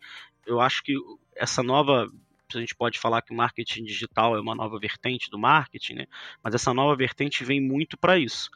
eu 0.45 0.59
acho 0.59 0.83
que 0.83 0.93
essa 1.35 1.63
nova 1.63 2.07
a 2.57 2.61
gente 2.61 2.75
pode 2.75 2.99
falar 2.99 3.21
que 3.21 3.33
o 3.33 3.35
marketing 3.35 3.83
digital 3.83 4.35
é 4.35 4.41
uma 4.41 4.55
nova 4.55 4.79
vertente 4.79 5.29
do 5.29 5.39
marketing, 5.39 5.93
né? 5.93 6.05
mas 6.43 6.53
essa 6.53 6.73
nova 6.73 6.95
vertente 6.95 7.43
vem 7.43 7.61
muito 7.61 7.97
para 7.97 8.17
isso 8.17 8.49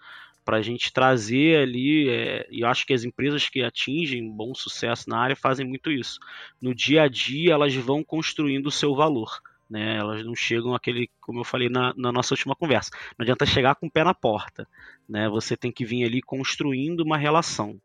para 0.45 0.57
a 0.57 0.61
gente 0.61 0.93
trazer 0.93 1.57
ali, 1.57 2.07
é, 2.07 2.47
e 2.51 2.61
eu 2.61 2.67
acho 2.67 2.85
que 2.85 2.93
as 2.93 3.03
empresas 3.03 3.49
que 3.49 3.63
atingem 3.63 4.31
bom 4.31 4.53
sucesso 4.53 5.09
na 5.09 5.17
área 5.17 5.35
fazem 5.35 5.67
muito 5.67 5.91
isso. 5.91 6.19
No 6.61 6.73
dia 6.73 7.01
a 7.01 7.07
dia, 7.07 7.53
elas 7.53 7.73
vão 7.73 8.03
construindo 8.03 8.67
o 8.67 8.71
seu 8.71 8.95
valor. 8.95 9.41
Né, 9.67 9.97
elas 9.97 10.23
não 10.23 10.35
chegam 10.35 10.75
aquele, 10.75 11.09
como 11.19 11.39
eu 11.39 11.43
falei 11.43 11.69
na, 11.69 11.91
na, 11.97 12.11
nossa 12.11 12.35
última 12.35 12.55
conversa, 12.55 12.91
não 13.17 13.23
adianta 13.23 13.47
chegar 13.47 13.73
com 13.73 13.87
o 13.87 13.91
pé 13.91 14.03
na 14.03 14.13
porta, 14.13 14.67
né? 15.09 15.27
Você 15.27 15.57
tem 15.57 15.71
que 15.71 15.83
vir 15.83 16.05
ali 16.05 16.21
construindo 16.21 16.99
uma 16.99 17.17
relação. 17.17 17.81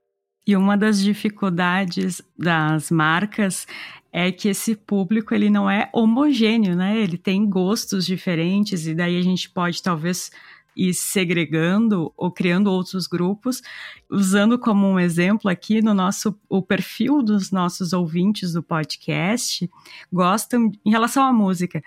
E 0.51 0.57
uma 0.57 0.76
das 0.76 1.01
dificuldades 1.01 2.20
das 2.36 2.90
marcas 2.90 3.68
é 4.11 4.32
que 4.32 4.48
esse 4.48 4.74
público 4.74 5.32
ele 5.32 5.48
não 5.48 5.70
é 5.70 5.88
homogêneo, 5.92 6.74
né? 6.74 6.98
Ele 6.98 7.16
tem 7.16 7.48
gostos 7.48 8.05
diferentes 8.05 8.84
e 8.84 8.92
daí 8.92 9.16
a 9.16 9.22
gente 9.22 9.48
pode 9.48 9.80
talvez 9.80 10.32
ir 10.76 10.92
segregando 10.92 12.12
ou 12.16 12.32
criando 12.32 12.66
outros 12.66 13.07
grupos, 13.07 13.62
usando 14.11 14.59
como 14.59 14.88
um 14.88 14.98
exemplo 14.98 15.48
aqui 15.48 15.80
no 15.80 15.94
nosso 15.94 16.36
o 16.48 16.61
perfil 16.61 17.22
dos 17.22 17.53
nossos 17.53 17.92
ouvintes 17.92 18.53
do 18.53 18.61
podcast, 18.61 19.70
gostam 20.12 20.72
em 20.84 20.90
relação 20.90 21.22
à 21.22 21.32
música, 21.32 21.80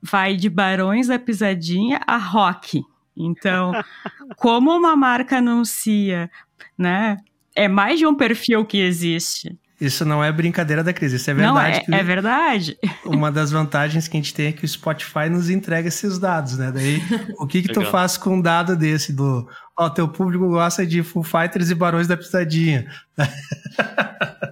vai 0.00 0.34
de 0.34 0.48
Barões 0.48 1.08
da 1.08 1.18
Pisadinha 1.18 2.00
a 2.06 2.16
rock. 2.16 2.82
Então, 3.14 3.72
como 4.38 4.74
uma 4.74 4.96
marca 4.96 5.36
anuncia, 5.36 6.30
né? 6.78 7.18
É 7.58 7.66
mais 7.66 7.98
de 7.98 8.06
um 8.06 8.14
perfil 8.14 8.64
que 8.64 8.78
existe. 8.78 9.58
Isso 9.80 10.04
não 10.04 10.22
é 10.22 10.32
brincadeira 10.32 10.82
da 10.82 10.92
crise, 10.92 11.16
isso 11.16 11.30
é 11.30 11.34
verdade. 11.34 11.84
Não, 11.86 11.96
é, 11.96 12.00
é 12.00 12.02
verdade. 12.04 12.76
Uma 13.04 13.30
das 13.30 13.52
vantagens 13.52 14.08
que 14.08 14.16
a 14.16 14.20
gente 14.20 14.34
tem 14.34 14.46
é 14.46 14.52
que 14.52 14.64
o 14.64 14.68
Spotify 14.68 15.28
nos 15.30 15.48
entrega 15.50 15.86
esses 15.86 16.18
dados, 16.18 16.58
né? 16.58 16.72
Daí, 16.72 17.00
o 17.38 17.46
que 17.46 17.62
que 17.62 17.72
tu 17.72 17.84
faz 17.84 18.16
com 18.16 18.36
um 18.36 18.40
dado 18.40 18.76
desse 18.76 19.12
do, 19.12 19.48
ó, 19.78 19.88
teu 19.88 20.08
público 20.08 20.48
gosta 20.48 20.84
de 20.84 21.04
Full 21.04 21.22
Fighters 21.22 21.70
e 21.70 21.74
Barões 21.74 22.08
da 22.08 22.16
Pisadinha. 22.16 22.90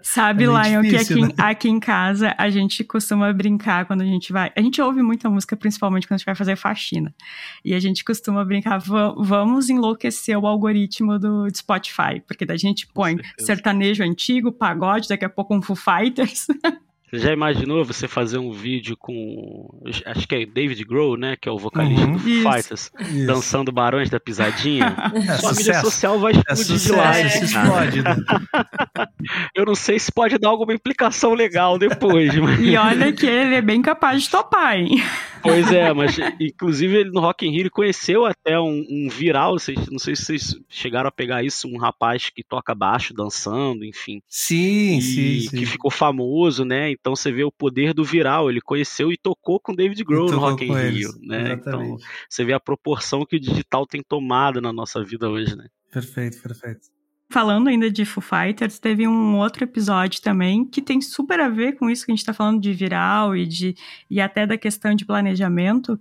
Sabe, 0.01 0.45
é 0.45 0.47
Lion, 0.47 0.83
que 0.83 0.97
aqui, 0.97 1.21
né? 1.21 1.29
aqui 1.37 1.69
em 1.69 1.81
casa 1.81 2.33
a 2.39 2.49
gente 2.49 2.85
costuma 2.85 3.33
brincar 3.33 3.87
quando 3.87 4.03
a 4.03 4.05
gente 4.05 4.33
vai. 4.33 4.53
A 4.57 4.63
gente 4.63 4.81
ouve 4.81 5.03
muita 5.03 5.29
música, 5.29 5.57
principalmente 5.57 6.07
quando 6.07 6.15
a 6.15 6.19
gente 6.19 6.27
vai 6.27 6.35
fazer 6.37 6.55
faxina. 6.55 7.13
E 7.65 7.75
a 7.75 7.81
gente 7.81 8.05
costuma 8.05 8.45
brincar, 8.45 8.79
vamos 8.79 9.69
enlouquecer 9.69 10.39
o 10.39 10.47
algoritmo 10.47 11.19
do 11.19 11.49
Spotify, 11.53 12.23
porque 12.25 12.47
daí 12.47 12.55
a 12.55 12.59
gente 12.59 12.87
põe 12.87 13.19
sertanejo 13.39 14.05
antigo, 14.05 14.53
pagode, 14.53 15.09
daqui 15.09 15.25
a 15.25 15.31
pouco 15.31 15.57
um 15.57 15.61
Full 15.61 15.77
Fighters. 15.77 16.47
Você 17.09 17.19
já 17.19 17.33
imaginou 17.33 17.85
você 17.85 18.09
fazer 18.09 18.39
um 18.39 18.51
vídeo 18.51 18.97
com. 18.97 19.69
Acho 20.05 20.27
que 20.27 20.35
é 20.35 20.45
David 20.45 20.85
Grohl, 20.85 21.17
né? 21.17 21.37
Que 21.41 21.49
é 21.49 21.53
o 21.53 21.59
vocalista 21.59 22.05
uhum. 22.05 22.13
do 22.15 22.19
Foo 22.19 22.53
Fighters, 22.53 22.91
isso. 22.99 23.27
dançando 23.27 23.71
Barões 23.71 24.11
da 24.11 24.19
Pisadinha? 24.19 24.97
É, 25.17 25.39
Sua 25.39 25.53
mídia 25.53 25.81
social 25.81 26.19
vai 26.19 26.33
é 26.33 26.53
explodir 26.53 26.75
é 26.75 26.79
de 26.79 26.93
lá. 26.93 27.19
É, 27.19 27.27
explode. 27.27 28.03
Né? 28.03 28.17
Eu 29.55 29.65
não 29.65 29.75
sei 29.75 29.99
se 29.99 30.13
pode 30.13 30.39
dar 30.39 30.49
alguma 30.49 30.75
implicação 30.75 31.33
legal 31.33 31.79
depois. 31.79 32.35
Mas... 32.37 32.61
E 32.61 32.77
olha 32.77 33.13
que 33.13 33.27
ele 33.27 33.55
é 33.55 33.63
bem 33.63 33.81
capaz 33.81 34.25
de 34.25 34.31
topar, 34.31 34.77
hein? 34.77 35.03
Pois 35.43 35.71
é, 35.71 35.93
mas 35.93 36.19
inclusive 36.41 36.97
ele 36.97 37.11
no 37.11 37.21
Rock 37.21 37.47
in 37.47 37.53
Rio 37.53 37.71
conheceu 37.71 38.27
até 38.27 38.59
um, 38.59 38.85
um 38.91 39.09
viral, 39.09 39.59
vocês, 39.59 39.89
não 39.89 39.99
sei 39.99 40.17
se 40.17 40.25
vocês 40.25 40.57
chegaram 40.69 41.09
a 41.09 41.13
pegar 41.13 41.45
isso, 41.45 41.69
um 41.69 41.79
rapaz 41.79 42.31
que 42.31 42.43
toca 42.43 42.75
baixo 42.75 43.15
dançando, 43.15 43.85
enfim. 43.85 44.21
Sim, 44.29 44.99
e, 44.99 45.03
sim, 45.03 45.41
sim. 45.41 45.57
Que 45.57 45.67
ficou 45.67 45.91
famoso, 45.91 46.65
né? 46.65 46.91
Então 46.99 47.15
você 47.15 47.31
vê 47.31 47.45
o 47.45 47.53
poder 47.53 47.93
do 47.95 48.05
viral. 48.05 48.51
Ele 48.51 48.61
conheceu 48.61 49.13
e 49.13 49.17
tocou 49.17 49.61
com 49.61 49.75
David 49.75 50.03
Grohl 50.05 50.31
no 50.31 50.39
Rock 50.39 50.65
in 50.65 50.73
Rio, 50.73 51.11
né? 51.23 51.53
Então 51.53 51.97
você 52.29 52.45
vê 52.45 52.53
a 52.53 52.61
proporção 52.61 53.25
que 53.25 53.37
o 53.37 53.41
digital 53.41 53.87
tem 53.87 54.03
tomado 54.03 54.61
na 54.61 54.73
nossa 54.73 55.03
vida 55.05 55.29
hoje, 55.29 55.57
né? 55.57 55.67
Perfeito, 55.91 56.43
perfeito. 56.43 56.89
Falando 57.29 57.69
ainda 57.69 57.91
de 57.91 58.05
Foo 58.05 58.23
Fighters, 58.23 58.79
teve 58.79 59.07
um 59.07 59.37
outro 59.37 59.65
episódio 59.65 60.23
também 60.23 60.65
que 60.65 60.81
tem 60.81 61.01
super 61.01 61.41
a 61.41 61.49
ver 61.49 61.73
com 61.73 61.91
isso 61.91 62.07
que 62.07 62.13
a 62.13 62.15
gente 62.15 62.21
está 62.21 62.33
falando 62.33 62.61
de 62.61 62.73
viral 62.73 63.37
e, 63.37 63.45
de, 63.45 63.75
e 64.09 64.21
até 64.21 64.47
da 64.47 64.57
questão 64.57 64.95
de 64.95 65.05
planejamento. 65.05 65.99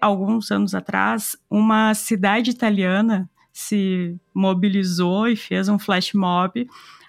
Alguns 0.00 0.50
anos 0.50 0.74
atrás, 0.74 1.36
uma 1.50 1.92
cidade 1.92 2.50
italiana 2.50 3.28
se 3.52 4.16
mobilizou 4.34 5.28
e 5.28 5.36
fez 5.36 5.68
um 5.68 5.78
flash 5.78 6.14
mob 6.14 6.66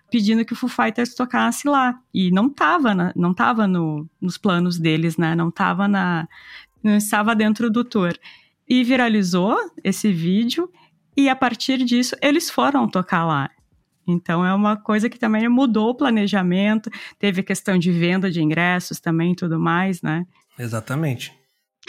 pedindo 0.10 0.46
que 0.46 0.54
o 0.54 0.56
Foo 0.56 0.70
Fighters 0.70 1.14
tocasse 1.14 1.68
lá. 1.68 2.00
E 2.14 2.32
não 2.32 2.48
estava 2.48 3.14
não 3.16 3.34
tava 3.34 3.68
no, 3.68 4.08
nos 4.20 4.38
planos 4.38 4.80
deles, 4.80 5.18
né? 5.18 5.36
Não 5.36 5.50
estava 5.50 5.88
na 5.88 6.28
não 6.84 6.96
estava 6.96 7.36
dentro 7.36 7.70
do 7.70 7.84
tour. 7.84 8.14
E 8.68 8.84
viralizou 8.84 9.58
esse 9.84 10.12
vídeo 10.12 10.70
e 11.16 11.30
a 11.30 11.36
partir 11.36 11.84
disso 11.84 12.16
eles 12.22 12.50
foram 12.50 12.88
tocar 12.88 13.26
lá. 13.26 13.50
Então 14.08 14.46
é 14.46 14.54
uma 14.54 14.78
coisa 14.78 15.10
que 15.10 15.18
também 15.18 15.50
mudou 15.50 15.90
o 15.90 15.96
planejamento, 15.96 16.92
teve 17.18 17.42
questão 17.42 17.78
de 17.78 17.92
venda 17.92 18.30
de 18.30 18.42
ingressos 18.42 19.00
também 19.00 19.32
e 19.32 19.36
tudo 19.36 19.60
mais, 19.60 20.02
né? 20.02 20.26
Exatamente. 20.58 21.34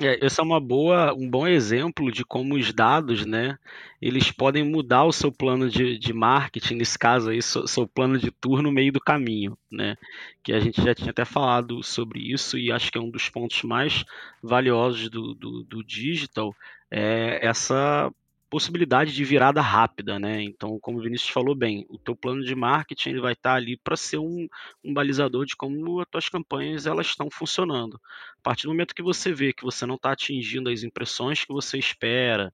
É, 0.01 0.27
esse 0.27 0.39
é 0.41 0.43
uma 0.43 0.61
boa, 0.61 1.15
um 1.15 1.29
bom 1.29 1.47
exemplo 1.47 2.13
de 2.13 2.23
como 2.23 2.55
os 2.55 2.71
dados, 2.71 3.25
né, 3.25 3.59
eles 4.01 4.31
podem 4.31 4.63
mudar 4.63 5.05
o 5.05 5.13
seu 5.13 5.33
plano 5.33 5.71
de, 5.71 5.99
de 5.99 6.13
marketing, 6.13 6.75
nesse 6.75 6.99
caso 6.99 7.31
aí, 7.31 7.41
seu, 7.41 7.67
seu 7.67 7.89
plano 7.89 8.19
de 8.19 8.31
tour 8.31 8.61
no 8.61 8.71
meio 8.71 8.93
do 8.93 9.01
caminho, 9.01 9.57
né, 9.73 9.97
que 10.43 10.53
a 10.53 10.61
gente 10.61 10.83
já 10.83 10.95
tinha 10.95 11.11
até 11.11 11.25
falado 11.25 11.83
sobre 11.83 12.21
isso 12.21 12.59
e 12.59 12.71
acho 12.71 12.93
que 12.93 12.99
é 12.99 13.01
um 13.01 13.11
dos 13.11 13.31
pontos 13.31 13.63
mais 13.63 14.05
valiosos 14.43 15.09
do, 15.09 15.35
do, 15.35 15.63
do 15.65 15.83
digital, 15.83 16.55
é 16.91 17.39
essa 17.47 18.13
possibilidade 18.49 19.13
de 19.13 19.25
virada 19.25 19.61
rápida, 19.61 20.19
né? 20.19 20.43
Então, 20.43 20.79
como 20.81 20.99
o 20.99 21.03
Vinícius 21.03 21.31
falou 21.31 21.55
bem, 21.55 21.85
o 21.89 21.99
teu 21.99 22.15
plano 22.15 22.45
de 22.45 22.55
marketing 22.55 23.11
ele 23.11 23.21
vai 23.21 23.33
estar 23.33 23.55
ali 23.55 23.77
para 23.77 23.97
ser 23.97 24.19
um, 24.19 24.49
um, 24.85 24.95
balizador 24.95 25.45
de 25.45 25.57
como 25.57 26.01
as 26.01 26.07
tuas 26.09 26.29
campanhas 26.29 26.87
elas 26.87 27.07
estão 27.07 27.29
funcionando. 27.31 28.01
A 28.39 28.43
partir 28.43 28.65
do 28.65 28.71
momento 28.71 28.95
que 28.95 29.03
você 29.03 29.33
vê 29.33 29.53
que 29.53 29.65
você 29.65 29.85
não 29.85 29.97
está 29.97 30.13
atingindo 30.13 30.71
as 30.71 30.83
impressões 30.83 31.45
que 31.45 31.53
você 31.53 31.79
espera, 31.79 32.53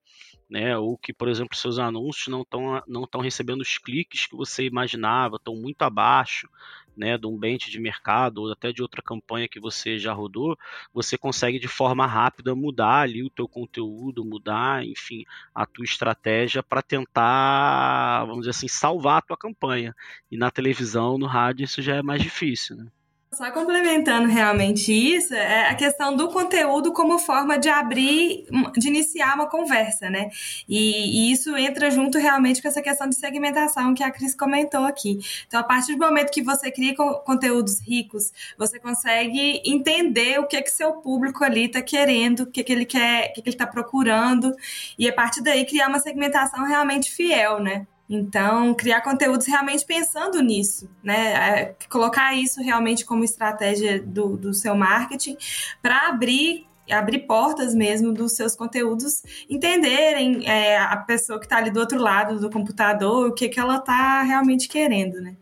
né? 0.52 0.76
Ou 0.76 0.98
que, 0.98 1.14
por 1.14 1.28
exemplo, 1.28 1.56
seus 1.56 1.78
anúncios 1.78 2.28
não 2.28 2.42
estão 2.42 2.82
não 2.86 3.04
estão 3.04 3.22
recebendo 3.22 3.62
os 3.62 3.78
cliques 3.78 4.26
que 4.26 4.36
você 4.36 4.66
imaginava, 4.66 5.36
estão 5.36 5.56
muito 5.56 5.80
abaixo, 5.80 6.46
né, 6.94 7.16
de 7.16 7.26
um 7.26 7.38
bench 7.38 7.70
de 7.70 7.80
mercado 7.80 8.42
ou 8.42 8.52
até 8.52 8.70
de 8.70 8.82
outra 8.82 9.00
campanha 9.02 9.48
que 9.48 9.58
você 9.58 9.98
já 9.98 10.12
rodou, 10.12 10.58
você 10.92 11.16
consegue 11.16 11.58
de 11.58 11.68
forma 11.68 12.06
rápida 12.06 12.54
mudar 12.54 13.00
ali 13.00 13.22
o 13.24 13.30
teu 13.30 13.48
conteúdo, 13.48 14.24
mudar, 14.26 14.84
enfim, 14.84 15.24
a 15.54 15.64
tua 15.64 15.84
estratégia 15.84 16.62
para 16.62 16.82
tentar, 16.82 18.24
vamos 18.26 18.40
dizer 18.40 18.50
assim, 18.50 18.68
salvar 18.68 19.18
a 19.18 19.22
tua 19.22 19.38
campanha. 19.38 19.94
E 20.30 20.36
na 20.36 20.50
televisão, 20.50 21.16
no 21.16 21.26
rádio, 21.26 21.64
isso 21.64 21.80
já 21.80 21.96
é 21.96 22.02
mais 22.02 22.22
difícil, 22.22 22.76
né? 22.76 22.86
Só 23.34 23.50
complementando 23.50 24.28
realmente 24.28 24.92
isso, 24.92 25.32
é 25.32 25.70
a 25.70 25.74
questão 25.74 26.14
do 26.14 26.28
conteúdo 26.28 26.92
como 26.92 27.18
forma 27.18 27.58
de 27.58 27.66
abrir, 27.66 28.44
de 28.76 28.88
iniciar 28.88 29.34
uma 29.34 29.48
conversa, 29.48 30.10
né? 30.10 30.28
E, 30.68 31.30
e, 31.30 31.32
isso 31.32 31.56
entra 31.56 31.90
junto 31.90 32.18
realmente 32.18 32.60
com 32.60 32.68
essa 32.68 32.82
questão 32.82 33.08
de 33.08 33.14
segmentação 33.16 33.94
que 33.94 34.02
a 34.02 34.10
Cris 34.10 34.34
comentou 34.34 34.84
aqui. 34.84 35.18
Então, 35.46 35.58
a 35.58 35.64
partir 35.64 35.94
do 35.94 36.04
momento 36.04 36.30
que 36.30 36.42
você 36.42 36.70
cria 36.70 36.94
conteúdos 36.94 37.80
ricos, 37.80 38.34
você 38.58 38.78
consegue 38.78 39.62
entender 39.64 40.38
o 40.38 40.46
que 40.46 40.56
é 40.56 40.60
que 40.60 40.70
seu 40.70 40.92
público 41.00 41.42
ali 41.42 41.64
está 41.64 41.80
querendo, 41.80 42.40
o 42.40 42.46
que, 42.46 42.60
é 42.60 42.64
que 42.64 42.72
ele 42.72 42.84
quer, 42.84 43.30
o 43.30 43.32
que, 43.32 43.40
é 43.40 43.42
que 43.44 43.48
ele 43.48 43.56
está 43.56 43.66
procurando, 43.66 44.54
e 44.98 45.08
a 45.08 45.12
partir 45.12 45.40
daí 45.42 45.64
criar 45.64 45.88
uma 45.88 46.00
segmentação 46.00 46.66
realmente 46.66 47.10
fiel, 47.10 47.60
né? 47.60 47.86
Então, 48.08 48.74
criar 48.74 49.00
conteúdos 49.00 49.46
realmente 49.46 49.86
pensando 49.86 50.42
nisso, 50.42 50.90
né? 51.02 51.32
É, 51.32 51.76
colocar 51.88 52.34
isso 52.34 52.60
realmente 52.60 53.04
como 53.04 53.24
estratégia 53.24 54.00
do, 54.00 54.36
do 54.36 54.52
seu 54.52 54.74
marketing 54.74 55.36
para 55.80 56.08
abrir 56.08 56.66
abrir 56.90 57.20
portas 57.20 57.74
mesmo 57.74 58.12
dos 58.12 58.32
seus 58.32 58.56
conteúdos, 58.56 59.22
entenderem 59.48 60.46
é, 60.46 60.76
a 60.76 60.96
pessoa 60.96 61.38
que 61.38 61.46
está 61.46 61.56
ali 61.56 61.70
do 61.70 61.80
outro 61.80 61.98
lado 61.98 62.40
do 62.40 62.50
computador, 62.50 63.28
o 63.28 63.32
que, 63.32 63.48
que 63.48 63.58
ela 63.58 63.76
está 63.76 64.22
realmente 64.22 64.68
querendo, 64.68 65.20
né? 65.20 65.36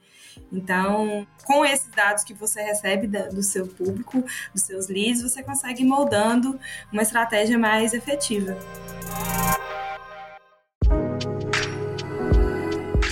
Então, 0.52 1.26
com 1.44 1.64
esses 1.64 1.90
dados 1.90 2.24
que 2.24 2.34
você 2.34 2.61
recebe 2.62 3.06
da, 3.06 3.28
do 3.28 3.42
seu 3.42 3.66
público, 3.66 4.22
dos 4.52 4.62
seus 4.62 4.88
leads, 4.88 5.22
você 5.22 5.42
consegue 5.42 5.82
ir 5.82 5.86
moldando 5.86 6.58
uma 6.92 7.02
estratégia 7.02 7.58
mais 7.58 7.94
efetiva. 7.94 8.56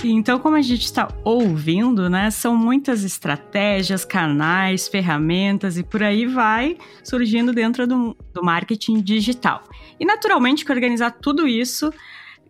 Então, 0.07 0.39
como 0.39 0.55
a 0.55 0.61
gente 0.61 0.85
está 0.85 1.09
ouvindo, 1.25 2.09
né, 2.09 2.31
são 2.31 2.55
muitas 2.55 3.03
estratégias, 3.03 4.05
canais, 4.05 4.87
ferramentas 4.87 5.77
e 5.77 5.83
por 5.83 6.01
aí 6.01 6.25
vai 6.25 6.77
surgindo 7.03 7.51
dentro 7.51 7.85
do, 7.85 8.15
do 8.33 8.41
marketing 8.41 9.01
digital. 9.01 9.63
E 9.99 10.05
naturalmente 10.05 10.63
que 10.63 10.71
organizar 10.71 11.11
tudo 11.11 11.47
isso 11.47 11.93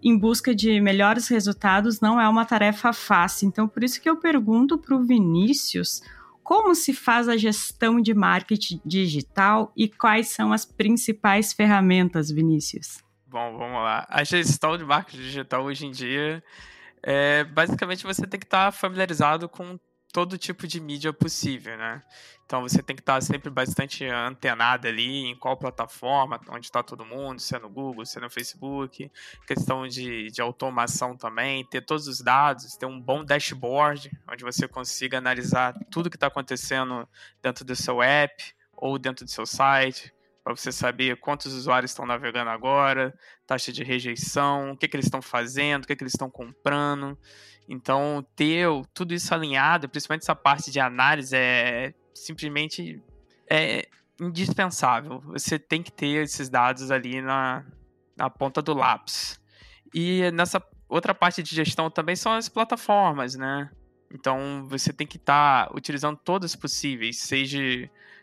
em 0.04 0.18
busca 0.18 0.54
de 0.54 0.80
melhores 0.80 1.28
resultados 1.28 2.00
não 2.00 2.22
é 2.22 2.30
uma 2.30 2.46
tarefa 2.46 2.94
fácil. 2.94 3.48
Então, 3.48 3.68
por 3.68 3.84
isso 3.84 4.00
que 4.00 4.10
eu 4.10 4.18
pergunto 4.18 4.78
para 4.78 4.96
o 4.96 5.04
Vinícius 5.04 6.02
como 6.44 6.74
se 6.74 6.94
faz 6.94 7.28
a 7.28 7.38
gestão 7.38 8.02
de 8.02 8.14
marketing 8.14 8.82
digital 8.86 9.72
e 9.76 9.88
quais 9.88 10.30
são 10.30 10.52
as 10.54 10.66
principais 10.66 11.54
ferramentas, 11.54 12.32
Vinícius? 12.32 13.04
Bom, 13.28 13.56
vamos 13.58 13.84
lá. 13.84 14.08
A 14.10 14.24
gestão 14.24 14.76
de 14.76 14.84
marketing 14.84 15.22
digital 15.22 15.64
hoje 15.64 15.86
em 15.86 15.92
dia 15.92 16.44
é, 17.04 17.44
basicamente 17.44 18.04
você 18.04 18.26
tem 18.28 18.40
que 18.40 18.46
estar 18.46 18.66
tá 18.66 18.72
familiarizado 18.72 19.48
com 19.48 19.80
todo 20.12 20.38
tipo 20.38 20.68
de 20.68 20.80
mídia 20.80 21.14
possível, 21.14 21.78
né? 21.78 22.02
Então 22.46 22.62
você 22.62 22.82
tem 22.82 22.96
que 22.96 23.02
estar 23.02 23.16
tá 23.16 23.22
sempre 23.22 23.50
bastante 23.50 24.04
antenado 24.06 24.88
ali 24.88 25.28
em 25.28 25.36
qual 25.36 25.56
plataforma, 25.56 26.42
onde 26.50 26.66
está 26.66 26.82
todo 26.82 27.06
mundo, 27.06 27.40
se 27.40 27.56
é 27.56 27.60
no 27.60 27.70
Google, 27.70 28.06
se 28.06 28.18
é 28.18 28.22
no 28.22 28.30
Facebook, 28.30 29.12
questão 29.46 29.88
de, 29.88 30.32
de 30.32 30.42
automação 30.42 31.16
também, 31.16 31.64
ter 31.66 31.82
todos 31.82 32.08
os 32.08 32.22
dados, 32.22 32.76
ter 32.76 32.88
um 32.88 33.00
bom 33.00 33.24
dashboard, 33.24 34.12
onde 34.28 34.44
você 34.44 34.68
consiga 34.68 35.20
analisar 35.20 35.74
tudo 35.92 36.10
que 36.10 36.18
está 36.18 36.28
acontecendo 36.28 37.08
dentro 37.42 37.64
do 37.64 37.76
seu 37.76 38.02
app 38.02 38.44
ou 38.76 38.98
dentro 38.98 39.26
do 39.26 39.32
seu 39.32 39.46
site, 39.46 40.12
para 40.44 40.56
você 40.56 40.72
saber 40.72 41.20
quantos 41.20 41.54
usuários 41.54 41.92
estão 41.92 42.06
navegando 42.06 42.50
agora, 42.50 43.14
taxa 43.46 43.72
de 43.72 43.84
rejeição, 43.84 44.72
o 44.72 44.78
que, 44.78 44.88
que 44.88 44.96
eles 44.96 45.06
estão 45.06 45.22
fazendo, 45.22 45.84
o 45.84 45.88
que, 45.88 45.96
que 45.96 46.04
eles 46.04 46.14
estão 46.14 46.30
comprando. 46.30 47.18
Então, 47.68 48.26
ter 48.36 48.68
tudo 48.94 49.14
isso 49.14 49.34
alinhado, 49.34 49.88
principalmente 49.88 50.24
essa 50.24 50.36
parte 50.36 50.72
de 50.72 50.80
análise, 50.80 51.36
é 51.36 51.94
simplesmente 52.14 53.02
é 53.50 53.88
indispensável. 54.20 55.22
Você 55.28 55.58
tem 55.58 55.82
que 55.82 55.92
ter 55.92 56.24
esses 56.24 56.50
dados 56.50 56.92
ali 56.92 57.22
na, 57.22 57.66
na 58.18 58.30
ponta 58.30 58.62
do 58.62 58.74
lápis. 58.74 59.40
E 59.94 60.30
nessa 60.32 60.62
outra 60.88 61.14
parte 61.14 61.42
de 61.44 61.56
gestão 61.56 61.90
também 61.90 62.16
são 62.16 62.34
as 62.34 62.50
plataformas, 62.50 63.36
né? 63.36 63.70
Então, 64.12 64.66
você 64.68 64.92
tem 64.92 65.06
que 65.06 65.18
estar 65.18 65.68
tá 65.68 65.76
utilizando 65.76 66.18
todas 66.18 66.56
possíveis, 66.56 67.20
seja 67.20 67.60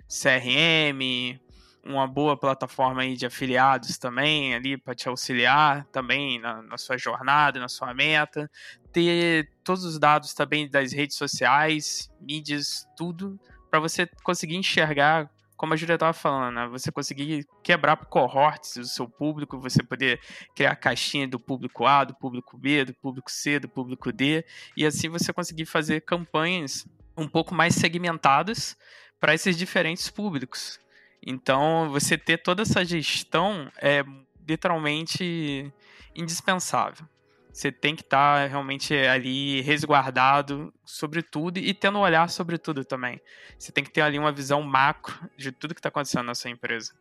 CRM, 0.09 1.39
uma 1.87 2.07
boa 2.07 2.37
plataforma 2.37 3.03
aí 3.03 3.17
de 3.17 3.27
afiliados 3.27 3.97
também 3.97 4.55
ali 4.55 4.77
para 4.77 4.95
te 4.95 5.09
auxiliar 5.09 5.87
também 5.87 6.41
na, 6.41 6.63
na, 6.63 6.77
sua 6.77 6.99
jornada, 6.99 7.61
na 7.61 7.69
sua 7.69 7.95
meta, 7.95 8.51
ter 8.93 9.51
todos 9.63 9.85
os 9.85 9.99
dados 9.99 10.35
também 10.35 10.69
das 10.69 10.93
redes 10.93 11.17
sociais, 11.17 12.11
mídias, 12.21 12.87
tudo 12.97 13.39
para 13.71 13.81
você 13.81 14.09
conseguir 14.23 14.57
enxergar 14.57 15.31
como 15.57 15.73
a 15.73 15.77
Julia 15.77 15.95
estava 15.95 16.13
falando, 16.13 16.55
né? 16.55 16.69
você 16.69 16.93
conseguir 16.93 17.47
quebrar 17.63 17.97
por 17.97 18.07
cohorts 18.07 18.77
o 18.77 18.85
seu 18.85 19.09
público, 19.09 19.59
você 19.59 19.83
poder 19.83 20.21
criar 20.55 20.73
a 20.73 20.77
caixinha 20.77 21.27
do 21.27 21.41
público 21.41 21.87
A, 21.87 22.05
do 22.05 22.15
público 22.15 22.59
B, 22.59 22.85
do 22.85 22.95
público 22.95 23.31
C, 23.31 23.59
do 23.59 23.69
público 23.69 24.13
D, 24.13 24.45
e 24.77 24.85
assim 24.85 25.09
você 25.09 25.33
conseguir 25.33 25.65
fazer 25.65 26.03
campanhas 26.03 26.87
um 27.17 27.27
pouco 27.27 27.55
mais 27.55 27.75
segmentadas 27.75 28.77
para 29.19 29.35
esses 29.35 29.57
diferentes 29.57 30.11
públicos. 30.11 30.79
Então, 31.25 31.89
você 31.91 32.17
ter 32.17 32.39
toda 32.39 32.63
essa 32.63 32.85
gestão 32.85 33.71
é 33.77 34.05
literalmente 34.49 35.73
indispensável. 36.15 37.07
Você 37.53 37.73
tem 37.73 37.97
que 37.97 38.03
estar 38.03 38.43
tá 38.43 38.47
realmente 38.47 38.95
ali 38.95 39.63
resguardado 39.63 40.73
sobre 40.85 41.23
tudo 41.23 41.59
e 41.59 41.73
tendo 41.73 41.99
um 41.99 42.03
olhar 42.03 42.29
sobre 42.29 42.59
tudo 42.59 42.85
também. 42.85 43.19
Você 43.59 43.73
tem 43.73 43.83
que 43.83 43.91
ter 43.91 44.03
ali 44.03 44.19
uma 44.19 44.31
visão 44.31 44.61
macro 44.63 45.19
de 45.39 45.51
tudo 45.51 45.73
que 45.75 45.81
está 45.81 45.89
acontecendo 45.89 46.27
na 46.27 46.35
sua 46.35 46.51
empresa. 46.51 46.93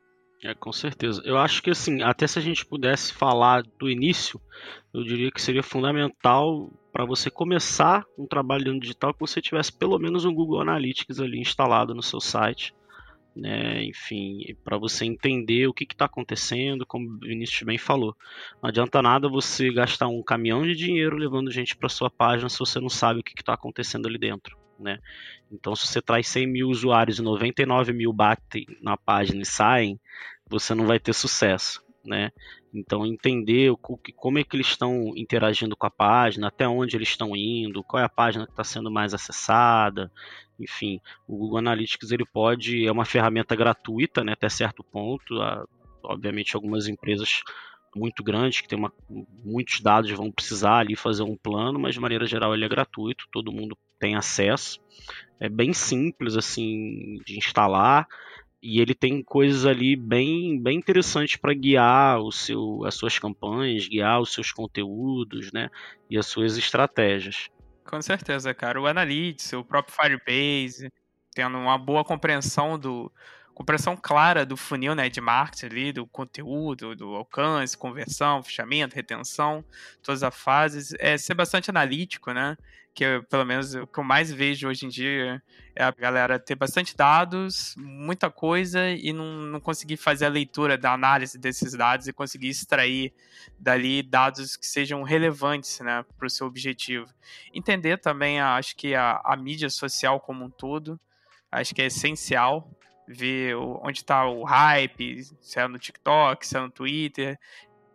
É, 0.41 0.53
com 0.53 0.71
certeza. 0.71 1.21
Eu 1.25 1.37
acho 1.37 1.61
que 1.61 1.71
assim, 1.71 2.01
até 2.03 2.25
se 2.25 2.39
a 2.39 2.41
gente 2.41 2.65
pudesse 2.65 3.11
falar 3.11 3.63
do 3.77 3.89
início, 3.89 4.39
eu 4.93 5.03
diria 5.03 5.29
que 5.29 5.41
seria 5.41 5.63
fundamental 5.63 6.71
para 6.93 7.03
você 7.03 7.29
começar 7.29 8.05
um 8.17 8.25
trabalho 8.25 8.73
no 8.73 8.79
digital 8.79 9.13
que 9.13 9.19
você 9.19 9.41
tivesse 9.41 9.73
pelo 9.73 9.99
menos 9.99 10.23
um 10.23 10.33
Google 10.33 10.61
Analytics 10.61 11.19
ali 11.19 11.39
instalado 11.39 11.93
no 11.93 12.01
seu 12.01 12.21
site 12.21 12.73
né? 13.35 13.83
Enfim, 13.83 14.55
para 14.63 14.77
você 14.77 15.03
entender 15.05 15.67
o 15.67 15.73
que 15.73 15.83
está 15.83 16.05
acontecendo, 16.05 16.85
como 16.85 17.09
o 17.09 17.19
Vinícius 17.19 17.63
bem 17.63 17.77
falou. 17.77 18.15
Não 18.61 18.69
adianta 18.69 19.01
nada 19.01 19.27
você 19.27 19.71
gastar 19.71 20.07
um 20.07 20.23
caminhão 20.23 20.63
de 20.63 20.73
dinheiro 20.73 21.17
levando 21.17 21.51
gente 21.51 21.75
para 21.75 21.89
sua 21.89 22.09
página 22.09 22.47
se 22.47 22.57
você 22.57 22.79
não 22.79 22.89
sabe 22.89 23.19
o 23.19 23.23
que 23.23 23.33
está 23.37 23.53
acontecendo 23.53 24.07
ali 24.07 24.17
dentro. 24.17 24.57
Né? 24.79 24.99
Então, 25.51 25.75
se 25.75 25.87
você 25.87 26.01
traz 26.01 26.27
100 26.27 26.47
mil 26.47 26.69
usuários 26.69 27.19
e 27.19 27.21
99 27.21 27.93
mil 27.93 28.13
batem 28.13 28.65
na 28.81 28.95
página 28.95 29.41
e 29.41 29.45
saem, 29.45 29.99
você 30.49 30.73
não 30.73 30.85
vai 30.85 30.99
ter 30.99 31.13
sucesso. 31.13 31.83
Né? 32.03 32.31
Então, 32.73 33.05
entender 33.05 33.71
o, 33.71 33.77
como 33.77 34.37
é 34.37 34.43
que 34.43 34.55
eles 34.55 34.67
estão 34.67 35.13
interagindo 35.15 35.75
com 35.75 35.87
a 35.87 35.89
página, 35.89 36.47
até 36.47 36.67
onde 36.67 36.95
eles 36.95 37.09
estão 37.09 37.35
indo, 37.35 37.83
qual 37.83 38.01
é 38.01 38.05
a 38.05 38.09
página 38.09 38.45
que 38.45 38.51
está 38.51 38.63
sendo 38.63 38.91
mais 38.91 39.13
acessada, 39.13 40.11
enfim, 40.59 40.99
o 41.27 41.37
Google 41.37 41.59
Analytics 41.59 42.11
ele 42.11 42.25
pode 42.25 42.85
é 42.85 42.91
uma 42.91 43.05
ferramenta 43.05 43.55
gratuita, 43.55 44.23
né, 44.23 44.33
até 44.33 44.49
certo 44.49 44.83
ponto. 44.83 45.35
obviamente, 46.03 46.55
algumas 46.55 46.87
empresas 46.87 47.41
muito 47.95 48.23
grandes 48.23 48.61
que 48.61 48.67
tem 48.67 48.77
uma, 48.77 48.91
muitos 49.43 49.79
dados 49.79 50.11
vão 50.11 50.31
precisar 50.31 50.79
ali 50.79 50.95
fazer 50.95 51.23
um 51.23 51.37
plano, 51.37 51.79
mas 51.79 51.93
de 51.93 51.99
maneira 51.99 52.25
geral 52.25 52.53
ele 52.53 52.65
é 52.65 52.69
gratuito, 52.69 53.25
todo 53.31 53.51
mundo 53.51 53.77
tem 53.97 54.15
acesso. 54.15 54.79
É 55.39 55.47
bem 55.47 55.73
simples 55.73 56.35
assim 56.35 57.19
de 57.25 57.37
instalar 57.37 58.05
e 58.61 58.81
ele 58.81 58.95
tem 58.95 59.23
coisas 59.23 59.65
ali 59.65 59.95
bem, 59.95 60.59
bem 60.61 60.77
interessantes 60.77 61.37
para 61.37 61.53
guiar 61.53 62.19
o 62.19 62.31
seu, 62.31 62.83
as 62.83 62.95
suas 62.95 63.17
campanhas, 63.19 63.87
guiar 63.87 64.19
os 64.19 64.33
seus 64.33 64.51
conteúdos, 64.51 65.51
né, 65.53 65.69
e 66.09 66.17
as 66.17 66.25
suas 66.25 66.57
estratégias. 66.57 67.49
Com 67.85 68.01
certeza, 68.01 68.53
cara. 68.53 68.81
O 68.81 68.87
Analytics, 68.87 69.53
o 69.53 69.63
próprio 69.63 69.95
Firebase, 69.95 70.91
tendo 71.33 71.57
uma 71.57 71.77
boa 71.77 72.03
compreensão 72.03 72.77
do 72.79 73.11
compreensão 73.53 73.95
clara 73.95 74.45
do 74.45 74.57
funil 74.57 74.93
né, 74.93 75.07
de 75.07 75.21
marketing 75.21 75.65
ali, 75.67 75.91
do 75.93 76.05
conteúdo, 76.05 76.93
do 76.93 77.15
alcance, 77.15 77.77
conversão, 77.77 78.43
fechamento, 78.43 78.93
retenção, 78.95 79.63
todas 80.03 80.23
as 80.23 80.35
fases. 80.35 80.93
É 80.99 81.17
ser 81.17 81.35
bastante 81.35 81.69
analítico, 81.69 82.33
né? 82.33 82.57
Que 82.95 83.03
eu, 83.03 83.23
pelo 83.23 83.45
menos 83.45 83.75
o 83.75 83.85
que 83.85 83.99
eu 83.99 84.03
mais 84.05 84.31
vejo 84.31 84.69
hoje 84.69 84.85
em 84.85 84.89
dia 84.89 85.43
é 85.75 85.83
a 85.83 85.91
galera 85.91 86.39
ter 86.39 86.55
bastante 86.55 86.95
dados, 86.95 87.75
muita 87.77 88.31
coisa 88.31 88.89
e 88.89 89.11
não, 89.11 89.41
não 89.41 89.59
conseguir 89.59 89.97
fazer 89.97 90.25
a 90.25 90.29
leitura 90.29 90.77
da 90.77 90.93
análise 90.93 91.37
desses 91.37 91.73
dados 91.73 92.07
e 92.07 92.13
conseguir 92.13 92.47
extrair 92.47 93.13
dali 93.59 94.01
dados 94.01 94.55
que 94.55 94.65
sejam 94.65 95.03
relevantes 95.03 95.81
né, 95.81 96.05
para 96.17 96.25
o 96.25 96.29
seu 96.29 96.47
objetivo. 96.47 97.07
Entender 97.53 97.97
também, 97.97 98.39
acho 98.39 98.73
que 98.77 98.95
a, 98.95 99.21
a 99.25 99.35
mídia 99.35 99.69
social 99.69 100.17
como 100.21 100.45
um 100.45 100.49
todo, 100.49 100.97
acho 101.51 101.75
que 101.75 101.81
é 101.81 101.87
essencial 101.87 102.71
ver 103.05 103.55
onde 103.55 103.99
está 103.99 104.25
o 104.25 104.45
hype, 104.45 105.21
se 105.41 105.59
é 105.59 105.67
no 105.67 105.77
TikTok, 105.77 106.47
se 106.47 106.57
é 106.57 106.61
no 106.61 106.71
Twitter, 106.71 107.37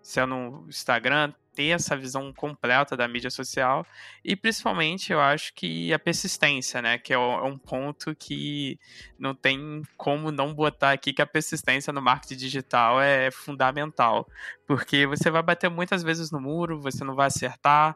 se 0.02 0.20
é 0.20 0.26
no 0.26 0.66
Instagram, 0.68 1.32
ter 1.60 1.68
essa 1.74 1.94
visão 1.94 2.32
completa 2.32 2.96
da 2.96 3.06
mídia 3.06 3.28
social 3.28 3.84
e 4.24 4.34
principalmente 4.34 5.12
eu 5.12 5.20
acho 5.20 5.52
que 5.52 5.92
a 5.92 5.98
persistência, 5.98 6.80
né, 6.80 6.96
que 6.96 7.12
é, 7.12 7.16
é 7.16 7.18
um 7.18 7.58
ponto 7.58 8.16
que 8.16 8.80
não 9.18 9.34
tem 9.34 9.82
como 9.94 10.32
não 10.32 10.54
botar 10.54 10.92
aqui 10.92 11.12
que 11.12 11.20
a 11.20 11.26
persistência 11.26 11.92
no 11.92 12.00
marketing 12.00 12.36
digital 12.36 12.98
é 12.98 13.30
fundamental, 13.30 14.26
porque 14.66 15.06
você 15.06 15.30
vai 15.30 15.42
bater 15.42 15.68
muitas 15.68 16.02
vezes 16.02 16.30
no 16.30 16.40
muro, 16.40 16.80
você 16.80 17.04
não 17.04 17.14
vai 17.14 17.26
acertar 17.26 17.94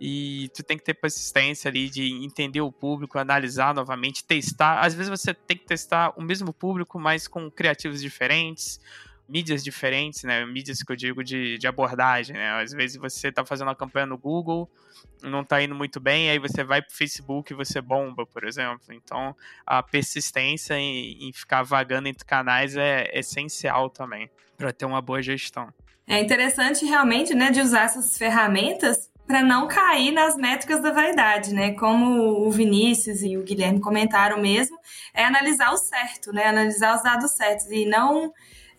e 0.00 0.50
tu 0.54 0.62
tem 0.62 0.78
que 0.78 0.84
ter 0.84 0.94
persistência 0.94 1.68
ali 1.68 1.90
de 1.90 2.24
entender 2.24 2.62
o 2.62 2.72
público, 2.72 3.18
analisar 3.18 3.74
novamente, 3.74 4.24
testar. 4.24 4.80
Às 4.80 4.94
vezes 4.94 5.10
você 5.10 5.34
tem 5.34 5.56
que 5.56 5.66
testar 5.66 6.14
o 6.16 6.22
mesmo 6.22 6.50
público, 6.50 6.98
mas 6.98 7.28
com 7.28 7.50
criativos 7.50 8.00
diferentes, 8.00 8.80
mídias 9.32 9.64
diferentes, 9.64 10.24
né? 10.24 10.44
Mídias 10.44 10.82
que 10.82 10.92
eu 10.92 10.96
digo 10.96 11.24
de, 11.24 11.56
de 11.56 11.66
abordagem, 11.66 12.36
né? 12.36 12.50
Às 12.62 12.72
vezes 12.72 12.98
você 12.98 13.28
está 13.28 13.42
fazendo 13.42 13.68
uma 13.68 13.74
campanha 13.74 14.04
no 14.04 14.18
Google, 14.18 14.70
não 15.22 15.40
está 15.40 15.62
indo 15.62 15.74
muito 15.74 15.98
bem, 15.98 16.28
aí 16.28 16.38
você 16.38 16.62
vai 16.62 16.82
para 16.82 16.92
o 16.92 16.94
Facebook 16.94 17.50
e 17.50 17.56
você 17.56 17.80
bomba, 17.80 18.26
por 18.26 18.44
exemplo. 18.44 18.92
Então, 18.92 19.34
a 19.66 19.82
persistência 19.82 20.74
em, 20.74 21.28
em 21.28 21.32
ficar 21.32 21.62
vagando 21.62 22.08
entre 22.08 22.26
canais 22.26 22.76
é 22.76 23.10
essencial 23.18 23.88
também 23.88 24.30
para 24.58 24.70
ter 24.70 24.84
uma 24.84 25.00
boa 25.00 25.22
gestão. 25.22 25.72
É 26.06 26.20
interessante 26.20 26.84
realmente, 26.84 27.34
né, 27.34 27.50
de 27.50 27.62
usar 27.62 27.84
essas 27.84 28.18
ferramentas 28.18 29.10
para 29.26 29.40
não 29.40 29.66
cair 29.66 30.12
nas 30.12 30.36
métricas 30.36 30.82
da 30.82 30.90
vaidade, 30.90 31.54
né? 31.54 31.72
Como 31.72 32.46
o 32.46 32.50
Vinícius 32.50 33.22
e 33.22 33.38
o 33.38 33.42
Guilherme 33.42 33.80
comentaram 33.80 34.38
mesmo, 34.38 34.76
é 35.14 35.24
analisar 35.24 35.72
o 35.72 35.78
certo, 35.78 36.32
né? 36.34 36.48
Analisar 36.48 36.96
os 36.96 37.02
dados 37.02 37.30
certos 37.30 37.70
e 37.70 37.86
não 37.86 38.30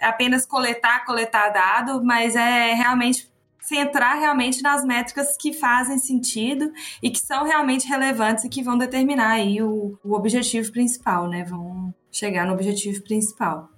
apenas 0.03 0.45
coletar, 0.45 1.05
coletar 1.05 1.49
dado, 1.49 2.03
mas 2.03 2.35
é 2.35 2.73
realmente 2.73 3.31
centrar 3.59 4.19
realmente 4.19 4.61
nas 4.61 4.83
métricas 4.83 5.37
que 5.37 5.53
fazem 5.53 5.97
sentido 5.97 6.71
e 7.01 7.09
que 7.09 7.19
são 7.19 7.45
realmente 7.45 7.87
relevantes 7.87 8.43
e 8.43 8.49
que 8.49 8.61
vão 8.61 8.77
determinar 8.77 9.31
aí 9.31 9.61
o, 9.61 9.97
o 10.03 10.13
objetivo 10.13 10.71
principal, 10.71 11.29
né? 11.29 11.45
Vão 11.45 11.93
chegar 12.11 12.45
no 12.45 12.53
objetivo 12.53 13.01
principal. 13.03 13.69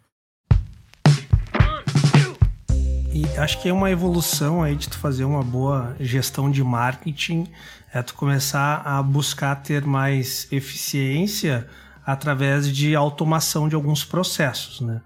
E 3.13 3.25
acho 3.37 3.61
que 3.61 3.69
é 3.69 3.73
uma 3.73 3.89
evolução 3.89 4.61
aí 4.61 4.75
de 4.75 4.89
tu 4.89 4.97
fazer 4.97 5.23
uma 5.23 5.41
boa 5.41 5.95
gestão 5.99 6.51
de 6.51 6.61
marketing, 6.61 7.47
é 7.93 8.01
tu 8.01 8.13
começar 8.13 8.81
a 8.83 9.01
buscar 9.01 9.55
ter 9.55 9.85
mais 9.85 10.51
eficiência 10.51 11.65
através 12.05 12.67
de 12.67 12.93
automação 12.93 13.69
de 13.69 13.75
alguns 13.75 14.03
processos, 14.03 14.81
né? 14.81 15.01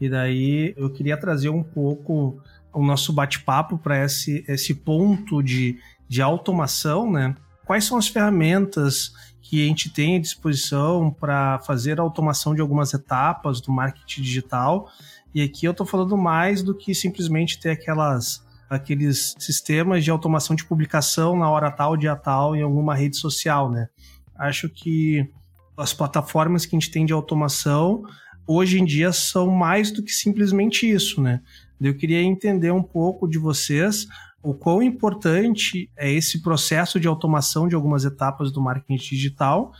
E 0.00 0.08
daí 0.08 0.74
eu 0.76 0.90
queria 0.90 1.16
trazer 1.16 1.48
um 1.48 1.62
pouco 1.62 2.40
o 2.72 2.84
nosso 2.84 3.12
bate-papo 3.12 3.78
para 3.78 4.04
esse, 4.04 4.44
esse 4.48 4.74
ponto 4.74 5.42
de, 5.42 5.78
de 6.08 6.20
automação, 6.20 7.10
né? 7.10 7.34
Quais 7.64 7.84
são 7.84 7.96
as 7.96 8.08
ferramentas 8.08 9.12
que 9.40 9.64
a 9.64 9.66
gente 9.66 9.90
tem 9.90 10.16
à 10.16 10.20
disposição 10.20 11.10
para 11.10 11.58
fazer 11.60 11.98
a 11.98 12.02
automação 12.02 12.54
de 12.54 12.60
algumas 12.60 12.92
etapas 12.92 13.60
do 13.60 13.72
marketing 13.72 14.22
digital? 14.22 14.88
E 15.34 15.42
aqui 15.42 15.66
eu 15.66 15.70
estou 15.70 15.86
falando 15.86 16.16
mais 16.16 16.62
do 16.62 16.74
que 16.74 16.94
simplesmente 16.94 17.58
ter 17.58 17.70
aquelas 17.70 18.44
aqueles 18.68 19.34
sistemas 19.38 20.02
de 20.02 20.10
automação 20.10 20.56
de 20.56 20.64
publicação 20.64 21.36
na 21.38 21.48
hora 21.48 21.70
tal, 21.70 21.96
dia 21.96 22.16
tal, 22.16 22.56
em 22.56 22.62
alguma 22.62 22.94
rede 22.94 23.16
social, 23.16 23.70
né? 23.70 23.88
Acho 24.36 24.68
que 24.68 25.30
as 25.76 25.92
plataformas 25.92 26.64
que 26.66 26.74
a 26.74 26.78
gente 26.78 26.90
tem 26.90 27.04
de 27.06 27.12
automação 27.12 28.04
hoje 28.46 28.80
em 28.80 28.84
dia 28.84 29.12
são 29.12 29.50
mais 29.50 29.90
do 29.90 30.02
que 30.02 30.12
simplesmente 30.12 30.90
isso, 30.90 31.20
né? 31.20 31.40
Eu 31.80 31.94
queria 31.96 32.22
entender 32.22 32.70
um 32.70 32.82
pouco 32.82 33.28
de 33.28 33.38
vocês 33.38 34.06
o 34.42 34.54
quão 34.54 34.82
importante 34.82 35.90
é 35.96 36.10
esse 36.10 36.42
processo 36.42 37.00
de 37.00 37.08
automação 37.08 37.66
de 37.66 37.74
algumas 37.74 38.04
etapas 38.04 38.52
do 38.52 38.60
marketing 38.60 38.96
digital 38.96 39.72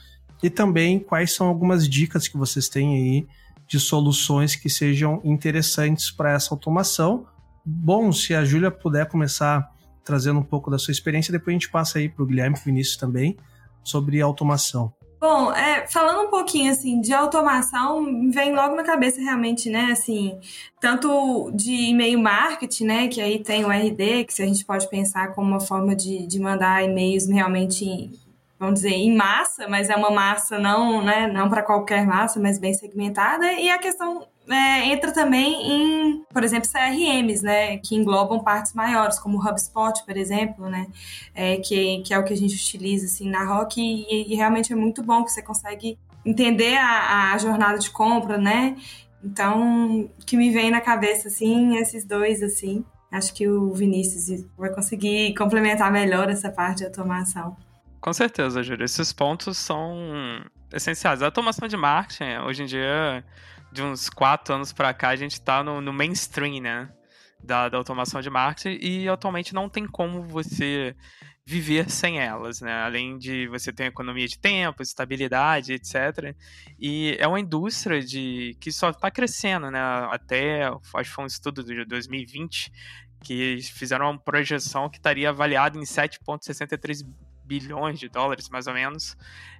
e 0.43 0.49
também 0.49 0.99
quais 0.99 1.33
são 1.33 1.47
algumas 1.47 1.89
dicas 1.89 2.27
que 2.27 2.37
vocês 2.37 2.69
têm 2.69 2.95
aí 2.95 3.27
de 3.67 3.79
soluções 3.79 4.57
que 4.57 4.69
sejam 4.69 5.21
interessantes 5.25 6.11
para 6.11 6.33
essa 6.33 6.53
automação. 6.53 7.27
Bom, 7.65 8.13
se 8.13 8.35
a 8.35 8.45
Júlia 8.45 8.71
puder 8.71 9.07
começar 9.07 9.71
trazendo 10.05 10.41
um 10.41 10.45
pouco 10.45 10.71
da 10.71 10.79
sua 10.79 10.93
experiência, 10.93 11.33
depois 11.33 11.55
a 11.55 11.59
gente 11.59 11.71
passa 11.71 11.99
aí 11.99 12.09
para 12.09 12.23
o 12.23 12.27
Guilherme 12.27 12.57
e 12.59 12.65
Vinícius 12.65 12.97
também 12.97 13.37
sobre 13.83 14.21
automação. 14.21 14.93
Bom, 15.25 15.51
é, 15.55 15.87
falando 15.87 16.27
um 16.27 16.31
pouquinho 16.31 16.71
assim 16.71 17.01
de 17.01 17.15
automação, 17.15 18.31
vem 18.31 18.55
logo 18.55 18.77
na 18.77 18.83
cabeça 18.83 19.23
realmente, 19.23 19.71
né, 19.71 19.89
assim, 19.91 20.39
tanto 20.79 21.51
de 21.55 21.73
e-mail 21.73 22.19
marketing, 22.19 22.85
né, 22.85 23.09
que 23.09 23.23
aí 23.23 23.43
tem 23.43 23.65
o 23.65 23.71
RD, 23.71 24.25
que 24.25 24.43
a 24.43 24.47
gente 24.47 24.67
pode 24.67 24.87
pensar 24.91 25.33
como 25.35 25.49
uma 25.49 25.61
forma 25.61 25.97
de, 25.97 26.27
de 26.27 26.39
mandar 26.39 26.85
e-mails 26.85 27.27
realmente, 27.27 28.11
vamos 28.59 28.75
dizer, 28.75 28.91
em 28.91 29.17
massa, 29.17 29.67
mas 29.67 29.89
é 29.89 29.97
uma 29.97 30.11
massa 30.11 30.59
não, 30.59 31.03
né, 31.03 31.27
não 31.27 31.49
para 31.49 31.63
qualquer 31.63 32.07
massa, 32.07 32.39
mas 32.39 32.59
bem 32.59 32.75
segmentada, 32.75 33.51
e 33.51 33.71
a 33.71 33.79
questão 33.79 34.27
é, 34.49 34.87
entra 34.87 35.13
também 35.13 35.71
em, 35.71 36.25
por 36.33 36.45
exemplo, 36.45 36.69
CRMs, 36.71 37.43
né, 37.43 37.79
que 37.79 37.95
englobam 37.95 38.41
partes 38.41 38.73
maiores, 38.75 39.19
como 39.19 39.39
o 39.39 39.41
HubSpot, 39.41 40.05
por 40.05 40.17
exemplo, 40.17 40.69
né, 40.69 40.87
é, 41.35 41.57
que, 41.57 42.03
que 42.03 42.13
é 42.13 42.19
o 42.19 42.25
que 42.25 42.33
a 42.33 42.37
gente 42.37 42.55
utiliza 42.55 43.07
assim 43.07 43.29
na 43.31 43.45
Rock 43.45 43.81
e, 43.81 44.33
e 44.33 44.35
realmente 44.35 44.73
é 44.73 44.77
muito 44.77 45.03
bom 45.03 45.25
que 45.25 45.33
você 45.33 45.43
consegue 45.43 45.99
entender 46.25 46.77
a, 46.77 47.33
a 47.33 47.39
jornada 47.39 47.79
de 47.79 47.91
compra, 47.91 48.39
né? 48.39 48.77
Então, 49.23 50.09
que 50.27 50.37
me 50.37 50.51
vem 50.51 50.71
na 50.71 50.81
cabeça, 50.81 51.29
assim, 51.29 51.77
esses 51.77 52.05
dois, 52.05 52.43
assim. 52.43 52.85
Acho 53.11 53.33
que 53.33 53.49
o 53.49 53.73
Vinícius 53.73 54.45
vai 54.57 54.71
conseguir 54.71 55.35
complementar 55.35 55.91
melhor 55.91 56.29
essa 56.29 56.51
parte 56.51 56.79
de 56.79 56.85
automação. 56.85 57.57
Com 58.01 58.13
certeza, 58.13 58.63
Júlio. 58.63 58.85
Esses 58.85 59.13
pontos 59.13 59.57
são 59.57 59.97
essenciais. 60.73 61.23
A 61.23 61.27
automação 61.27 61.69
de 61.69 61.77
marketing, 61.77 62.39
hoje 62.45 62.65
em 62.65 62.67
dia, 62.67 63.25
de 63.75 63.83
uns 63.83 64.09
quatro 64.09 64.55
anos 64.55 64.73
para 64.73 64.95
cá, 64.95 65.09
a 65.09 65.17
gente 65.17 65.33
está 65.33 65.63
no, 65.65 65.81
no, 65.81 65.93
mainstream, 65.93 66.63
né? 66.63 66.89
Da, 67.43 67.69
da 67.69 67.77
automação 67.77 68.23
de 68.23 68.31
marketing 68.31 68.79
e 68.81 69.07
atualmente 69.07 69.53
não 69.53 69.69
tem 69.69 69.87
como 69.87 70.23
você 70.23 70.97
viver 71.45 71.91
sem 71.91 72.19
elas, 72.19 72.61
né? 72.61 72.73
Além 72.85 73.19
de 73.19 73.49
você 73.49 73.73
ter 73.73 73.87
economia 73.87 74.27
de 74.27 74.39
tempo, 74.39 74.81
estabilidade, 74.81 75.75
etc. 75.75 76.35
E 76.79 77.17
é 77.19 77.27
uma 77.27 77.41
indústria 77.41 78.01
de 78.01 78.57
que 78.61 78.71
só 78.73 78.91
está 78.91 79.11
crescendo, 79.11 79.71
né? 79.71 79.81
Até 80.11 80.65
acho 80.67 81.11
que 81.11 81.15
foi 81.15 81.25
um 81.25 81.27
estudo 81.27 81.63
de 81.65 81.85
2020 81.85 82.73
que 83.23 83.59
fizeram 83.61 84.11
uma 84.11 84.19
projeção 84.19 84.89
que 84.89 84.99
estaria 84.99 85.31
avaliado 85.31 85.79
em 85.79 85.83
7,63 85.83 87.03
bilhões 87.45 87.99
de 87.99 88.09
dólares, 88.09 88.49
mais 88.49 88.67
ou 88.67 88.75
menos, 88.75 89.17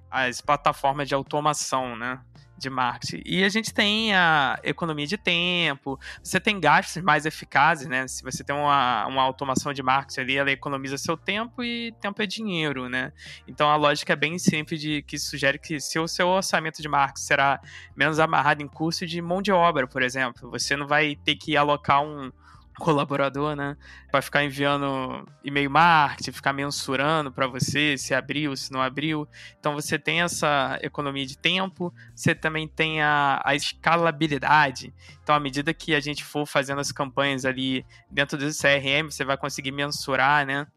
as 0.09 0.39
plataformas 0.39 1.07
de 1.07 1.13
automação, 1.13 1.95
né? 1.95 2.19
De 2.57 2.69
marketing. 2.69 3.21
E 3.25 3.43
a 3.43 3.49
gente 3.49 3.73
tem 3.73 4.13
a 4.15 4.59
economia 4.63 5.05
de 5.05 5.17
tempo, 5.17 5.99
você 6.23 6.39
tem 6.39 6.59
gastos 6.59 7.01
mais 7.03 7.25
eficazes, 7.25 7.87
né? 7.87 8.07
Se 8.07 8.23
você 8.23 8.43
tem 8.43 8.55
uma, 8.55 9.05
uma 9.07 9.21
automação 9.21 9.73
de 9.73 9.83
marketing 9.83 10.21
ali, 10.21 10.37
ela 10.37 10.51
economiza 10.51 10.97
seu 10.97 11.17
tempo 11.17 11.63
e 11.63 11.93
tempo 12.01 12.21
é 12.21 12.25
dinheiro, 12.25 12.87
né? 12.89 13.11
Então 13.47 13.69
a 13.69 13.75
lógica 13.75 14.13
é 14.13 14.15
bem 14.15 14.39
simples 14.39 14.79
de 14.79 15.01
que 15.01 15.17
sugere 15.17 15.59
que 15.59 15.79
se 15.79 15.99
o 15.99 16.07
seu 16.07 16.27
orçamento 16.27 16.81
de 16.81 16.87
marketing 16.87 17.25
será 17.25 17.61
menos 17.95 18.19
amarrado 18.19 18.61
em 18.61 18.67
custo 18.67 19.05
de 19.05 19.21
mão 19.21 19.41
de 19.41 19.51
obra, 19.51 19.87
por 19.87 20.01
exemplo, 20.01 20.49
você 20.49 20.75
não 20.75 20.87
vai 20.87 21.15
ter 21.15 21.35
que 21.35 21.57
alocar 21.57 22.01
um, 22.03 22.31
colaborador, 22.79 23.55
né? 23.55 23.77
Vai 24.11 24.21
ficar 24.21 24.43
enviando 24.43 25.25
e-mail 25.43 25.69
marketing, 25.69 26.31
ficar 26.31 26.53
mensurando 26.53 27.31
para 27.31 27.47
você 27.47 27.97
se 27.97 28.13
abriu, 28.13 28.55
se 28.55 28.71
não 28.71 28.81
abriu. 28.81 29.27
Então 29.59 29.73
você 29.73 29.97
tem 29.97 30.21
essa 30.21 30.77
economia 30.81 31.25
de 31.25 31.37
tempo, 31.37 31.93
você 32.13 32.35
também 32.35 32.67
tem 32.67 33.01
a, 33.01 33.41
a 33.43 33.55
escalabilidade. 33.55 34.93
Então, 35.23 35.35
à 35.35 35.39
medida 35.39 35.73
que 35.73 35.95
a 35.95 35.99
gente 35.99 36.23
for 36.23 36.45
fazendo 36.45 36.79
as 36.79 36.91
campanhas 36.91 37.45
ali 37.45 37.85
dentro 38.09 38.37
do 38.37 38.45
CRM, 38.45 39.09
você 39.09 39.23
vai 39.23 39.37
conseguir 39.37 39.71
mensurar, 39.71 40.45
né? 40.45 40.67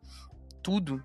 Tudo. 0.62 1.02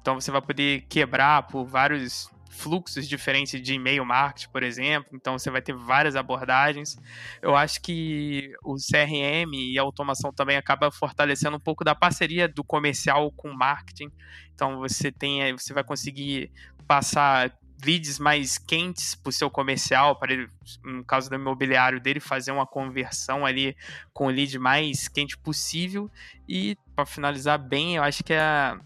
Então 0.00 0.14
você 0.14 0.30
vai 0.30 0.40
poder 0.40 0.86
quebrar 0.88 1.42
por 1.48 1.64
vários 1.64 2.30
fluxos 2.56 3.06
diferentes 3.06 3.60
de 3.60 3.74
e-mail 3.74 4.04
marketing, 4.04 4.48
por 4.50 4.62
exemplo. 4.62 5.10
Então 5.12 5.38
você 5.38 5.50
vai 5.50 5.60
ter 5.60 5.74
várias 5.74 6.16
abordagens. 6.16 6.96
Eu 7.42 7.54
acho 7.54 7.80
que 7.80 8.52
o 8.64 8.74
CRM 8.74 9.54
e 9.54 9.78
a 9.78 9.82
automação 9.82 10.32
também 10.32 10.56
acaba 10.56 10.90
fortalecendo 10.90 11.56
um 11.56 11.60
pouco 11.60 11.84
da 11.84 11.94
parceria 11.94 12.48
do 12.48 12.64
comercial 12.64 13.30
com 13.32 13.50
o 13.50 13.56
marketing. 13.56 14.10
Então 14.54 14.78
você 14.78 15.12
tem, 15.12 15.52
você 15.52 15.72
vai 15.72 15.84
conseguir 15.84 16.50
passar 16.86 17.52
leads 17.84 18.18
mais 18.18 18.56
quentes 18.56 19.14
para 19.14 19.28
o 19.28 19.32
seu 19.32 19.50
comercial, 19.50 20.16
para 20.16 20.32
ele, 20.32 20.48
no 20.82 21.04
caso 21.04 21.28
do 21.28 21.36
imobiliário 21.36 22.00
dele, 22.00 22.20
fazer 22.20 22.50
uma 22.50 22.66
conversão 22.66 23.44
ali 23.44 23.76
com 24.14 24.26
o 24.26 24.30
lead 24.30 24.58
mais 24.58 25.08
quente 25.08 25.36
possível. 25.36 26.10
E 26.48 26.76
para 26.94 27.04
finalizar 27.04 27.58
bem, 27.58 27.96
eu 27.96 28.02
acho 28.02 28.24
que 28.24 28.32
a 28.32 28.80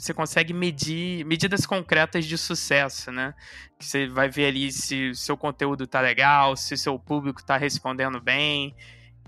você 0.00 0.14
consegue 0.14 0.54
medir 0.54 1.24
medidas 1.26 1.66
concretas 1.66 2.24
de 2.24 2.38
sucesso, 2.38 3.12
né? 3.12 3.34
Você 3.78 4.08
vai 4.08 4.30
ver 4.30 4.46
ali 4.46 4.72
se 4.72 5.14
seu 5.14 5.36
conteúdo 5.36 5.86
tá 5.86 6.00
legal, 6.00 6.56
se 6.56 6.76
seu 6.76 6.98
público 6.98 7.44
tá 7.44 7.56
respondendo 7.58 8.18
bem. 8.20 8.74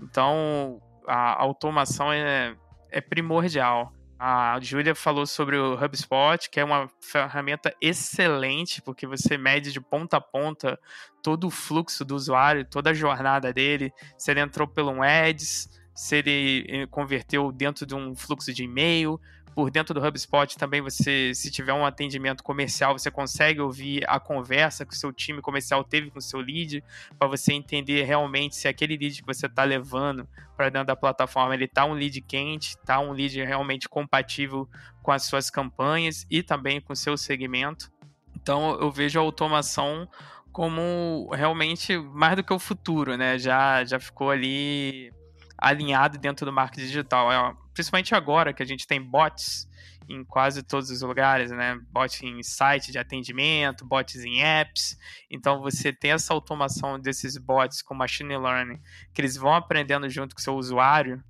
Então, 0.01 0.81
a 1.07 1.41
automação 1.41 2.11
é, 2.11 2.55
é 2.89 2.99
primordial. 2.99 3.93
A 4.17 4.57
Júlia 4.61 4.95
falou 4.95 5.27
sobre 5.27 5.57
o 5.57 5.73
HubSpot, 5.73 6.49
que 6.49 6.59
é 6.59 6.63
uma 6.63 6.89
ferramenta 7.01 7.75
excelente, 7.79 8.81
porque 8.81 9.05
você 9.05 9.37
mede 9.37 9.71
de 9.71 9.81
ponta 9.81 10.17
a 10.17 10.21
ponta 10.21 10.79
todo 11.21 11.47
o 11.47 11.51
fluxo 11.51 12.03
do 12.03 12.15
usuário, 12.15 12.65
toda 12.65 12.89
a 12.89 12.93
jornada 12.93 13.53
dele. 13.53 13.91
Se 14.17 14.31
ele 14.31 14.39
entrou 14.39 14.67
pelo 14.67 14.91
um 14.91 15.03
Ads, 15.03 15.69
se 15.93 16.15
ele 16.15 16.65
eh, 16.67 16.87
converteu 16.87 17.51
dentro 17.51 17.85
de 17.85 17.93
um 17.93 18.15
fluxo 18.15 18.51
de 18.53 18.63
e-mail, 18.63 19.19
por 19.55 19.69
dentro 19.69 19.93
do 19.93 20.05
HubSpot 20.05 20.57
também 20.57 20.81
você, 20.81 21.33
se 21.33 21.51
tiver 21.51 21.73
um 21.73 21.85
atendimento 21.85 22.43
comercial, 22.43 22.97
você 22.97 23.11
consegue 23.11 23.61
ouvir 23.61 24.03
a 24.07 24.19
conversa 24.19 24.85
que 24.85 24.93
o 24.93 24.97
seu 24.97 25.13
time 25.13 25.41
comercial 25.41 25.83
teve 25.83 26.09
com 26.09 26.19
o 26.19 26.21
seu 26.21 26.39
lead, 26.39 26.83
para 27.17 27.27
você 27.27 27.53
entender 27.53 28.03
realmente 28.03 28.55
se 28.55 28.67
aquele 28.67 28.97
lead 28.97 29.21
que 29.21 29.25
você 29.25 29.45
está 29.45 29.63
levando 29.63 30.27
para 30.57 30.69
dentro 30.69 30.87
da 30.87 30.95
plataforma, 30.95 31.53
ele 31.53 31.65
está 31.65 31.85
um 31.85 31.93
lead 31.93 32.21
quente, 32.21 32.69
está 32.69 32.99
um 32.99 33.11
lead 33.11 33.41
realmente 33.43 33.87
compatível 33.87 34.67
com 35.01 35.11
as 35.11 35.23
suas 35.23 35.49
campanhas 35.49 36.25
e 36.29 36.41
também 36.41 36.81
com 36.81 36.93
o 36.93 36.95
seu 36.95 37.17
segmento. 37.17 37.91
Então 38.35 38.77
eu 38.79 38.91
vejo 38.91 39.19
a 39.19 39.21
automação 39.21 40.07
como 40.51 41.29
realmente 41.33 41.97
mais 41.97 42.35
do 42.35 42.43
que 42.43 42.53
o 42.53 42.59
futuro, 42.59 43.17
né? 43.17 43.39
Já, 43.39 43.83
já 43.83 43.99
ficou 43.99 44.29
ali 44.29 45.11
alinhado 45.57 46.17
dentro 46.17 46.45
do 46.45 46.53
marketing 46.53 46.87
digital. 46.87 47.31
É, 47.31 47.62
principalmente 47.73 48.15
agora 48.15 48.53
que 48.53 48.63
a 48.63 48.65
gente 48.65 48.87
tem 48.87 49.01
bots 49.01 49.67
em 50.09 50.23
quase 50.23 50.61
todos 50.63 50.89
os 50.89 51.01
lugares, 51.01 51.51
né? 51.51 51.79
Bots 51.89 52.21
em 52.21 52.43
site 52.43 52.91
de 52.91 52.99
atendimento, 52.99 53.85
bots 53.85 54.23
em 54.23 54.41
apps. 54.43 54.97
Então 55.29 55.61
você 55.61 55.93
tem 55.93 56.11
essa 56.11 56.33
automação 56.33 56.99
desses 56.99 57.37
bots 57.37 57.81
com 57.81 57.93
machine 57.93 58.37
learning, 58.37 58.79
que 59.13 59.21
eles 59.21 59.37
vão 59.37 59.53
aprendendo 59.53 60.09
junto 60.09 60.35
com 60.35 60.41
o 60.41 60.43
seu 60.43 60.55
usuário, 60.55 61.23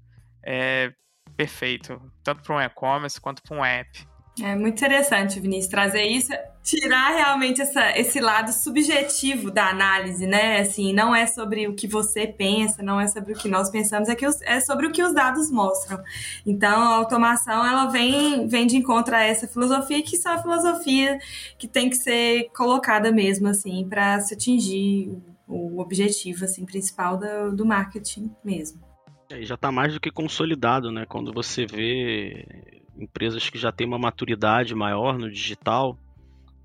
é 0.43 0.91
perfeito, 1.35 2.01
tanto 2.23 2.43
para 2.43 2.55
um 2.55 2.61
e-commerce 2.61 3.19
quanto 3.19 3.41
para 3.41 3.57
um 3.57 3.65
app. 3.65 4.12
É 4.41 4.55
muito 4.55 4.73
interessante, 4.73 5.39
Vinícius, 5.39 5.67
trazer 5.67 6.05
isso, 6.05 6.33
tirar 6.63 7.09
realmente 7.15 7.61
essa, 7.61 7.95
esse 7.97 8.19
lado 8.19 8.51
subjetivo 8.51 9.51
da 9.51 9.69
análise, 9.69 10.25
né? 10.25 10.59
Assim, 10.61 10.91
não 10.91 11.15
é 11.15 11.27
sobre 11.27 11.67
o 11.67 11.75
que 11.75 11.87
você 11.87 12.25
pensa, 12.25 12.81
não 12.81 12.99
é 12.99 13.07
sobre 13.07 13.33
o 13.33 13.35
que 13.35 13.47
nós 13.47 13.69
pensamos, 13.69 14.09
é, 14.09 14.15
que 14.15 14.25
os, 14.25 14.41
é 14.41 14.59
sobre 14.59 14.87
o 14.87 14.91
que 14.91 15.03
os 15.03 15.13
dados 15.13 15.51
mostram. 15.51 16.01
Então, 16.45 16.81
a 16.81 16.95
automação, 16.95 17.63
ela 17.63 17.85
vem, 17.87 18.47
vem 18.47 18.65
de 18.65 18.75
encontro 18.75 19.15
a 19.15 19.21
essa 19.21 19.47
filosofia, 19.47 20.01
que 20.01 20.17
só 20.17 20.29
a 20.29 20.41
filosofia 20.41 21.19
que 21.59 21.67
tem 21.67 21.87
que 21.87 21.95
ser 21.95 22.49
colocada 22.55 23.11
mesmo, 23.11 23.49
assim, 23.49 23.87
para 23.87 24.19
se 24.21 24.33
atingir 24.33 25.15
o 25.47 25.79
objetivo, 25.79 26.45
assim, 26.45 26.65
principal 26.65 27.17
do, 27.17 27.55
do 27.55 27.65
marketing 27.65 28.31
mesmo. 28.43 28.81
É, 29.29 29.43
já 29.43 29.53
está 29.53 29.71
mais 29.71 29.93
do 29.93 29.99
que 29.99 30.09
consolidado, 30.09 30.91
né? 30.91 31.05
Quando 31.05 31.31
você 31.31 31.67
vê 31.67 32.82
empresas 32.97 33.49
que 33.49 33.57
já 33.57 33.71
têm 33.71 33.87
uma 33.87 33.97
maturidade 33.97 34.75
maior 34.75 35.17
no 35.17 35.29
digital, 35.29 35.97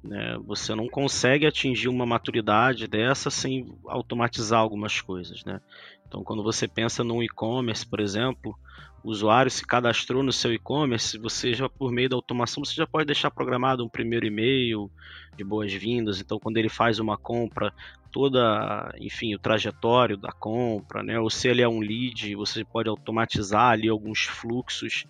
né, 0.03 0.39
você 0.45 0.75
não 0.75 0.89
consegue 0.89 1.47
atingir 1.47 1.89
uma 1.89 2.07
maturidade 2.07 2.87
dessa 2.87 3.31
sem 3.31 3.75
automatizar 3.87 4.61
algumas 4.61 5.01
coisas. 5.01 5.45
Né? 5.45 5.61
Então, 6.07 6.23
quando 6.23 6.43
você 6.43 6.69
pensa 6.69 7.03
no 7.03 7.23
e-commerce, 7.23 7.87
por 7.87 8.01
exemplo, 8.01 8.57
o 9.03 9.11
usuário 9.11 9.51
se 9.51 9.65
cadastrou 9.65 10.23
no 10.23 10.33
seu 10.33 10.53
e-commerce, 10.53 11.19
você 11.19 11.53
já 11.55 11.69
por 11.69 11.93
meio 11.93 12.09
da 12.09 12.17
automação 12.17 12.65
você 12.65 12.75
já 12.75 12.87
pode 12.87 13.07
deixar 13.07 13.31
programado 13.31 13.85
um 13.85 13.89
primeiro 13.89 14.27
e-mail 14.27 14.91
de 15.37 15.45
boas-vindas. 15.45 16.21
Então, 16.21 16.39
quando 16.39 16.57
ele 16.57 16.69
faz 16.69 16.99
uma 16.99 17.17
compra, 17.17 17.73
toda, 18.11 18.93
enfim, 18.99 19.35
o 19.35 19.39
trajetório 19.39 20.17
da 20.17 20.33
compra, 20.33 21.03
né? 21.03 21.21
Ou 21.21 21.31
se 21.31 21.49
ele 21.49 21.63
é 21.63 21.69
um 21.69 21.81
lead, 21.81 22.35
você 22.35 22.65
pode 22.65 22.89
automatizar 22.89 23.71
ali 23.71 23.89
alguns 23.89 24.25
fluxos 24.25 25.07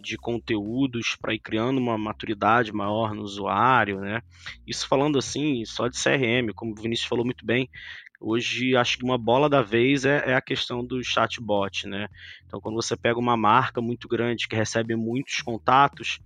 de 0.00 0.16
conteúdos 0.16 1.16
para 1.20 1.34
ir 1.34 1.38
criando 1.38 1.78
uma 1.78 1.98
maturidade 1.98 2.72
maior 2.72 3.14
no 3.14 3.22
usuário, 3.22 4.00
né? 4.00 4.22
Isso 4.66 4.88
falando 4.88 5.18
assim, 5.18 5.64
só 5.64 5.88
de 5.88 5.96
CRM, 5.96 6.52
como 6.54 6.72
o 6.72 6.80
Vinícius 6.80 7.08
falou 7.08 7.24
muito 7.24 7.44
bem, 7.44 7.68
hoje 8.20 8.76
acho 8.76 8.98
que 8.98 9.04
uma 9.04 9.16
bola 9.16 9.48
da 9.48 9.62
vez 9.62 10.04
é, 10.04 10.30
é, 10.30 10.34
a 10.34 10.42
questão 10.42 10.84
do 10.84 11.02
chatbot, 11.02 11.86
né? 11.86 12.06
Então, 12.46 12.60
quando 12.60 12.74
você 12.74 12.96
pega 12.96 13.18
uma 13.18 13.36
marca 13.36 13.80
muito 13.80 14.06
grande 14.06 14.46
que 14.46 14.54
recebe 14.54 14.94
muitos 14.94 15.40
contatos, 15.40 16.20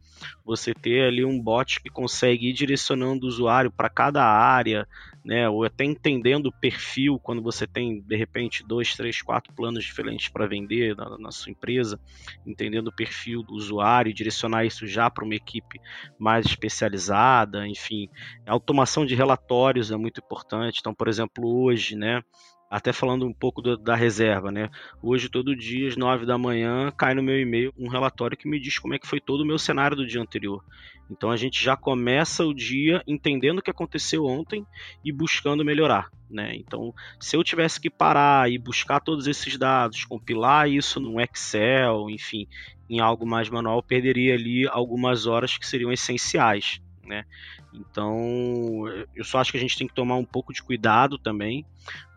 você 0.45 0.75
ter 0.75 1.07
ali 1.07 1.25
um 1.25 1.41
bot 1.41 1.81
que 1.81 1.89
consegue 1.89 2.49
ir 2.49 2.53
direcionando 2.53 3.27
o 3.27 3.29
usuário 3.29 3.71
para 3.71 3.89
cada 3.89 4.25
área, 4.25 4.89
né? 5.25 5.49
Ou 5.49 5.65
até 5.65 5.85
entendendo 5.85 6.47
o 6.47 6.53
perfil 6.53 7.19
quando 7.19 7.43
você 7.43 7.67
tem 7.67 8.01
de 8.01 8.17
repente 8.17 8.63
dois, 8.67 8.95
três, 8.95 9.23
quatro 9.23 9.53
planos 9.55 9.83
diferentes 9.83 10.29
para 10.29 10.47
vender 10.47 10.95
na, 10.95 11.17
na, 11.19 11.33
sua 11.33 11.51
empresa, 11.51 11.99
entendendo 12.47 12.89
o 12.89 12.95
perfil 12.95 13.43
do 13.43 13.55
usuário 13.55 14.11
e 14.11 14.15
direcionar 14.15 14.67
isso 14.67 14.87
já 14.87 15.09
para 15.09 15.25
uma 15.25 15.35
equipe 15.35 15.81
mais 16.19 16.45
especializada, 16.47 17.67
enfim, 17.67 18.09
a 18.47 18.53
automação 18.53 19.07
de 19.07 19.15
relatórios 19.15 19.91
é 19.91 19.97
muito 19.97 20.21
importante. 20.21 20.79
Então, 20.81 20.95
por 20.95 21.09
exemplo, 21.09 21.49
hoje, 21.63 21.97
né? 21.97 22.23
Até 22.71 22.93
falando 22.93 23.27
um 23.27 23.33
pouco 23.33 23.63
do, 23.63 23.77
da 23.77 23.95
reserva, 23.95 24.51
né? 24.51 24.71
Hoje, 25.03 25.29
todo 25.29 25.55
dia, 25.55 25.89
às 25.89 25.97
9 25.97 26.27
da 26.27 26.37
manhã, 26.37 26.91
cai 26.91 27.15
no 27.15 27.23
meu 27.23 27.41
e-mail 27.41 27.73
um 27.79 27.89
relatório 27.89 28.37
que 28.37 28.49
me 28.49 28.61
diz 28.61 28.79
como 28.79 28.95
é 28.95 28.99
que 28.99 29.07
foi 29.07 29.21
todo 29.21 29.43
o 29.43 29.47
meu 29.47 29.59
cenário 29.59 29.97
do 29.97 30.07
dia 30.07 30.21
anterior. 30.21 30.65
Então 31.11 31.31
a 31.31 31.37
gente 31.37 31.63
já 31.63 31.77
começa 31.77 32.45
o 32.45 32.55
dia 32.55 33.03
entendendo 33.07 33.59
o 33.59 33.63
que 33.63 33.71
aconteceu 33.71 34.25
ontem 34.25 34.67
e 35.05 35.13
buscando 35.13 35.65
melhorar. 35.65 36.11
Né? 36.31 36.57
Então, 36.57 36.93
se 37.21 37.37
eu 37.37 37.45
tivesse 37.45 37.81
que 37.81 37.91
parar 37.91 38.51
e 38.51 38.59
buscar 38.59 39.01
todos 39.01 39.27
esses 39.27 39.57
dados, 39.57 40.05
compilar 40.05 40.69
isso 40.69 40.99
no 40.99 41.21
Excel, 41.21 42.09
enfim, 42.11 42.49
em 42.89 43.01
algo 43.01 43.27
mais 43.27 43.49
manual, 43.49 43.83
perderia 43.83 44.35
ali 44.35 44.67
algumas 44.67 45.27
horas 45.27 45.57
que 45.57 45.67
seriam 45.67 45.93
essenciais. 45.93 46.81
Né? 47.05 47.25
Então, 47.73 48.89
eu 49.15 49.25
só 49.25 49.39
acho 49.39 49.53
que 49.53 49.59
a 49.59 49.61
gente 49.61 49.77
tem 49.77 49.87
que 49.87 49.95
tomar 49.95 50.17
um 50.17 50.25
pouco 50.25 50.53
de 50.53 50.63
cuidado 50.63 51.19
também, 51.19 51.65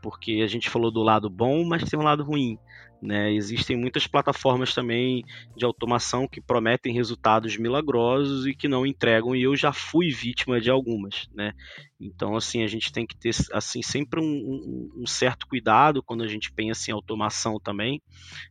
porque 0.07 0.39
a 0.41 0.47
gente 0.47 0.69
falou 0.69 0.89
do 0.89 1.03
lado 1.03 1.29
bom, 1.29 1.65
mas 1.65 1.83
tem 1.83 1.99
um 1.99 2.03
lado 2.03 2.23
ruim. 2.23 2.57
Né? 3.01 3.33
Existem 3.33 3.75
muitas 3.75 4.07
plataformas 4.07 4.73
também 4.73 5.21
de 5.53 5.65
automação 5.65 6.25
que 6.25 6.39
prometem 6.39 6.93
resultados 6.93 7.57
milagrosos 7.57 8.47
e 8.47 8.55
que 8.55 8.69
não 8.69 8.85
entregam, 8.85 9.35
e 9.35 9.43
eu 9.43 9.53
já 9.53 9.73
fui 9.73 10.09
vítima 10.09 10.61
de 10.61 10.71
algumas. 10.71 11.27
Né? 11.35 11.51
Então, 11.99 12.37
assim, 12.37 12.63
a 12.63 12.67
gente 12.67 12.89
tem 12.89 13.05
que 13.05 13.17
ter 13.17 13.35
assim 13.51 13.81
sempre 13.81 14.21
um, 14.21 14.89
um, 14.95 15.05
certo 15.05 15.45
cuidado 15.45 16.01
quando 16.01 16.23
a 16.23 16.27
gente 16.27 16.53
pensa 16.53 16.89
em 16.89 16.93
automação 16.93 17.59
também. 17.59 18.01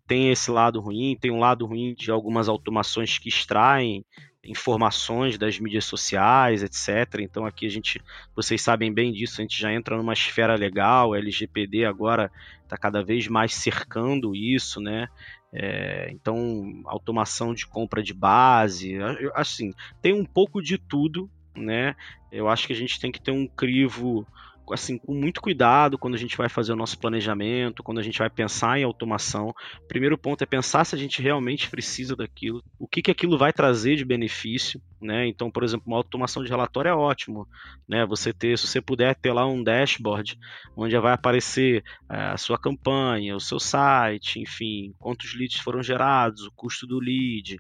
Tem 0.06 0.30
esse 0.30 0.50
lado 0.50 0.78
ruim, 0.78 1.16
tem 1.18 1.30
um 1.30 1.40
lado 1.40 1.64
ruim 1.64 1.94
de 1.94 2.10
algumas 2.10 2.50
automações 2.50 3.16
que 3.16 3.30
extraem 3.30 4.04
informações 4.46 5.38
das 5.38 5.58
mídias 5.58 5.84
sociais, 5.84 6.62
etc. 6.62 7.20
Então 7.20 7.44
aqui 7.44 7.66
a 7.66 7.70
gente, 7.70 8.00
vocês 8.34 8.62
sabem 8.62 8.92
bem 8.92 9.12
disso, 9.12 9.40
a 9.40 9.42
gente 9.42 9.58
já 9.58 9.72
entra 9.72 9.96
numa 9.96 10.12
esfera 10.12 10.54
legal, 10.54 11.14
LGPD 11.14 11.84
agora 11.84 12.30
está 12.62 12.76
cada 12.76 13.02
vez 13.02 13.28
mais 13.28 13.54
cercando 13.54 14.34
isso, 14.34 14.80
né? 14.80 15.08
É, 15.52 16.08
então 16.10 16.82
automação 16.84 17.54
de 17.54 17.66
compra 17.66 18.02
de 18.02 18.12
base, 18.12 18.96
assim, 19.34 19.72
tem 20.02 20.12
um 20.12 20.24
pouco 20.24 20.60
de 20.60 20.76
tudo, 20.76 21.30
né? 21.54 21.94
Eu 22.30 22.48
acho 22.48 22.66
que 22.66 22.72
a 22.72 22.76
gente 22.76 23.00
tem 23.00 23.10
que 23.10 23.20
ter 23.20 23.30
um 23.30 23.46
crivo 23.46 24.26
assim, 24.72 24.98
com 24.98 25.14
muito 25.14 25.40
cuidado 25.40 25.98
quando 25.98 26.14
a 26.14 26.18
gente 26.18 26.36
vai 26.36 26.48
fazer 26.48 26.72
o 26.72 26.76
nosso 26.76 26.98
planejamento, 26.98 27.82
quando 27.82 27.98
a 27.98 28.02
gente 28.02 28.18
vai 28.18 28.30
pensar 28.30 28.78
em 28.78 28.84
automação. 28.84 29.54
O 29.82 29.88
primeiro 29.88 30.18
ponto 30.18 30.42
é 30.42 30.46
pensar 30.46 30.84
se 30.84 30.94
a 30.94 30.98
gente 30.98 31.22
realmente 31.22 31.70
precisa 31.70 32.16
daquilo, 32.16 32.62
o 32.78 32.86
que, 32.86 33.02
que 33.02 33.10
aquilo 33.10 33.38
vai 33.38 33.52
trazer 33.52 33.96
de 33.96 34.04
benefício, 34.04 34.80
né? 35.00 35.26
Então, 35.26 35.50
por 35.50 35.62
exemplo, 35.62 35.84
uma 35.86 35.96
automação 35.96 36.42
de 36.42 36.50
relatório 36.50 36.88
é 36.88 36.94
ótimo, 36.94 37.46
né? 37.88 38.04
Você 38.06 38.32
ter, 38.32 38.58
se 38.58 38.66
você 38.66 38.80
puder 38.80 39.14
ter 39.14 39.32
lá 39.32 39.46
um 39.46 39.62
dashboard 39.62 40.38
onde 40.76 40.98
vai 40.98 41.12
aparecer 41.12 41.84
é, 42.10 42.16
a 42.16 42.36
sua 42.36 42.58
campanha, 42.58 43.36
o 43.36 43.40
seu 43.40 43.60
site, 43.60 44.40
enfim, 44.40 44.94
quantos 44.98 45.34
leads 45.34 45.60
foram 45.60 45.82
gerados, 45.82 46.46
o 46.46 46.52
custo 46.52 46.86
do 46.86 46.98
lead, 46.98 47.58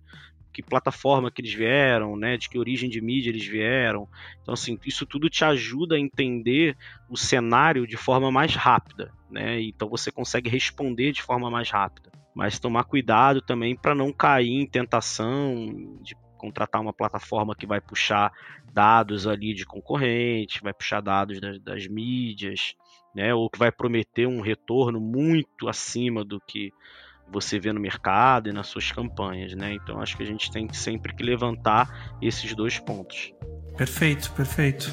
que 0.56 0.62
plataforma 0.62 1.30
que 1.30 1.42
eles 1.42 1.52
vieram, 1.52 2.16
né, 2.16 2.38
de 2.38 2.48
que 2.48 2.58
origem 2.58 2.88
de 2.88 2.98
mídia 2.98 3.28
eles 3.28 3.44
vieram. 3.44 4.08
Então, 4.40 4.54
assim, 4.54 4.78
isso 4.86 5.04
tudo 5.04 5.28
te 5.28 5.44
ajuda 5.44 5.96
a 5.96 6.00
entender 6.00 6.74
o 7.10 7.16
cenário 7.16 7.86
de 7.86 7.98
forma 7.98 8.32
mais 8.32 8.54
rápida, 8.54 9.12
né? 9.30 9.60
Então 9.60 9.86
você 9.86 10.10
consegue 10.10 10.48
responder 10.48 11.12
de 11.12 11.20
forma 11.20 11.50
mais 11.50 11.68
rápida. 11.68 12.10
Mas 12.34 12.58
tomar 12.58 12.84
cuidado 12.84 13.42
também 13.42 13.76
para 13.76 13.94
não 13.94 14.10
cair 14.10 14.48
em 14.48 14.66
tentação 14.66 15.98
de 16.00 16.16
contratar 16.38 16.80
uma 16.80 16.92
plataforma 16.92 17.54
que 17.54 17.66
vai 17.66 17.80
puxar 17.80 18.32
dados 18.72 19.26
ali 19.26 19.52
de 19.52 19.66
concorrente, 19.66 20.62
vai 20.62 20.72
puxar 20.72 21.02
dados 21.02 21.38
das, 21.38 21.60
das 21.60 21.86
mídias, 21.86 22.74
né? 23.14 23.34
Ou 23.34 23.50
que 23.50 23.58
vai 23.58 23.70
prometer 23.70 24.26
um 24.26 24.40
retorno 24.40 24.98
muito 25.02 25.68
acima 25.68 26.24
do 26.24 26.40
que 26.40 26.72
você 27.30 27.58
vê 27.58 27.72
no 27.72 27.80
mercado 27.80 28.48
e 28.48 28.52
nas 28.52 28.68
suas 28.68 28.90
campanhas, 28.92 29.54
né? 29.54 29.74
Então 29.74 30.00
acho 30.00 30.16
que 30.16 30.22
a 30.22 30.26
gente 30.26 30.50
tem 30.50 30.68
sempre 30.72 31.14
que 31.14 31.22
levantar 31.22 32.16
esses 32.22 32.54
dois 32.54 32.78
pontos. 32.78 33.32
Perfeito, 33.76 34.32
perfeito. 34.32 34.90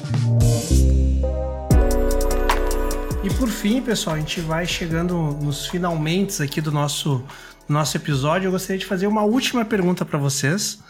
E 3.22 3.30
por 3.38 3.48
fim, 3.48 3.80
pessoal, 3.80 4.16
a 4.16 4.18
gente 4.18 4.40
vai 4.42 4.66
chegando 4.66 5.16
nos 5.42 5.66
finalmente 5.66 6.42
aqui 6.42 6.60
do 6.60 6.70
nosso, 6.70 7.24
nosso 7.66 7.96
episódio. 7.96 8.48
Eu 8.48 8.52
gostaria 8.52 8.78
de 8.78 8.84
fazer 8.84 9.06
uma 9.06 9.22
última 9.22 9.64
pergunta 9.64 10.04
para 10.04 10.18
vocês, 10.18 10.82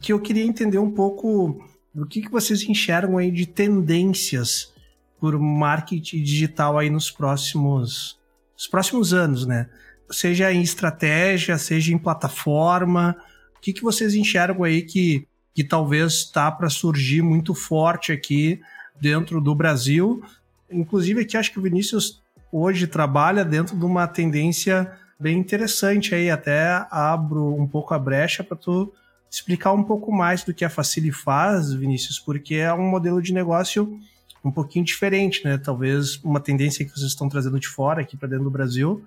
que 0.00 0.12
eu 0.12 0.20
queria 0.20 0.44
entender 0.44 0.78
um 0.78 0.92
pouco 0.92 1.68
do 1.92 2.06
que, 2.06 2.22
que 2.22 2.30
vocês 2.30 2.62
enxergam 2.62 3.18
aí 3.18 3.30
de 3.32 3.44
tendências 3.46 4.72
por 5.18 5.36
marketing 5.38 6.22
digital 6.22 6.78
aí 6.78 6.88
nos 6.88 7.10
próximos, 7.10 8.18
nos 8.54 8.68
próximos 8.68 9.12
anos, 9.12 9.44
né? 9.44 9.68
Seja 10.10 10.52
em 10.52 10.62
estratégia, 10.62 11.58
seja 11.58 11.92
em 11.92 11.98
plataforma? 11.98 13.16
O 13.56 13.60
que, 13.60 13.72
que 13.72 13.82
vocês 13.82 14.14
enxergam 14.14 14.64
aí 14.64 14.82
que, 14.82 15.26
que 15.54 15.64
talvez 15.64 16.14
está 16.14 16.50
para 16.50 16.68
surgir 16.70 17.22
muito 17.22 17.54
forte 17.54 18.12
aqui 18.12 18.60
dentro 19.00 19.40
do 19.40 19.54
Brasil? 19.54 20.22
Inclusive 20.70 21.22
aqui 21.22 21.36
acho 21.36 21.52
que 21.52 21.58
o 21.58 21.62
Vinícius 21.62 22.22
hoje 22.52 22.86
trabalha 22.86 23.44
dentro 23.44 23.76
de 23.76 23.84
uma 23.84 24.06
tendência 24.06 24.90
bem 25.18 25.38
interessante 25.38 26.14
aí, 26.14 26.30
até 26.30 26.86
abro 26.90 27.54
um 27.54 27.66
pouco 27.66 27.92
a 27.92 27.98
brecha 27.98 28.42
para 28.42 28.56
tu 28.56 28.92
explicar 29.30 29.72
um 29.72 29.84
pouco 29.84 30.10
mais 30.10 30.42
do 30.42 30.52
que 30.52 30.64
a 30.64 30.70
Facili 30.70 31.12
faz, 31.12 31.72
Vinícius, 31.72 32.18
porque 32.18 32.56
é 32.56 32.72
um 32.72 32.88
modelo 32.88 33.22
de 33.22 33.32
negócio 33.32 34.00
um 34.42 34.50
pouquinho 34.50 34.84
diferente, 34.84 35.44
né? 35.44 35.58
Talvez 35.58 36.16
uma 36.24 36.40
tendência 36.40 36.84
que 36.84 36.90
vocês 36.90 37.10
estão 37.10 37.28
trazendo 37.28 37.60
de 37.60 37.68
fora 37.68 38.00
aqui 38.00 38.16
para 38.16 38.28
dentro 38.28 38.44
do 38.44 38.50
Brasil, 38.50 39.04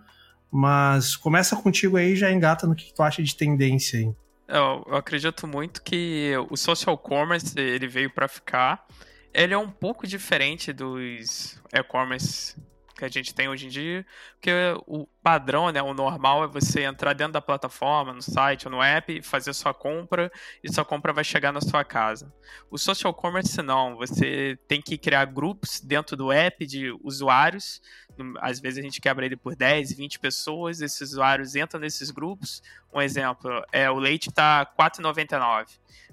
mas 0.55 1.15
começa 1.15 1.55
contigo 1.55 1.97
aí 1.97 2.13
e 2.13 2.15
já 2.15 2.31
engata 2.31 2.67
no 2.67 2.75
que 2.75 2.93
tu 2.93 3.01
acha 3.01 3.23
de 3.23 3.35
tendência 3.35 3.97
aí. 3.97 4.13
Eu, 4.47 4.85
eu 4.87 4.95
acredito 4.95 5.47
muito 5.47 5.81
que 5.81 6.31
o 6.47 6.55
social 6.55 6.95
commerce 6.95 7.59
ele 7.59 7.87
veio 7.87 8.11
para 8.11 8.27
ficar. 8.27 8.85
Ele 9.33 9.51
é 9.51 9.57
um 9.57 9.71
pouco 9.71 10.05
diferente 10.05 10.71
dos 10.71 11.59
e-commerce 11.73 12.55
que 12.95 13.05
a 13.05 13.09
gente 13.09 13.33
tem 13.33 13.49
hoje 13.49 13.65
em 13.65 13.69
dia, 13.69 14.05
porque 14.33 14.51
o 14.85 15.07
padrão, 15.21 15.71
né, 15.71 15.81
o 15.81 15.93
normal 15.93 16.43
é 16.43 16.47
você 16.47 16.83
entrar 16.83 17.13
dentro 17.13 17.33
da 17.33 17.41
plataforma, 17.41 18.13
no 18.13 18.21
site 18.21 18.67
ou 18.67 18.71
no 18.71 18.81
app, 18.81 19.21
fazer 19.21 19.53
sua 19.53 19.73
compra 19.73 20.31
e 20.63 20.71
sua 20.71 20.85
compra 20.85 21.11
vai 21.11 21.23
chegar 21.23 21.51
na 21.51 21.61
sua 21.61 21.83
casa. 21.83 22.33
O 22.69 22.77
social 22.77 23.13
commerce 23.13 23.61
não, 23.61 23.95
você 23.95 24.57
tem 24.67 24.81
que 24.81 24.97
criar 24.97 25.25
grupos 25.25 25.79
dentro 25.81 26.15
do 26.15 26.31
app 26.31 26.65
de 26.65 26.91
usuários, 27.03 27.81
às 28.39 28.59
vezes 28.59 28.79
a 28.79 28.81
gente 28.81 29.01
quebra 29.01 29.25
ele 29.25 29.35
por 29.35 29.55
10, 29.55 29.93
20 29.93 30.19
pessoas, 30.19 30.81
esses 30.81 31.01
usuários 31.11 31.55
entram 31.55 31.79
nesses 31.79 32.11
grupos. 32.11 32.61
Um 32.93 33.01
exemplo, 33.01 33.49
é 33.71 33.89
o 33.89 33.97
leite 33.97 34.29
está 34.29 34.65
4,99. 34.79 35.65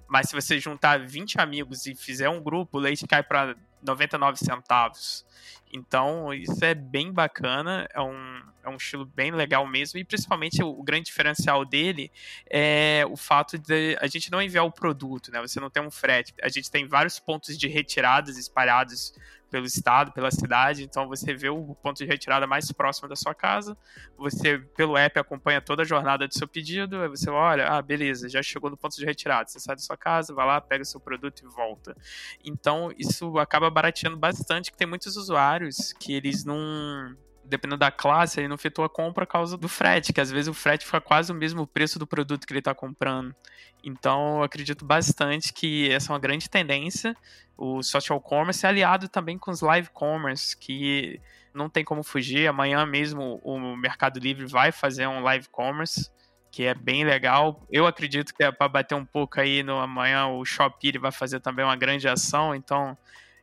Mas 0.08 0.28
se 0.28 0.34
você 0.34 0.58
juntar 0.58 1.06
20 1.06 1.40
amigos 1.40 1.86
e 1.86 1.94
fizer 1.94 2.28
um 2.28 2.42
grupo, 2.42 2.78
o 2.78 2.80
leite 2.80 3.06
cai 3.06 3.22
para 3.22 3.54
99 3.82 4.38
centavos. 4.38 5.24
Então, 5.72 6.32
isso 6.34 6.64
é 6.64 6.74
bem 6.74 7.12
bacana, 7.12 7.88
é 7.94 8.00
um, 8.00 8.42
é 8.64 8.68
um 8.68 8.76
estilo 8.76 9.04
bem 9.04 9.30
legal 9.30 9.66
mesmo, 9.66 9.98
e 9.98 10.04
principalmente 10.04 10.62
o, 10.62 10.68
o, 10.68 10.82
grande 10.82 11.06
diferencial 11.06 11.64
dele 11.64 12.10
é 12.48 13.04
o 13.08 13.16
fato 13.16 13.58
de 13.58 13.96
a 14.00 14.06
gente 14.06 14.30
não 14.30 14.42
enviar 14.42 14.64
o 14.64 14.72
produto, 14.72 15.30
né? 15.30 15.40
Você 15.40 15.60
não 15.60 15.70
tem 15.70 15.82
um 15.82 15.90
frete. 15.90 16.34
A 16.42 16.48
gente 16.48 16.70
tem 16.70 16.86
vários 16.86 17.18
pontos 17.18 17.56
de 17.56 17.68
retiradas 17.68 18.36
espalhados 18.36 19.14
pelo 19.50 19.66
estado, 19.66 20.12
pela 20.12 20.30
cidade, 20.30 20.84
então 20.84 21.08
você 21.08 21.34
vê 21.34 21.48
o 21.48 21.74
ponto 21.74 21.98
de 21.98 22.04
retirada 22.04 22.46
mais 22.46 22.70
próximo 22.70 23.08
da 23.08 23.16
sua 23.16 23.34
casa, 23.34 23.76
você 24.16 24.58
pelo 24.76 24.96
app 24.96 25.18
acompanha 25.18 25.60
toda 25.60 25.82
a 25.82 25.84
jornada 25.84 26.26
do 26.28 26.32
seu 26.32 26.46
pedido, 26.46 27.02
aí 27.02 27.08
você 27.08 27.28
olha, 27.28 27.66
ah, 27.66 27.82
beleza, 27.82 28.28
já 28.28 28.42
chegou 28.42 28.70
no 28.70 28.76
ponto 28.76 28.96
de 28.96 29.04
retirada, 29.04 29.48
você 29.48 29.58
sai 29.58 29.74
da 29.74 29.82
sua 29.82 29.96
casa, 29.96 30.32
vai 30.32 30.46
lá, 30.46 30.60
pega 30.60 30.82
o 30.82 30.86
seu 30.86 31.00
produto 31.00 31.42
e 31.44 31.48
volta. 31.48 31.96
Então 32.44 32.92
isso 32.96 33.38
acaba 33.38 33.68
barateando 33.70 34.16
bastante, 34.16 34.70
que 34.70 34.78
tem 34.78 34.86
muitos 34.86 35.16
usuários 35.16 35.59
que 35.98 36.14
eles 36.14 36.44
não 36.44 37.16
dependendo 37.50 37.78
da 37.78 37.90
classe, 37.90 38.38
ele 38.38 38.48
não 38.48 38.54
efetua 38.54 38.86
a 38.86 38.88
compra 38.88 39.26
por 39.26 39.32
causa 39.32 39.58
do 39.58 39.68
frete, 39.68 40.12
que 40.12 40.20
às 40.20 40.30
vezes 40.30 40.48
o 40.48 40.54
frete 40.54 40.86
fica 40.86 41.00
quase 41.00 41.32
o 41.32 41.34
mesmo 41.34 41.66
preço 41.66 41.98
do 41.98 42.06
produto 42.06 42.46
que 42.46 42.52
ele 42.52 42.60
está 42.60 42.72
comprando. 42.72 43.34
Então, 43.82 44.38
eu 44.38 44.42
acredito 44.44 44.84
bastante 44.84 45.52
que 45.52 45.90
essa 45.90 46.10
é 46.10 46.14
uma 46.14 46.20
grande 46.20 46.48
tendência. 46.48 47.14
O 47.56 47.82
social 47.82 48.20
commerce 48.20 48.64
é 48.64 48.68
aliado 48.68 49.08
também 49.08 49.36
com 49.36 49.50
os 49.50 49.60
live 49.60 49.90
commerce, 49.90 50.56
que 50.56 51.20
não 51.52 51.68
tem 51.68 51.84
como 51.84 52.02
fugir. 52.02 52.46
Amanhã 52.46 52.86
mesmo 52.86 53.40
o 53.42 53.76
Mercado 53.76 54.20
Livre 54.20 54.46
vai 54.46 54.70
fazer 54.70 55.06
um 55.08 55.20
live 55.20 55.48
commerce, 55.48 56.08
que 56.52 56.62
é 56.64 56.74
bem 56.74 57.04
legal. 57.04 57.66
Eu 57.70 57.86
acredito 57.86 58.34
que 58.34 58.44
é 58.44 58.52
para 58.52 58.68
bater 58.68 58.94
um 58.94 59.04
pouco 59.04 59.40
aí 59.40 59.62
no 59.62 59.78
amanhã 59.78 60.26
o 60.28 60.44
Shopee 60.44 60.98
vai 60.98 61.12
fazer 61.12 61.40
também 61.40 61.64
uma 61.64 61.76
grande 61.76 62.08
ação, 62.08 62.54
então 62.54 62.96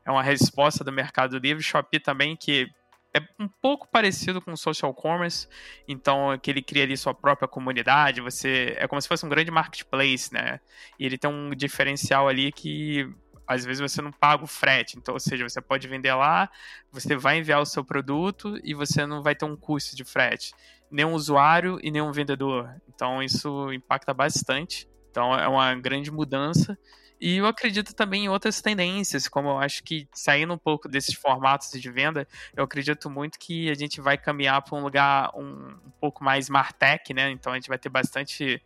é 0.07 0.11
uma 0.11 0.23
resposta 0.23 0.83
do 0.83 0.91
Mercado 0.91 1.37
Livre. 1.37 1.61
Shopee 1.61 1.99
também 1.99 2.35
que 2.35 2.67
é 3.13 3.19
um 3.39 3.47
pouco 3.47 3.87
parecido 3.89 4.41
com 4.41 4.51
o 4.51 4.57
social 4.57 4.93
commerce, 4.93 5.47
então 5.87 6.33
é 6.33 6.37
que 6.37 6.51
ele 6.51 6.61
cria 6.61 6.83
ali 6.83 6.95
sua 6.95 7.13
própria 7.13 7.47
comunidade, 7.47 8.21
você 8.21 8.75
é 8.77 8.87
como 8.87 9.01
se 9.01 9.07
fosse 9.07 9.25
um 9.25 9.29
grande 9.29 9.49
marketplace, 9.49 10.31
né? 10.31 10.59
E 10.99 11.05
ele 11.05 11.17
tem 11.17 11.29
um 11.29 11.49
diferencial 11.49 12.27
ali 12.27 12.51
que 12.51 13.09
às 13.47 13.63
vezes 13.65 13.79
você 13.79 14.01
não 14.01 14.11
paga 14.11 14.43
o 14.43 14.47
frete. 14.47 14.97
Então, 14.97 15.13
ou 15.13 15.19
seja, 15.19 15.47
você 15.47 15.61
pode 15.61 15.87
vender 15.87 16.13
lá, 16.13 16.49
você 16.91 17.15
vai 17.15 17.39
enviar 17.39 17.61
o 17.61 17.65
seu 17.65 17.83
produto 17.83 18.59
e 18.63 18.73
você 18.73 19.05
não 19.05 19.23
vai 19.23 19.33
ter 19.35 19.45
um 19.45 19.55
custo 19.55 19.95
de 19.95 20.03
frete. 20.03 20.53
Nem 20.91 21.05
um 21.05 21.13
usuário 21.13 21.79
e 21.81 21.89
nem 21.89 22.01
um 22.01 22.11
vendedor. 22.11 22.69
Então, 22.89 23.23
isso 23.23 23.71
impacta 23.71 24.13
bastante. 24.13 24.87
Então, 25.09 25.33
é 25.33 25.47
uma 25.47 25.73
grande 25.75 26.11
mudança. 26.11 26.77
E 27.19 27.37
eu 27.37 27.47
acredito 27.47 27.95
também 27.95 28.25
em 28.25 28.29
outras 28.29 28.61
tendências, 28.61 29.27
como 29.27 29.49
eu 29.49 29.57
acho 29.57 29.83
que 29.83 30.07
saindo 30.13 30.53
um 30.53 30.57
pouco 30.57 30.87
desses 30.87 31.15
formatos 31.15 31.71
de 31.71 31.91
venda, 31.91 32.27
eu 32.55 32.63
acredito 32.63 33.09
muito 33.09 33.39
que 33.39 33.69
a 33.71 33.73
gente 33.73 33.99
vai 33.99 34.17
caminhar 34.17 34.61
para 34.61 34.77
um 34.77 34.83
lugar 34.83 35.31
um, 35.35 35.75
um 35.85 35.91
pouco 35.99 36.23
mais 36.23 36.47
Martech, 36.47 37.13
né? 37.13 37.31
Então 37.31 37.53
a 37.53 37.55
gente 37.55 37.69
vai 37.69 37.77
ter 37.79 37.89
bastante 37.89 38.61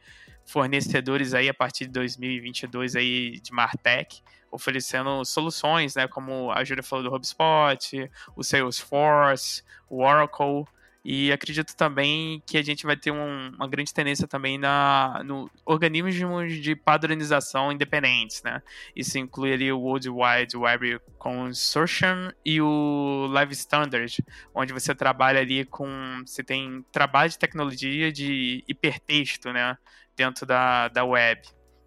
fornecedores 0.45 1.33
aí 1.33 1.47
a 1.47 1.53
partir 1.53 1.85
de 1.85 1.91
2022 1.91 2.95
aí 2.95 3.39
de 3.39 3.53
Martech, 3.53 4.21
oferecendo 4.51 5.23
soluções, 5.23 5.95
né, 5.95 6.07
como 6.07 6.51
a 6.51 6.63
Júlia 6.63 6.83
falou 6.83 7.09
do 7.09 7.15
HubSpot, 7.15 8.11
o 8.35 8.43
Salesforce, 8.43 9.63
o 9.89 10.03
Oracle, 10.03 10.65
e 11.03 11.31
acredito 11.31 11.75
também 11.75 12.43
que 12.45 12.57
a 12.57 12.61
gente 12.61 12.85
vai 12.85 12.95
ter 12.95 13.11
um, 13.11 13.49
uma 13.55 13.67
grande 13.67 13.91
tendência 13.91 14.27
também 14.27 14.57
na, 14.57 15.21
no 15.25 15.49
organismos 15.65 16.53
de 16.53 16.75
padronização 16.75 17.71
independentes, 17.71 18.43
né? 18.43 18.61
Isso 18.95 19.17
inclui 19.17 19.51
ali 19.51 19.71
o 19.71 19.79
World 19.79 20.09
Wide 20.09 20.55
Web 20.55 20.99
Consortium 21.17 22.31
e 22.45 22.61
o 22.61 23.27
Live 23.31 23.53
Standard, 23.53 24.23
onde 24.53 24.73
você 24.73 24.93
trabalha 24.93 25.39
ali 25.39 25.65
com... 25.65 26.21
Você 26.23 26.43
tem 26.43 26.85
trabalho 26.91 27.31
de 27.31 27.39
tecnologia 27.39 28.11
de 28.11 28.63
hipertexto, 28.67 29.51
né? 29.51 29.75
Dentro 30.15 30.45
da, 30.45 30.87
da 30.87 31.03
web. 31.03 31.41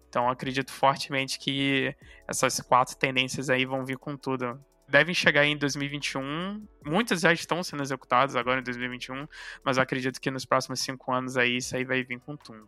Então 0.09 0.29
acredito 0.29 0.73
fortemente 0.73 1.39
que 1.39 1.95
essas 2.27 2.59
quatro 2.59 2.97
tendências 2.97 3.49
aí 3.49 3.65
vão 3.65 3.85
vir 3.85 3.97
com 3.97 4.17
tudo 4.17 4.59
devem 4.87 5.13
chegar 5.13 5.45
em 5.45 5.57
2021. 5.57 6.65
Muitas 6.85 7.21
já 7.21 7.33
estão 7.33 7.63
sendo 7.63 7.83
executadas 7.83 8.35
agora 8.35 8.59
em 8.59 8.63
2021, 8.63 9.27
mas 9.63 9.77
eu 9.77 9.83
acredito 9.83 10.19
que 10.19 10.31
nos 10.31 10.45
próximos 10.45 10.79
cinco 10.79 11.11
anos 11.11 11.37
aí 11.37 11.57
isso 11.57 11.75
aí 11.75 11.83
vai 11.83 12.03
vir 12.03 12.19
com 12.19 12.35
tudo. 12.35 12.65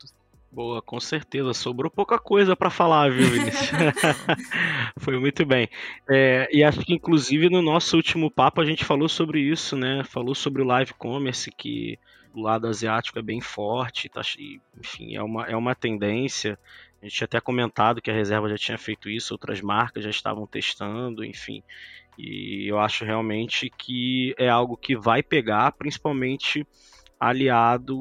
Boa, 0.51 0.81
com 0.81 0.99
certeza. 0.99 1.53
Sobrou 1.53 1.91
pouca 1.91 2.17
coisa 2.17 2.55
para 2.55 2.69
falar, 2.69 3.11
viu, 3.11 3.27
Vinícius? 3.27 3.69
Foi 4.97 5.19
muito 5.19 5.45
bem. 5.45 5.69
É, 6.09 6.47
e 6.51 6.63
acho 6.63 6.79
que, 6.79 6.93
inclusive, 6.93 7.49
no 7.49 7.61
nosso 7.61 7.95
último 7.95 8.31
papo 8.31 8.61
a 8.61 8.65
gente 8.65 8.85
falou 8.85 9.09
sobre 9.09 9.39
isso, 9.41 9.75
né? 9.75 10.03
Falou 10.05 10.33
sobre 10.33 10.61
o 10.61 10.65
live 10.65 10.93
commerce, 10.93 11.51
que 11.51 11.99
o 12.33 12.41
lado 12.41 12.67
asiático 12.67 13.19
é 13.19 13.21
bem 13.21 13.41
forte, 13.41 14.09
tá, 14.09 14.21
enfim, 14.79 15.15
é 15.15 15.21
uma, 15.21 15.45
é 15.45 15.55
uma 15.55 15.75
tendência. 15.75 16.57
A 17.01 17.05
gente 17.05 17.15
tinha 17.15 17.25
até 17.25 17.39
comentado 17.39 18.01
que 18.01 18.09
a 18.09 18.13
reserva 18.13 18.49
já 18.49 18.57
tinha 18.57 18.77
feito 18.77 19.09
isso, 19.09 19.33
outras 19.33 19.61
marcas 19.61 20.03
já 20.03 20.09
estavam 20.09 20.47
testando, 20.47 21.23
enfim. 21.23 21.63
E 22.17 22.67
eu 22.67 22.79
acho 22.79 23.05
realmente 23.05 23.69
que 23.69 24.33
é 24.37 24.49
algo 24.49 24.75
que 24.75 24.95
vai 24.95 25.21
pegar, 25.21 25.71
principalmente 25.73 26.65
aliado 27.19 27.95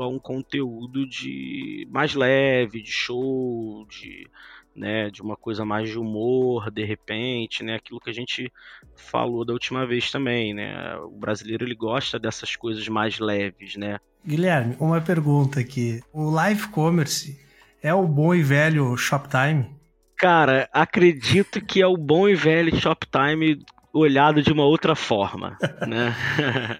a 0.00 0.08
um 0.08 0.18
conteúdo 0.18 1.06
de 1.08 1.86
mais 1.90 2.14
leve, 2.14 2.82
de 2.82 2.90
show, 2.90 3.86
de, 3.88 4.28
né, 4.74 5.10
de 5.10 5.22
uma 5.22 5.36
coisa 5.36 5.64
mais 5.64 5.88
de 5.88 5.98
humor, 5.98 6.70
de 6.70 6.84
repente, 6.84 7.62
né, 7.62 7.76
aquilo 7.76 8.00
que 8.00 8.10
a 8.10 8.12
gente 8.12 8.52
falou 8.96 9.44
da 9.44 9.52
última 9.52 9.86
vez 9.86 10.10
também, 10.10 10.52
né? 10.52 10.96
O 10.98 11.10
brasileiro 11.10 11.64
ele 11.64 11.74
gosta 11.74 12.18
dessas 12.18 12.56
coisas 12.56 12.88
mais 12.88 13.18
leves, 13.18 13.76
né? 13.76 13.98
Guilherme, 14.24 14.76
uma 14.80 15.00
pergunta 15.00 15.60
aqui. 15.60 16.00
O 16.12 16.30
live 16.30 16.68
commerce 16.68 17.40
é 17.82 17.94
o 17.94 18.06
bom 18.06 18.34
e 18.34 18.42
velho 18.42 18.96
Shoptime? 18.96 19.75
Cara, 20.16 20.68
acredito 20.72 21.60
que 21.60 21.82
é 21.82 21.86
o 21.86 21.96
bom 21.96 22.28
e 22.28 22.34
velho 22.34 22.74
Shoptime 22.80 23.58
olhado 23.92 24.42
de 24.42 24.52
uma 24.52 24.64
outra 24.64 24.94
forma, 24.94 25.56
né? 25.86 26.14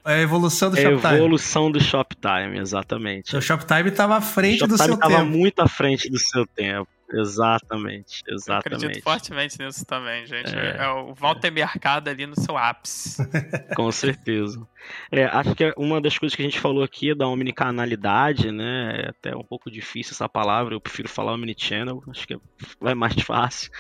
É 0.05 0.15
a 0.15 0.21
evolução 0.21 0.71
do 0.71 0.79
é 0.79 0.83
Shoptime. 0.83 1.13
A 1.13 1.17
evolução 1.17 1.71
do 1.71 1.81
Shoptime, 1.83 2.59
exatamente. 2.59 3.37
O 3.37 3.41
Shoptime 3.41 3.89
estava 3.89 4.17
à 4.17 4.21
frente 4.21 4.67
do 4.67 4.77
seu 4.77 4.87
tempo. 4.87 5.07
estava 5.07 5.25
muito 5.25 5.61
à 5.61 5.69
frente 5.69 6.11
do 6.11 6.19
seu 6.19 6.47
tempo. 6.47 6.89
Exatamente, 7.13 8.23
exatamente. 8.29 8.83
Eu 8.83 8.89
acredito 8.89 9.03
fortemente 9.05 9.59
nisso 9.59 9.87
também, 9.87 10.27
gente. 10.27 10.55
É, 10.55 10.77
é 10.79 10.89
o 10.89 11.15
volta 11.15 11.51
mercado 11.51 12.09
ali 12.09 12.27
no 12.27 12.35
seu 12.35 12.57
ápice. 12.57 13.23
Com 13.77 13.91
certeza. 13.93 14.67
É, 15.11 15.25
acho 15.25 15.55
que 15.55 15.73
uma 15.77 16.01
das 16.01 16.19
coisas 16.19 16.35
que 16.35 16.43
a 16.43 16.45
gente 16.45 16.61
falou 16.61 16.83
aqui 16.83 17.11
é 17.11 17.15
da 17.15 17.27
omnicanalidade, 17.27 18.51
né? 18.51 19.05
É 19.05 19.09
até 19.11 19.37
um 19.37 19.43
pouco 19.43 19.71
difícil 19.71 20.13
essa 20.13 20.29
palavra, 20.29 20.75
eu 20.75 20.81
prefiro 20.81 21.09
falar 21.09 21.35
omnichannel, 21.35 22.03
acho 22.09 22.27
que 22.27 22.39
vai 22.81 22.95
mais 22.95 23.15
fácil. 23.23 23.71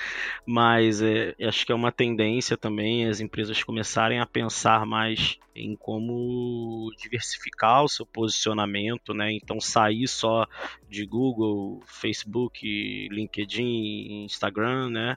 Mas 0.44 1.02
é, 1.02 1.34
acho 1.42 1.66
que 1.66 1.72
é 1.72 1.74
uma 1.74 1.92
tendência 1.92 2.56
também 2.56 3.06
as 3.08 3.20
empresas 3.20 3.62
começarem 3.62 4.20
a 4.20 4.26
pensar 4.26 4.86
mais 4.86 5.38
em 5.54 5.74
como 5.74 6.90
diversificar 6.98 7.82
o 7.82 7.88
seu 7.88 8.04
posicionamento, 8.04 9.14
né? 9.14 9.32
Então 9.32 9.60
sair 9.60 10.06
só 10.06 10.46
de 10.88 11.06
Google, 11.06 11.82
Facebook, 11.86 13.08
LinkedIn, 13.16 14.24
Instagram, 14.24 14.90
né? 14.90 15.16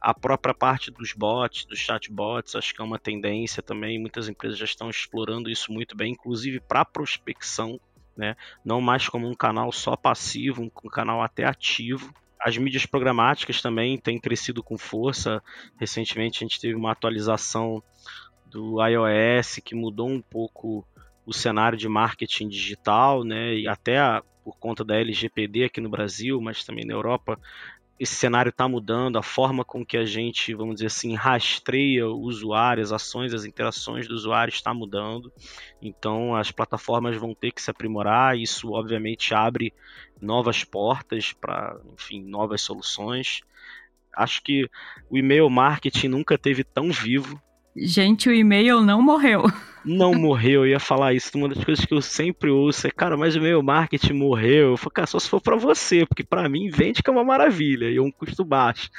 A 0.00 0.14
própria 0.14 0.54
parte 0.54 0.90
dos 0.90 1.12
bots, 1.12 1.66
dos 1.66 1.78
chatbots, 1.78 2.54
acho 2.54 2.74
que 2.74 2.80
é 2.80 2.84
uma 2.84 2.98
tendência 2.98 3.62
também. 3.62 3.98
Muitas 3.98 4.28
empresas 4.28 4.58
já 4.58 4.64
estão 4.64 4.88
explorando 4.88 5.50
isso 5.50 5.70
muito 5.72 5.94
bem, 5.94 6.12
inclusive 6.12 6.58
para 6.60 6.84
prospecção, 6.84 7.78
né? 8.16 8.34
Não 8.64 8.80
mais 8.80 9.08
como 9.08 9.28
um 9.28 9.34
canal 9.34 9.70
só 9.70 9.96
passivo, 9.96 10.62
um 10.62 10.88
canal 10.88 11.22
até 11.22 11.44
ativo. 11.44 12.14
As 12.40 12.56
mídias 12.56 12.86
programáticas 12.86 13.60
também 13.60 13.98
têm 13.98 14.18
crescido 14.18 14.62
com 14.62 14.78
força. 14.78 15.42
Recentemente 15.78 16.38
a 16.38 16.48
gente 16.48 16.58
teve 16.58 16.74
uma 16.74 16.92
atualização 16.92 17.82
do 18.46 18.82
iOS 18.82 19.60
que 19.62 19.74
mudou 19.74 20.08
um 20.08 20.22
pouco 20.22 20.86
o 21.26 21.32
cenário 21.32 21.78
de 21.78 21.88
marketing 21.88 22.48
digital, 22.48 23.22
né? 23.22 23.54
E 23.54 23.68
até 23.68 23.98
a, 23.98 24.22
por 24.50 24.58
conta 24.58 24.84
da 24.84 24.96
LGPD 24.96 25.64
aqui 25.64 25.80
no 25.80 25.88
Brasil, 25.88 26.40
mas 26.40 26.64
também 26.64 26.84
na 26.84 26.92
Europa, 26.92 27.38
esse 28.00 28.16
cenário 28.16 28.50
está 28.50 28.66
mudando, 28.66 29.16
a 29.16 29.22
forma 29.22 29.64
com 29.64 29.86
que 29.86 29.96
a 29.96 30.04
gente, 30.04 30.52
vamos 30.54 30.76
dizer 30.76 30.86
assim, 30.86 31.14
rastreia 31.14 32.08
o 32.08 32.18
usuário, 32.18 32.82
as 32.82 32.90
ações, 32.90 33.32
as 33.32 33.44
interações 33.44 34.08
do 34.08 34.14
usuário 34.14 34.50
está 34.50 34.74
mudando. 34.74 35.32
Então 35.80 36.34
as 36.34 36.50
plataformas 36.50 37.16
vão 37.16 37.32
ter 37.32 37.52
que 37.52 37.62
se 37.62 37.70
aprimorar, 37.70 38.36
isso 38.36 38.72
obviamente 38.72 39.32
abre 39.34 39.72
novas 40.20 40.64
portas 40.64 41.32
para, 41.32 41.78
enfim, 41.92 42.24
novas 42.24 42.60
soluções. 42.60 43.42
Acho 44.12 44.42
que 44.42 44.68
o 45.08 45.16
e-mail 45.16 45.48
marketing 45.48 46.08
nunca 46.08 46.36
teve 46.36 46.64
tão 46.64 46.90
vivo 46.90 47.40
Gente, 47.76 48.28
o 48.28 48.34
e-mail 48.34 48.80
não 48.80 49.00
morreu. 49.00 49.44
Não 49.84 50.12
morreu, 50.12 50.64
eu 50.64 50.72
ia 50.72 50.80
falar 50.80 51.14
isso. 51.14 51.30
Uma 51.36 51.48
das 51.48 51.64
coisas 51.64 51.84
que 51.84 51.94
eu 51.94 52.02
sempre 52.02 52.50
ouço 52.50 52.86
é, 52.86 52.90
cara, 52.90 53.16
mas 53.16 53.34
o 53.34 53.38
e-mail 53.38 53.62
marketing 53.62 54.12
morreu. 54.12 54.70
Eu 54.70 54.76
falo, 54.76 54.90
cara, 54.90 55.06
só 55.06 55.18
se 55.18 55.28
for 55.28 55.40
para 55.40 55.56
você, 55.56 56.04
porque 56.04 56.24
para 56.24 56.48
mim 56.48 56.68
vende 56.68 57.02
que 57.02 57.08
é 57.08 57.12
uma 57.12 57.24
maravilha 57.24 57.90
e 57.90 57.96
é 57.96 58.02
um 58.02 58.10
custo 58.10 58.44
baixo, 58.44 58.90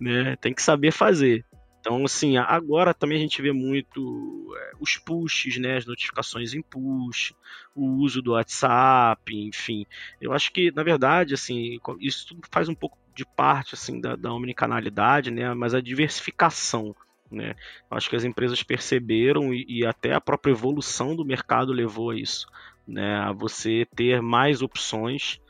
né? 0.00 0.36
Tem 0.36 0.52
que 0.52 0.62
saber 0.62 0.92
fazer. 0.92 1.44
Então, 1.86 2.04
assim, 2.04 2.36
agora 2.36 2.92
também 2.92 3.16
a 3.16 3.20
gente 3.20 3.40
vê 3.40 3.52
muito 3.52 4.52
é, 4.58 4.72
os 4.80 4.96
pushes, 4.96 5.56
né, 5.56 5.76
as 5.76 5.86
notificações 5.86 6.52
em 6.52 6.60
push, 6.60 7.32
o 7.76 8.02
uso 8.02 8.20
do 8.20 8.32
WhatsApp, 8.32 9.32
enfim. 9.32 9.86
Eu 10.20 10.32
acho 10.32 10.52
que, 10.52 10.72
na 10.72 10.82
verdade, 10.82 11.34
assim, 11.34 11.78
isso 12.00 12.26
tudo 12.26 12.40
faz 12.50 12.68
um 12.68 12.74
pouco 12.74 12.98
de 13.14 13.24
parte, 13.24 13.76
assim, 13.76 14.00
da, 14.00 14.16
da 14.16 14.32
omnicanalidade, 14.32 15.30
né, 15.30 15.54
mas 15.54 15.74
a 15.74 15.80
diversificação 15.80 16.92
né? 17.30 17.54
Acho 17.90 18.08
que 18.10 18.16
as 18.16 18.24
empresas 18.24 18.62
perceberam 18.62 19.52
e, 19.52 19.64
e, 19.68 19.86
até 19.86 20.12
a 20.12 20.20
própria 20.20 20.52
evolução 20.52 21.14
do 21.14 21.24
mercado 21.24 21.72
levou 21.72 22.10
a 22.10 22.16
isso, 22.16 22.46
né? 22.86 23.16
a 23.16 23.32
você 23.32 23.86
ter 23.94 24.22
mais 24.22 24.62
opções 24.62 25.40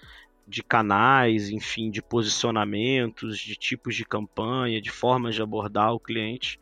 de 0.47 0.63
canais, 0.63 1.51
enfim, 1.51 1.91
de 1.91 2.01
posicionamentos, 2.01 3.39
de 3.39 3.57
tipos 3.57 3.97
de 3.97 4.05
campanha, 4.05 4.81
de 4.81 4.91
formas 4.91 5.35
de 5.35 5.43
abordar 5.43 5.93
o 5.93 6.01
cliente. 6.01 6.59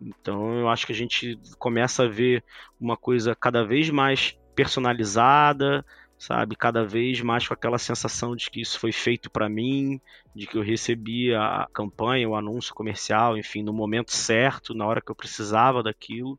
Então 0.00 0.60
eu 0.60 0.68
acho 0.68 0.86
que 0.86 0.92
a 0.92 0.96
gente 0.96 1.38
começa 1.58 2.04
a 2.04 2.08
ver 2.08 2.42
uma 2.80 2.96
coisa 2.96 3.34
cada 3.34 3.64
vez 3.64 3.90
mais 3.90 4.38
personalizada, 4.54 5.84
sabe? 6.18 6.56
Cada 6.56 6.84
vez 6.84 7.20
mais 7.20 7.46
com 7.46 7.54
aquela 7.54 7.78
sensação 7.78 8.34
de 8.34 8.50
que 8.50 8.60
isso 8.60 8.78
foi 8.78 8.92
feito 8.92 9.30
para 9.30 9.48
mim, 9.48 10.00
de 10.34 10.46
que 10.46 10.56
eu 10.56 10.62
recebi 10.62 11.34
a 11.34 11.66
campanha, 11.72 12.28
o 12.28 12.34
anúncio 12.34 12.74
comercial, 12.74 13.36
enfim, 13.36 13.62
no 13.62 13.72
momento 13.72 14.12
certo, 14.12 14.74
na 14.74 14.86
hora 14.86 15.00
que 15.00 15.10
eu 15.10 15.16
precisava 15.16 15.82
daquilo, 15.82 16.38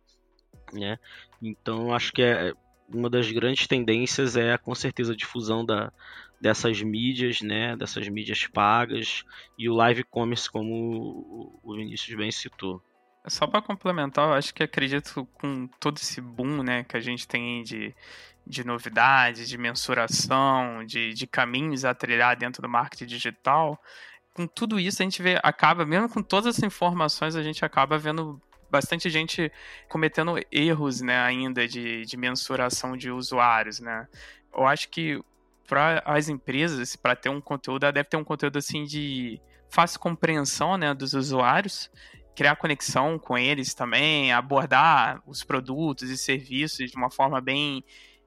né? 0.73 0.97
Então, 1.41 1.93
acho 1.93 2.11
que 2.11 2.21
é 2.21 2.53
uma 2.89 3.09
das 3.09 3.29
grandes 3.31 3.67
tendências 3.67 4.35
é 4.35 4.57
com 4.57 4.73
certeza 4.73 5.13
a 5.13 5.15
difusão 5.15 5.65
da, 5.65 5.91
dessas 6.39 6.81
mídias, 6.81 7.41
né, 7.41 7.75
dessas 7.75 8.07
mídias 8.07 8.47
pagas 8.47 9.23
e 9.57 9.69
o 9.69 9.73
live 9.73 10.03
commerce, 10.03 10.49
como 10.49 11.59
o 11.63 11.75
Vinícius 11.75 12.15
bem 12.17 12.31
citou. 12.31 12.81
Só 13.27 13.45
para 13.45 13.61
complementar, 13.61 14.29
eu 14.29 14.33
acho 14.33 14.53
que 14.53 14.63
acredito 14.63 15.27
com 15.33 15.67
todo 15.79 15.97
esse 15.97 16.21
boom, 16.21 16.63
né, 16.63 16.83
que 16.83 16.95
a 16.95 16.99
gente 16.99 17.27
tem 17.27 17.63
de, 17.63 17.93
de 18.45 18.63
novidades, 18.63 19.49
de 19.49 19.57
mensuração, 19.57 20.85
de, 20.85 21.13
de 21.13 21.27
caminhos 21.27 21.83
a 21.83 21.93
trilhar 21.93 22.37
dentro 22.37 22.61
do 22.61 22.69
marketing 22.69 23.05
digital, 23.05 23.79
com 24.33 24.45
tudo 24.47 24.79
isso 24.79 25.01
a 25.01 25.05
gente 25.05 25.21
vê, 25.21 25.39
acaba, 25.43 25.85
mesmo 25.85 26.07
com 26.07 26.21
todas 26.21 26.55
essas 26.55 26.63
informações, 26.63 27.35
a 27.35 27.41
gente 27.41 27.65
acaba 27.65 27.97
vendo 27.97 28.39
bastante 28.69 29.09
gente 29.09 29.51
cometendo 29.89 30.35
erros, 30.51 31.01
né, 31.01 31.19
ainda 31.19 31.67
de, 31.67 32.05
de 32.05 32.17
mensuração 32.17 32.95
de 32.95 33.09
usuários, 33.09 33.79
né. 33.79 34.07
Eu 34.55 34.65
acho 34.65 34.89
que 34.89 35.21
para 35.67 36.01
as 36.05 36.29
empresas, 36.29 36.95
para 36.95 37.15
ter 37.15 37.29
um 37.29 37.41
conteúdo, 37.41 37.91
deve 37.91 38.05
ter 38.05 38.15
um 38.15 38.23
conteúdo 38.23 38.57
assim 38.57 38.85
de 38.85 39.41
fácil 39.69 39.99
compreensão, 39.99 40.77
né, 40.77 40.93
dos 40.93 41.13
usuários, 41.13 41.91
criar 42.37 42.55
conexão 42.55 43.17
com 43.17 43.35
eles 43.35 43.73
também, 43.73 44.31
abordar 44.31 45.19
os 45.25 45.43
produtos 45.43 46.11
e 46.11 46.15
serviços 46.15 46.91
de 46.91 46.95
uma 46.95 47.09
forma 47.09 47.41
bem 47.41 47.83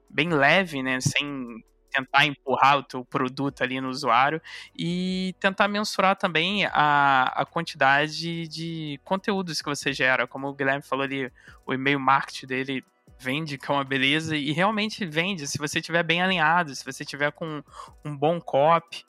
bem 0.09 0.27
leve, 0.27 0.83
né, 0.83 0.99
sem 0.99 1.63
tentar 1.89 2.25
empurrar 2.25 2.79
o 2.79 2.83
teu 2.83 3.05
produto 3.05 3.61
ali 3.63 3.79
no 3.79 3.87
usuário 3.87 4.41
e 4.77 5.33
tentar 5.39 5.69
mensurar 5.69 6.17
também 6.17 6.65
a, 6.65 7.31
a 7.33 7.45
quantidade 7.45 8.49
de 8.49 8.99
conteúdos 9.05 9.61
que 9.61 9.69
você 9.69 9.93
gera. 9.93 10.27
Como 10.27 10.49
o 10.49 10.53
Guilherme 10.53 10.83
falou 10.83 11.05
ali, 11.05 11.31
o 11.65 11.73
e-mail 11.73 11.99
marketing 11.99 12.47
dele 12.47 12.85
vende, 13.17 13.57
que 13.57 13.71
é 13.71 13.73
uma 13.73 13.83
beleza, 13.85 14.35
e 14.35 14.51
realmente 14.51 15.05
vende 15.05 15.47
se 15.47 15.57
você 15.57 15.79
estiver 15.79 16.03
bem 16.03 16.21
alinhado, 16.21 16.75
se 16.75 16.83
você 16.83 17.05
tiver 17.05 17.31
com 17.31 17.63
um 18.03 18.17
bom 18.17 18.41
copy, 18.41 19.05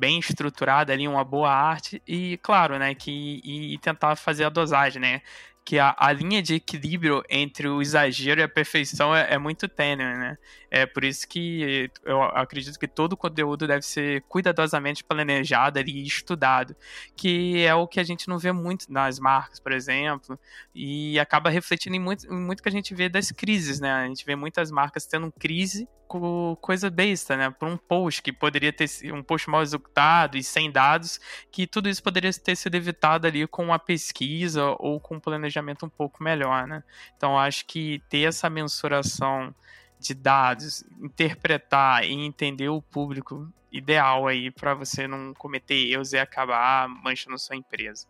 bem 0.00 0.18
estruturado 0.18 0.90
ali, 0.90 1.06
uma 1.06 1.22
boa 1.22 1.52
arte, 1.52 2.02
e 2.08 2.38
claro, 2.42 2.78
né, 2.78 2.94
que 2.94 3.40
e, 3.44 3.74
e 3.74 3.78
tentar 3.78 4.16
fazer 4.16 4.44
a 4.44 4.48
dosagem, 4.48 5.00
né? 5.00 5.20
que 5.62 5.78
a, 5.78 5.94
a, 5.96 6.10
linha 6.10 6.42
de 6.42 6.54
equilíbrio 6.54 7.22
entre 7.28 7.68
o 7.68 7.82
exagero 7.82 8.40
e 8.40 8.42
a 8.42 8.48
perfeição 8.48 9.14
é, 9.14 9.34
é, 9.34 9.38
muito 9.38 9.68
tênue, 9.68 10.02
né? 10.04 10.38
É 10.70 10.86
por 10.86 11.02
isso 11.02 11.26
que 11.26 11.90
eu 12.04 12.22
acredito 12.22 12.78
que 12.78 12.86
todo 12.86 13.14
o 13.14 13.16
conteúdo 13.16 13.66
deve 13.66 13.82
ser 13.82 14.22
cuidadosamente 14.28 15.02
planejado 15.02 15.80
e 15.80 16.06
estudado, 16.06 16.76
que 17.16 17.64
é 17.64 17.74
o 17.74 17.88
que 17.88 17.98
a 17.98 18.04
gente 18.04 18.28
não 18.28 18.38
vê 18.38 18.52
muito 18.52 18.90
nas 18.92 19.18
marcas, 19.18 19.58
por 19.58 19.72
exemplo, 19.72 20.38
e 20.74 21.18
acaba 21.18 21.50
refletindo 21.50 21.96
em 21.96 22.00
muito, 22.00 22.26
em 22.32 22.38
muito 22.38 22.62
que 22.62 22.68
a 22.68 22.72
gente 22.72 22.94
vê 22.94 23.08
das 23.08 23.32
crises, 23.32 23.80
né? 23.80 23.90
A 23.90 24.06
gente 24.06 24.24
vê 24.24 24.36
muitas 24.36 24.70
marcas 24.70 25.06
tendo 25.06 25.32
crise 25.32 25.88
com 26.06 26.56
coisa 26.60 26.90
besta, 26.90 27.36
né? 27.36 27.50
Por 27.50 27.68
um 27.68 27.76
post 27.76 28.20
que 28.20 28.32
poderia 28.32 28.72
ter 28.72 28.88
um 29.12 29.22
post 29.22 29.48
mal 29.48 29.62
executado 29.62 30.36
e 30.36 30.42
sem 30.42 30.70
dados, 30.70 31.20
que 31.52 31.66
tudo 31.68 31.88
isso 31.88 32.02
poderia 32.02 32.32
ter 32.32 32.56
sido 32.56 32.74
evitado 32.74 33.26
ali 33.26 33.46
com 33.46 33.64
uma 33.64 33.78
pesquisa 33.78 34.74
ou 34.78 35.00
com 35.00 35.16
um 35.16 35.20
planejamento 35.20 35.86
um 35.86 35.88
pouco 35.88 36.22
melhor, 36.22 36.66
né? 36.66 36.82
Então 37.16 37.38
acho 37.38 37.64
que 37.66 38.02
ter 38.08 38.22
essa 38.22 38.50
mensuração 38.50 39.54
de 40.00 40.14
dados, 40.14 40.82
interpretar 41.00 42.04
e 42.04 42.12
entender 42.12 42.68
o 42.68 42.80
público 42.80 43.46
ideal 43.70 44.26
aí 44.26 44.50
para 44.50 44.74
você 44.74 45.06
não 45.06 45.32
cometer 45.34 45.92
erros 45.92 46.12
e 46.12 46.18
acabar 46.18 46.88
manchando 46.88 47.38
sua 47.38 47.56
empresa. 47.56 48.06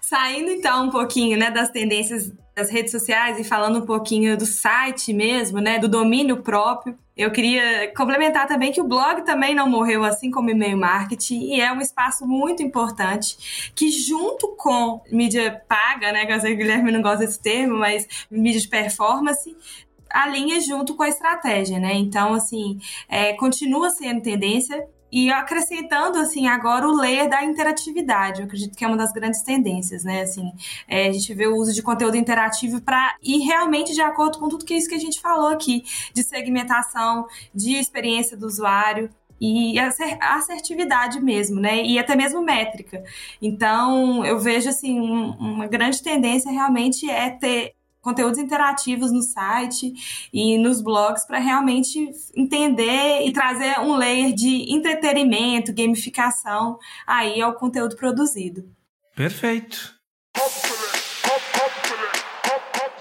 Saindo 0.00 0.50
então 0.50 0.86
um 0.86 0.90
pouquinho, 0.90 1.38
né, 1.38 1.50
das 1.50 1.70
tendências 1.70 2.32
das 2.56 2.70
redes 2.70 2.90
sociais 2.90 3.38
e 3.38 3.44
falando 3.44 3.78
um 3.78 3.86
pouquinho 3.86 4.36
do 4.36 4.44
site 4.44 5.12
mesmo, 5.12 5.60
né, 5.60 5.78
do 5.78 5.88
domínio 5.88 6.42
próprio, 6.42 6.98
eu 7.16 7.30
queria 7.30 7.92
complementar 7.94 8.48
também 8.48 8.72
que 8.72 8.80
o 8.80 8.84
blog 8.84 9.22
também 9.22 9.54
não 9.54 9.68
morreu, 9.68 10.02
assim 10.02 10.30
como 10.30 10.48
o 10.48 10.50
e-mail 10.50 10.76
marketing, 10.76 11.54
e 11.54 11.60
é 11.60 11.70
um 11.70 11.80
espaço 11.80 12.26
muito 12.26 12.62
importante 12.62 13.70
que, 13.76 13.90
junto 13.90 14.48
com 14.56 15.02
mídia 15.10 15.62
paga, 15.68 16.10
né? 16.10 16.24
Que 16.24 16.32
eu 16.32 16.40
sei 16.40 16.50
que 16.50 16.56
o 16.56 16.58
Guilherme 16.58 16.90
não 16.90 17.02
gosta 17.02 17.18
desse 17.18 17.40
termo, 17.40 17.78
mas 17.78 18.26
mídia 18.30 18.60
de 18.60 18.68
performance, 18.68 19.54
alinha 20.12 20.60
junto 20.60 20.94
com 20.94 21.02
a 21.02 21.08
estratégia, 21.08 21.78
né? 21.78 21.94
Então, 21.94 22.34
assim, 22.34 22.78
é, 23.08 23.32
continua 23.34 23.90
sendo 23.90 24.22
tendência, 24.22 24.86
e 25.12 25.30
acrescentando, 25.30 26.18
assim, 26.18 26.48
agora 26.48 26.88
o 26.88 26.96
layer 26.96 27.28
da 27.28 27.44
interatividade, 27.44 28.40
eu 28.40 28.46
acredito 28.46 28.74
que 28.74 28.82
é 28.82 28.88
uma 28.88 28.96
das 28.96 29.12
grandes 29.12 29.42
tendências, 29.42 30.04
né? 30.04 30.22
Assim, 30.22 30.50
é, 30.88 31.08
a 31.08 31.12
gente 31.12 31.34
vê 31.34 31.46
o 31.46 31.54
uso 31.54 31.74
de 31.74 31.82
conteúdo 31.82 32.16
interativo 32.16 32.80
para 32.80 33.14
ir 33.22 33.40
realmente 33.40 33.92
de 33.92 34.00
acordo 34.00 34.38
com 34.38 34.48
tudo 34.48 34.64
que 34.64 34.72
é 34.72 34.78
isso 34.78 34.88
que 34.88 34.94
a 34.94 34.98
gente 34.98 35.20
falou 35.20 35.48
aqui, 35.48 35.84
de 36.14 36.22
segmentação, 36.22 37.26
de 37.54 37.74
experiência 37.74 38.38
do 38.38 38.46
usuário 38.46 39.10
e 39.38 39.74
assertividade 39.78 41.20
mesmo, 41.20 41.60
né? 41.60 41.84
E 41.84 41.98
até 41.98 42.16
mesmo 42.16 42.40
métrica. 42.40 43.02
Então, 43.40 44.24
eu 44.24 44.38
vejo 44.38 44.70
assim, 44.70 44.98
uma 44.98 45.66
grande 45.66 46.02
tendência 46.02 46.50
realmente 46.50 47.10
é 47.10 47.28
ter 47.28 47.74
conteúdos 48.02 48.38
interativos 48.38 49.12
no 49.12 49.22
site 49.22 49.94
e 50.32 50.58
nos 50.58 50.82
blogs 50.82 51.24
para 51.24 51.38
realmente 51.38 52.10
entender 52.36 53.24
e 53.24 53.32
trazer 53.32 53.78
um 53.78 53.96
layer 53.96 54.34
de 54.34 54.74
entretenimento, 54.74 55.72
gamificação 55.72 56.78
aí 57.06 57.40
ao 57.40 57.54
conteúdo 57.54 57.96
produzido. 57.96 58.64
Perfeito. 59.14 59.94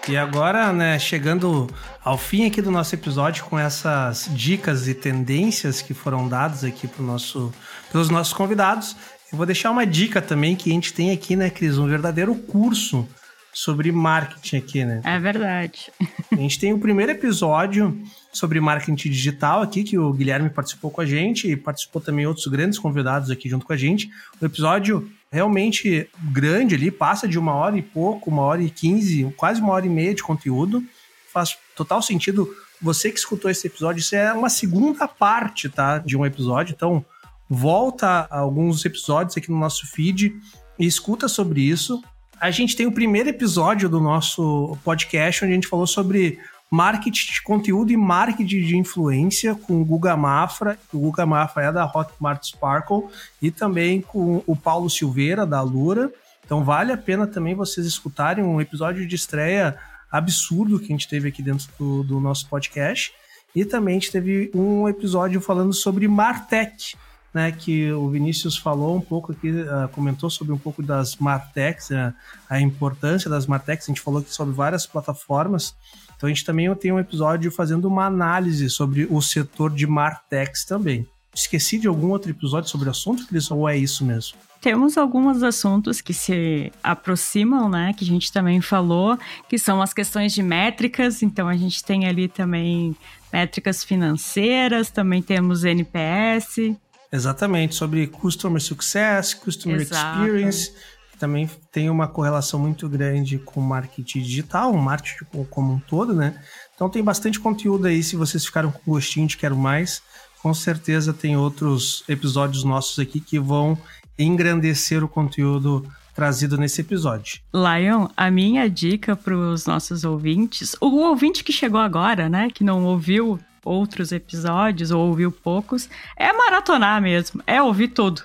E 0.07 0.17
agora, 0.17 0.73
né, 0.73 0.97
chegando 0.97 1.67
ao 2.03 2.17
fim 2.17 2.45
aqui 2.45 2.61
do 2.61 2.71
nosso 2.71 2.93
episódio 2.95 3.45
com 3.45 3.57
essas 3.57 4.29
dicas 4.31 4.87
e 4.87 4.93
tendências 4.93 5.81
que 5.81 5.93
foram 5.93 6.27
dadas 6.27 6.63
aqui 6.63 6.87
pro 6.87 7.03
nosso, 7.03 7.53
pelos 7.91 8.09
nossos 8.09 8.33
convidados, 8.33 8.95
eu 9.31 9.37
vou 9.37 9.45
deixar 9.45 9.71
uma 9.71 9.85
dica 9.85 10.21
também 10.21 10.55
que 10.55 10.69
a 10.69 10.73
gente 10.73 10.93
tem 10.93 11.11
aqui, 11.11 11.35
né, 11.35 11.49
Cris, 11.49 11.77
um 11.77 11.87
verdadeiro 11.87 12.35
curso 12.35 13.07
sobre 13.53 13.91
marketing 13.91 14.57
aqui, 14.57 14.85
né? 14.85 15.01
É 15.03 15.19
verdade. 15.19 15.91
A 16.31 16.35
gente 16.35 16.59
tem 16.59 16.73
o 16.73 16.79
primeiro 16.79 17.11
episódio 17.11 18.01
sobre 18.31 18.59
marketing 18.59 19.09
digital 19.09 19.61
aqui, 19.61 19.83
que 19.83 19.97
o 19.97 20.13
Guilherme 20.13 20.49
participou 20.49 20.89
com 20.89 21.01
a 21.01 21.05
gente 21.05 21.49
e 21.49 21.57
participou 21.57 22.01
também 22.01 22.25
outros 22.25 22.47
grandes 22.47 22.79
convidados 22.79 23.29
aqui 23.29 23.49
junto 23.49 23.65
com 23.65 23.73
a 23.73 23.77
gente. 23.77 24.09
O 24.39 24.45
episódio 24.45 25.11
realmente 25.31 26.09
grande 26.31 26.75
ali, 26.75 26.91
passa 26.91 27.27
de 27.27 27.39
uma 27.39 27.53
hora 27.53 27.77
e 27.77 27.81
pouco, 27.81 28.29
uma 28.29 28.41
hora 28.41 28.61
e 28.61 28.69
quinze, 28.69 29.33
quase 29.37 29.61
uma 29.61 29.73
hora 29.73 29.85
e 29.85 29.89
meia 29.89 30.13
de 30.13 30.23
conteúdo. 30.23 30.83
Faz 31.31 31.57
total 31.75 32.01
sentido. 32.01 32.49
Você 32.81 33.11
que 33.11 33.19
escutou 33.19 33.49
esse 33.49 33.67
episódio, 33.67 34.01
isso 34.01 34.15
é 34.15 34.33
uma 34.33 34.49
segunda 34.49 35.07
parte, 35.07 35.69
tá? 35.69 35.99
De 35.99 36.17
um 36.17 36.25
episódio. 36.25 36.73
Então, 36.73 37.05
volta 37.49 38.27
a 38.29 38.39
alguns 38.39 38.83
episódios 38.83 39.37
aqui 39.37 39.49
no 39.49 39.59
nosso 39.59 39.87
feed 39.87 40.35
e 40.77 40.85
escuta 40.85 41.27
sobre 41.27 41.61
isso 41.61 42.01
a 42.41 42.49
gente 42.49 42.75
tem 42.75 42.87
o 42.87 42.91
primeiro 42.91 43.29
episódio 43.29 43.87
do 43.87 43.99
nosso 43.99 44.75
podcast 44.83 45.45
onde 45.45 45.51
a 45.51 45.55
gente 45.55 45.67
falou 45.67 45.85
sobre 45.85 46.39
marketing 46.71 47.33
de 47.33 47.41
conteúdo 47.43 47.91
e 47.91 47.97
marketing 47.97 48.65
de 48.65 48.77
influência 48.77 49.53
com 49.53 49.79
o 49.79 49.85
Guga 49.85 50.17
Mafra. 50.17 50.75
O 50.91 50.97
Guga 50.97 51.23
Mafra 51.23 51.65
é 51.65 51.71
da 51.71 51.85
Hotmart 51.85 52.43
Sparkle 52.43 53.03
e 53.39 53.51
também 53.51 54.01
com 54.01 54.43
o 54.47 54.55
Paulo 54.55 54.89
Silveira 54.89 55.45
da 55.45 55.61
Lura. 55.61 56.11
Então 56.43 56.63
vale 56.63 56.91
a 56.91 56.97
pena 56.97 57.27
também 57.27 57.53
vocês 57.53 57.85
escutarem 57.85 58.43
um 58.43 58.59
episódio 58.59 59.07
de 59.07 59.15
estreia 59.15 59.77
absurdo 60.11 60.79
que 60.79 60.85
a 60.85 60.95
gente 60.95 61.07
teve 61.07 61.29
aqui 61.29 61.43
dentro 61.43 61.67
do, 61.77 62.01
do 62.01 62.19
nosso 62.19 62.49
podcast. 62.49 63.13
E 63.55 63.63
também 63.63 63.97
a 63.97 63.99
gente 63.99 64.11
teve 64.11 64.49
um 64.55 64.89
episódio 64.89 65.39
falando 65.41 65.73
sobre 65.73 66.07
Martech, 66.07 66.95
né, 67.33 67.51
que 67.51 67.91
o 67.91 68.09
Vinícius 68.09 68.57
falou 68.57 68.95
um 68.95 69.01
pouco 69.01 69.31
aqui, 69.31 69.49
uh, 69.49 69.87
comentou 69.93 70.29
sobre 70.29 70.53
um 70.53 70.57
pouco 70.57 70.83
das 70.83 71.15
Martechs, 71.15 71.89
uh, 71.89 72.13
a 72.49 72.59
importância 72.59 73.29
das 73.29 73.45
Martechs, 73.45 73.85
a 73.87 73.91
gente 73.91 74.01
falou 74.01 74.19
aqui 74.19 74.33
sobre 74.33 74.53
várias 74.53 74.85
plataformas, 74.85 75.75
então 76.15 76.27
a 76.27 76.31
gente 76.31 76.45
também 76.45 76.73
tem 76.75 76.91
um 76.91 76.99
episódio 76.99 77.51
fazendo 77.51 77.85
uma 77.85 78.05
análise 78.05 78.69
sobre 78.69 79.07
o 79.09 79.21
setor 79.21 79.73
de 79.73 79.87
Martechs 79.87 80.65
também. 80.65 81.07
Esqueci 81.33 81.79
de 81.79 81.87
algum 81.87 82.09
outro 82.09 82.29
episódio 82.29 82.69
sobre 82.69 82.89
o 82.89 82.91
assunto, 82.91 83.25
Cris, 83.25 83.49
ou 83.49 83.67
é 83.67 83.77
isso 83.77 84.05
mesmo? 84.05 84.37
Temos 84.59 84.97
alguns 84.97 85.41
assuntos 85.41 86.01
que 86.01 86.13
se 86.13 86.71
aproximam, 86.83 87.67
né? 87.67 87.93
Que 87.97 88.03
a 88.03 88.07
gente 88.07 88.31
também 88.31 88.61
falou, 88.61 89.17
que 89.49 89.57
são 89.57 89.81
as 89.81 89.91
questões 89.93 90.33
de 90.33 90.43
métricas. 90.43 91.23
Então 91.23 91.47
a 91.47 91.55
gente 91.55 91.83
tem 91.83 92.05
ali 92.05 92.27
também 92.27 92.95
métricas 93.33 93.83
financeiras, 93.83 94.91
também 94.91 95.23
temos 95.23 95.63
NPS. 95.63 96.75
Exatamente, 97.11 97.75
sobre 97.75 98.07
Customer 98.07 98.61
Success, 98.61 99.33
Customer 99.33 99.81
Exato. 99.81 100.21
Experience, 100.21 100.71
também 101.19 101.49
tem 101.71 101.89
uma 101.89 102.07
correlação 102.07 102.59
muito 102.59 102.89
grande 102.89 103.37
com 103.37 103.61
marketing 103.61 104.21
digital, 104.21 104.71
o 104.71 104.81
marketing 104.81 105.25
como 105.49 105.73
um 105.73 105.79
todo, 105.79 106.13
né? 106.13 106.41
Então 106.73 106.89
tem 106.89 107.03
bastante 107.03 107.39
conteúdo 107.39 107.85
aí, 107.85 108.01
se 108.01 108.15
vocês 108.15 108.43
ficaram 108.43 108.71
com 108.71 108.91
gostinho 108.91 109.27
de 109.27 109.37
quero 109.37 109.55
mais, 109.55 110.01
com 110.41 110.53
certeza 110.53 111.13
tem 111.13 111.37
outros 111.37 112.03
episódios 112.09 112.63
nossos 112.63 112.97
aqui 112.97 113.19
que 113.19 113.37
vão 113.37 113.77
engrandecer 114.17 115.03
o 115.03 115.07
conteúdo 115.07 115.85
trazido 116.15 116.57
nesse 116.57 116.81
episódio. 116.81 117.39
Lion, 117.53 118.07
a 118.17 118.31
minha 118.31 118.69
dica 118.69 119.15
para 119.15 119.35
os 119.35 119.65
nossos 119.65 120.03
ouvintes, 120.03 120.75
o 120.81 120.87
ouvinte 121.01 121.43
que 121.43 121.53
chegou 121.53 121.79
agora, 121.79 122.27
né, 122.27 122.49
que 122.53 122.63
não 122.63 122.83
ouviu 122.83 123.39
outros 123.63 124.11
episódios 124.11 124.91
ou 124.91 125.07
ouviu 125.07 125.31
poucos, 125.31 125.89
é 126.17 126.31
maratonar 126.33 127.01
mesmo, 127.01 127.41
é 127.45 127.61
ouvir 127.61 127.89
tudo. 127.89 128.21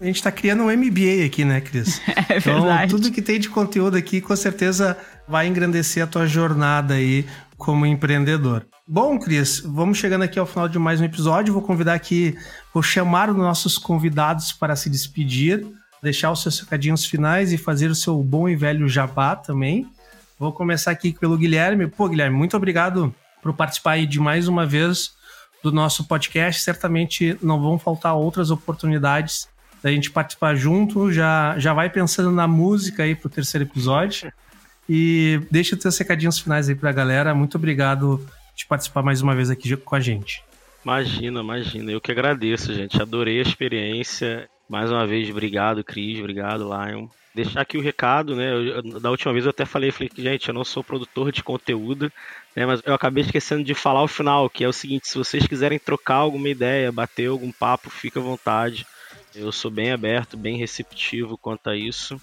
A 0.00 0.04
gente 0.04 0.16
está 0.16 0.30
criando 0.30 0.64
um 0.64 0.76
MBA 0.76 1.24
aqui, 1.26 1.44
né, 1.44 1.60
Cris? 1.60 2.00
É 2.28 2.38
então, 2.38 2.62
verdade. 2.62 2.90
tudo 2.90 3.10
que 3.10 3.22
tem 3.22 3.40
de 3.40 3.48
conteúdo 3.48 3.96
aqui, 3.96 4.20
com 4.20 4.34
certeza 4.36 4.96
vai 5.26 5.46
engrandecer 5.46 6.02
a 6.02 6.06
tua 6.06 6.26
jornada 6.26 6.94
aí 6.94 7.26
como 7.56 7.86
empreendedor. 7.86 8.66
Bom, 8.86 9.18
Cris, 9.18 9.60
vamos 9.60 9.98
chegando 9.98 10.22
aqui 10.22 10.38
ao 10.38 10.46
final 10.46 10.68
de 10.68 10.78
mais 10.78 11.00
um 11.00 11.04
episódio. 11.04 11.52
Vou 11.52 11.62
convidar 11.62 11.94
aqui, 11.94 12.36
vou 12.72 12.82
chamar 12.82 13.30
os 13.30 13.36
nossos 13.36 13.78
convidados 13.78 14.52
para 14.52 14.74
se 14.74 14.88
despedir, 14.88 15.66
deixar 16.02 16.30
os 16.30 16.42
seus 16.42 16.58
recadinhos 16.60 17.04
finais 17.04 17.52
e 17.52 17.58
fazer 17.58 17.90
o 17.90 17.94
seu 17.94 18.22
bom 18.22 18.48
e 18.48 18.56
velho 18.56 18.88
jabá 18.88 19.36
também. 19.36 19.86
Vou 20.38 20.52
começar 20.52 20.90
aqui 20.90 21.12
pelo 21.12 21.36
Guilherme. 21.36 21.86
Pô, 21.86 22.08
Guilherme, 22.08 22.36
muito 22.36 22.56
obrigado 22.56 23.14
por 23.42 23.52
participar 23.52 23.92
aí 23.92 24.06
de 24.06 24.20
mais 24.20 24.48
uma 24.48 24.66
vez 24.66 25.14
do 25.62 25.72
nosso 25.72 26.04
podcast. 26.04 26.62
Certamente 26.62 27.36
não 27.42 27.60
vão 27.60 27.78
faltar 27.78 28.14
outras 28.14 28.50
oportunidades 28.50 29.48
da 29.82 29.90
gente 29.90 30.10
participar 30.10 30.54
junto. 30.54 31.12
Já, 31.12 31.58
já 31.58 31.72
vai 31.72 31.90
pensando 31.90 32.30
na 32.30 32.46
música 32.46 33.02
aí 33.02 33.14
pro 33.14 33.28
terceiro 33.28 33.64
episódio. 33.64 34.32
E 34.88 35.40
deixa 35.50 35.74
os 35.74 35.82
teus 35.82 35.96
recadinhos 35.96 36.38
finais 36.38 36.68
aí 36.68 36.74
pra 36.74 36.92
galera. 36.92 37.34
Muito 37.34 37.56
obrigado 37.56 38.26
de 38.56 38.66
participar 38.66 39.02
mais 39.02 39.22
uma 39.22 39.34
vez 39.34 39.50
aqui 39.50 39.76
com 39.76 39.94
a 39.94 40.00
gente. 40.00 40.42
Imagina, 40.84 41.40
imagina. 41.40 41.92
Eu 41.92 42.00
que 42.00 42.10
agradeço, 42.10 42.74
gente. 42.74 43.00
Adorei 43.00 43.38
a 43.38 43.42
experiência. 43.42 44.48
Mais 44.68 44.90
uma 44.90 45.06
vez, 45.06 45.28
obrigado, 45.30 45.84
Cris. 45.84 46.18
Obrigado, 46.18 46.64
Lion. 46.64 47.06
Deixar 47.34 47.60
aqui 47.60 47.78
o 47.78 47.82
recado, 47.82 48.34
né? 48.34 48.52
Eu, 48.52 49.00
da 49.00 49.10
última 49.10 49.32
vez 49.32 49.44
eu 49.44 49.50
até 49.50 49.64
falei, 49.64 49.92
falei 49.92 50.08
que, 50.08 50.20
gente, 50.20 50.48
eu 50.48 50.54
não 50.54 50.64
sou 50.64 50.82
produtor 50.82 51.30
de 51.30 51.44
conteúdo, 51.44 52.12
né? 52.56 52.66
Mas 52.66 52.82
eu 52.84 52.92
acabei 52.92 53.22
esquecendo 53.22 53.62
de 53.62 53.72
falar 53.72 54.02
o 54.02 54.08
final, 54.08 54.50
que 54.50 54.64
é 54.64 54.68
o 54.68 54.72
seguinte: 54.72 55.08
se 55.08 55.16
vocês 55.16 55.46
quiserem 55.46 55.78
trocar 55.78 56.16
alguma 56.16 56.48
ideia, 56.48 56.90
bater 56.90 57.28
algum 57.28 57.52
papo, 57.52 57.88
fica 57.88 58.18
à 58.18 58.22
vontade. 58.22 58.84
Eu 59.32 59.52
sou 59.52 59.70
bem 59.70 59.92
aberto, 59.92 60.36
bem 60.36 60.56
receptivo 60.56 61.38
quanto 61.38 61.70
a 61.70 61.76
isso. 61.76 62.20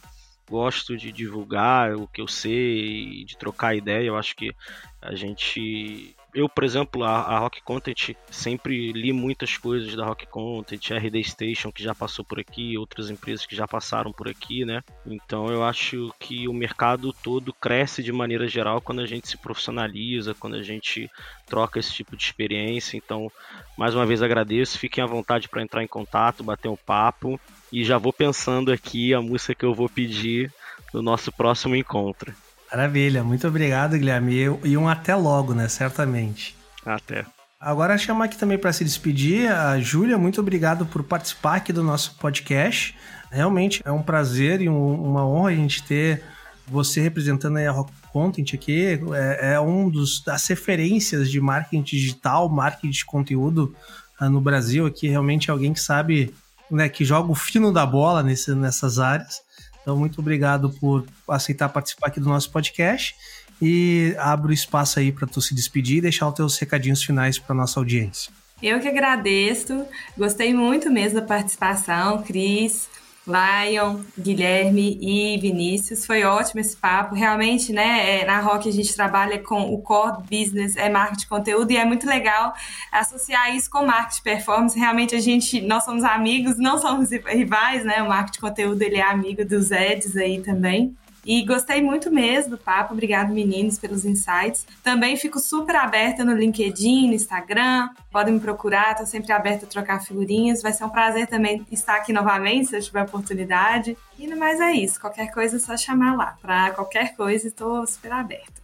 Gosto 0.49 0.97
de 0.97 1.11
divulgar 1.11 1.95
o 1.95 2.07
que 2.07 2.19
eu 2.19 2.27
sei 2.27 3.23
de 3.23 3.38
trocar 3.38 3.75
ideia. 3.75 4.07
Eu 4.07 4.17
acho 4.17 4.35
que 4.35 4.53
a 5.01 5.15
gente 5.15 6.16
eu, 6.33 6.47
por 6.47 6.63
exemplo, 6.63 7.03
a, 7.03 7.21
a, 7.21 7.39
Rock 7.39 7.61
Content, 7.63 8.15
sempre 8.29 8.91
li 8.91 9.11
muitas 9.11 9.57
coisas 9.57 9.95
da 9.95 10.05
Rock 10.05 10.27
Content, 10.27 10.91
RD 10.91 11.23
Station, 11.23 11.71
que 11.71 11.81
já 11.81 11.95
passou 11.95 12.23
por 12.23 12.39
aqui, 12.39 12.77
outras 12.77 13.09
empresas 13.09 13.45
que 13.45 13.55
já 13.55 13.67
passaram 13.67 14.11
por 14.11 14.27
aqui, 14.27 14.65
né? 14.65 14.83
Então 15.05 15.47
eu 15.47 15.63
acho 15.63 16.13
que 16.19 16.47
o 16.47 16.53
mercado 16.53 17.11
todo 17.11 17.53
cresce 17.53 18.03
de 18.03 18.11
maneira 18.11 18.47
geral 18.47 18.81
quando 18.81 19.01
a 19.01 19.05
gente 19.05 19.27
se 19.27 19.37
profissionaliza, 19.37 20.35
quando 20.35 20.55
a 20.55 20.61
gente 20.61 21.09
troca 21.45 21.79
esse 21.79 21.91
tipo 21.93 22.15
de 22.15 22.23
experiência. 22.23 22.97
Então, 22.97 23.31
mais 23.77 23.95
uma 23.95 24.05
vez 24.05 24.21
agradeço, 24.21 24.77
fiquem 24.77 25.03
à 25.03 25.07
vontade 25.07 25.49
para 25.49 25.61
entrar 25.61 25.83
em 25.83 25.87
contato, 25.87 26.43
bater 26.43 26.69
um 26.69 26.77
papo 26.77 27.39
e 27.71 27.83
já 27.83 27.97
vou 27.97 28.13
pensando 28.13 28.71
aqui 28.71 29.13
a 29.13 29.21
música 29.21 29.55
que 29.55 29.65
eu 29.65 29.73
vou 29.73 29.89
pedir 29.89 30.53
no 30.93 31.01
nosso 31.01 31.31
próximo 31.31 31.75
encontro. 31.75 32.33
Maravilha, 32.72 33.23
muito 33.23 33.48
obrigado, 33.48 33.98
Guilherme. 33.98 34.60
E 34.64 34.77
um 34.77 34.88
até 34.88 35.15
logo, 35.15 35.53
né? 35.53 35.68
Certamente. 35.68 36.56
Até. 36.85 37.26
Agora 37.60 37.98
chamar 37.98 38.26
aqui 38.26 38.38
também 38.38 38.57
para 38.57 38.72
se 38.72 38.84
despedir 38.84 39.52
a 39.52 39.80
Júlia, 39.80 40.18
muito 40.18 40.39
obrigado 40.39 40.85
por 40.85 41.02
participar 41.03 41.56
aqui 41.56 41.73
do 41.73 41.84
nosso 41.84 42.15
podcast. 42.15 42.95
Realmente 43.31 43.81
é 43.84 43.91
um 43.91 44.03
prazer 44.03 44.61
e 44.61 44.69
um, 44.69 44.94
uma 45.02 45.26
honra 45.26 45.49
a 45.49 45.56
gente 45.56 45.81
ter 45.84 46.23
você 46.68 47.02
representando 47.02 47.57
a 47.57 47.72
Rock 47.72 47.91
Content 48.11 48.53
aqui. 48.53 48.99
É, 49.14 49.53
é 49.53 49.60
um 49.60 49.89
dos 49.89 50.22
das 50.23 50.45
referências 50.48 51.31
de 51.31 51.41
marketing 51.41 51.81
digital, 51.81 52.48
marketing 52.48 52.91
de 52.91 53.06
conteúdo 53.06 53.76
uh, 54.22 54.30
no 54.30 54.39
Brasil 54.39 54.85
aqui. 54.85 55.07
Realmente 55.07 55.49
é 55.49 55.52
alguém 55.52 55.73
que 55.73 55.80
sabe, 55.80 56.34
né, 56.69 56.88
que 56.88 57.03
joga 57.03 57.31
o 57.31 57.35
fino 57.35 57.72
da 57.72 57.85
bola 57.85 58.22
nesse, 58.22 58.53
nessas 58.53 58.99
áreas. 58.99 59.41
Então, 59.88 59.95
muito 59.95 60.19
obrigado 60.19 60.69
por 60.81 61.05
aceitar 61.30 61.69
participar 61.69 62.07
aqui 62.07 62.19
do 62.19 62.27
nosso 62.27 62.51
podcast 62.51 63.15
e 63.61 64.14
abro 64.19 64.51
espaço 64.51 64.99
aí 64.99 65.14
para 65.14 65.26
tu 65.26 65.41
se 65.41 65.55
despedir 65.55 65.99
e 65.99 66.01
deixar 66.01 66.27
os 66.27 66.34
teus 66.34 66.57
recadinhos 66.57 67.01
finais 67.01 67.39
para 67.39 67.55
nossa 67.55 67.80
audiência. 67.80 68.30
Eu 68.61 68.81
que 68.81 68.88
agradeço, 68.89 69.85
gostei 70.18 70.53
muito 70.53 70.91
mesmo 70.91 71.22
da 71.22 71.26
participação, 71.26 72.22
Cris. 72.22 72.89
Lion, 73.27 73.99
Guilherme 74.17 74.97
e 75.01 75.37
Vinícius. 75.37 76.05
Foi 76.05 76.23
ótimo 76.23 76.61
esse 76.61 76.75
papo. 76.75 77.13
Realmente, 77.13 77.73
né, 77.73 78.21
é, 78.21 78.25
na 78.25 78.39
Rock 78.39 78.69
a 78.69 78.71
gente 78.71 78.93
trabalha 78.95 79.39
com 79.39 79.73
o 79.73 79.81
core 79.81 80.23
business, 80.29 80.75
é 80.75 80.89
marketing 80.89 81.19
de 81.19 81.27
conteúdo, 81.27 81.71
e 81.71 81.77
é 81.77 81.85
muito 81.85 82.07
legal 82.07 82.53
associar 82.91 83.55
isso 83.55 83.69
com 83.69 83.85
marketing 83.85 84.23
performance. 84.23 84.79
Realmente 84.79 85.15
a 85.15 85.19
gente, 85.19 85.61
nós 85.61 85.83
somos 85.83 86.03
amigos, 86.03 86.57
não 86.57 86.79
somos 86.79 87.11
rivais, 87.11 87.83
né? 87.83 88.01
O 88.01 88.07
marketing 88.07 88.33
de 88.33 88.39
conteúdo, 88.39 88.81
ele 88.81 88.97
é 88.97 89.03
amigo 89.03 89.43
dos 89.45 89.71
Eds 89.71 90.15
aí 90.15 90.41
também. 90.41 90.95
E 91.27 91.43
gostei 91.43 91.81
muito 91.81 92.09
mesmo 92.09 92.51
do 92.51 92.57
papo. 92.57 92.93
Obrigado, 92.93 93.33
meninos, 93.33 93.77
pelos 93.77 94.05
insights. 94.05 94.65
Também 94.81 95.17
fico 95.17 95.41
super 95.41 95.75
aberta 95.75 96.23
no 96.23 96.31
LinkedIn, 96.33 97.09
no 97.09 97.13
Instagram. 97.13 97.89
Podem 98.09 98.35
me 98.35 98.39
procurar, 98.39 98.91
estou 98.91 99.05
sempre 99.05 99.33
aberta 99.33 99.65
a 99.65 99.67
trocar 99.67 99.99
figurinhas. 99.99 100.61
Vai 100.61 100.71
ser 100.71 100.85
um 100.85 100.89
prazer 100.89 101.27
também 101.27 101.67
estar 101.69 101.97
aqui 101.97 102.13
novamente, 102.13 102.69
se 102.69 102.77
eu 102.77 102.81
tiver 102.81 103.03
oportunidade. 103.03 103.97
E 104.17 104.25
no 104.25 104.37
mais 104.37 104.61
é 104.61 104.71
isso. 104.71 105.01
Qualquer 105.01 105.29
coisa 105.29 105.57
é 105.57 105.59
só 105.59 105.75
chamar 105.75 106.15
lá. 106.15 106.37
Para 106.41 106.71
qualquer 106.71 107.13
coisa, 107.13 107.49
estou 107.49 107.85
super 107.85 108.13
aberta. 108.13 108.61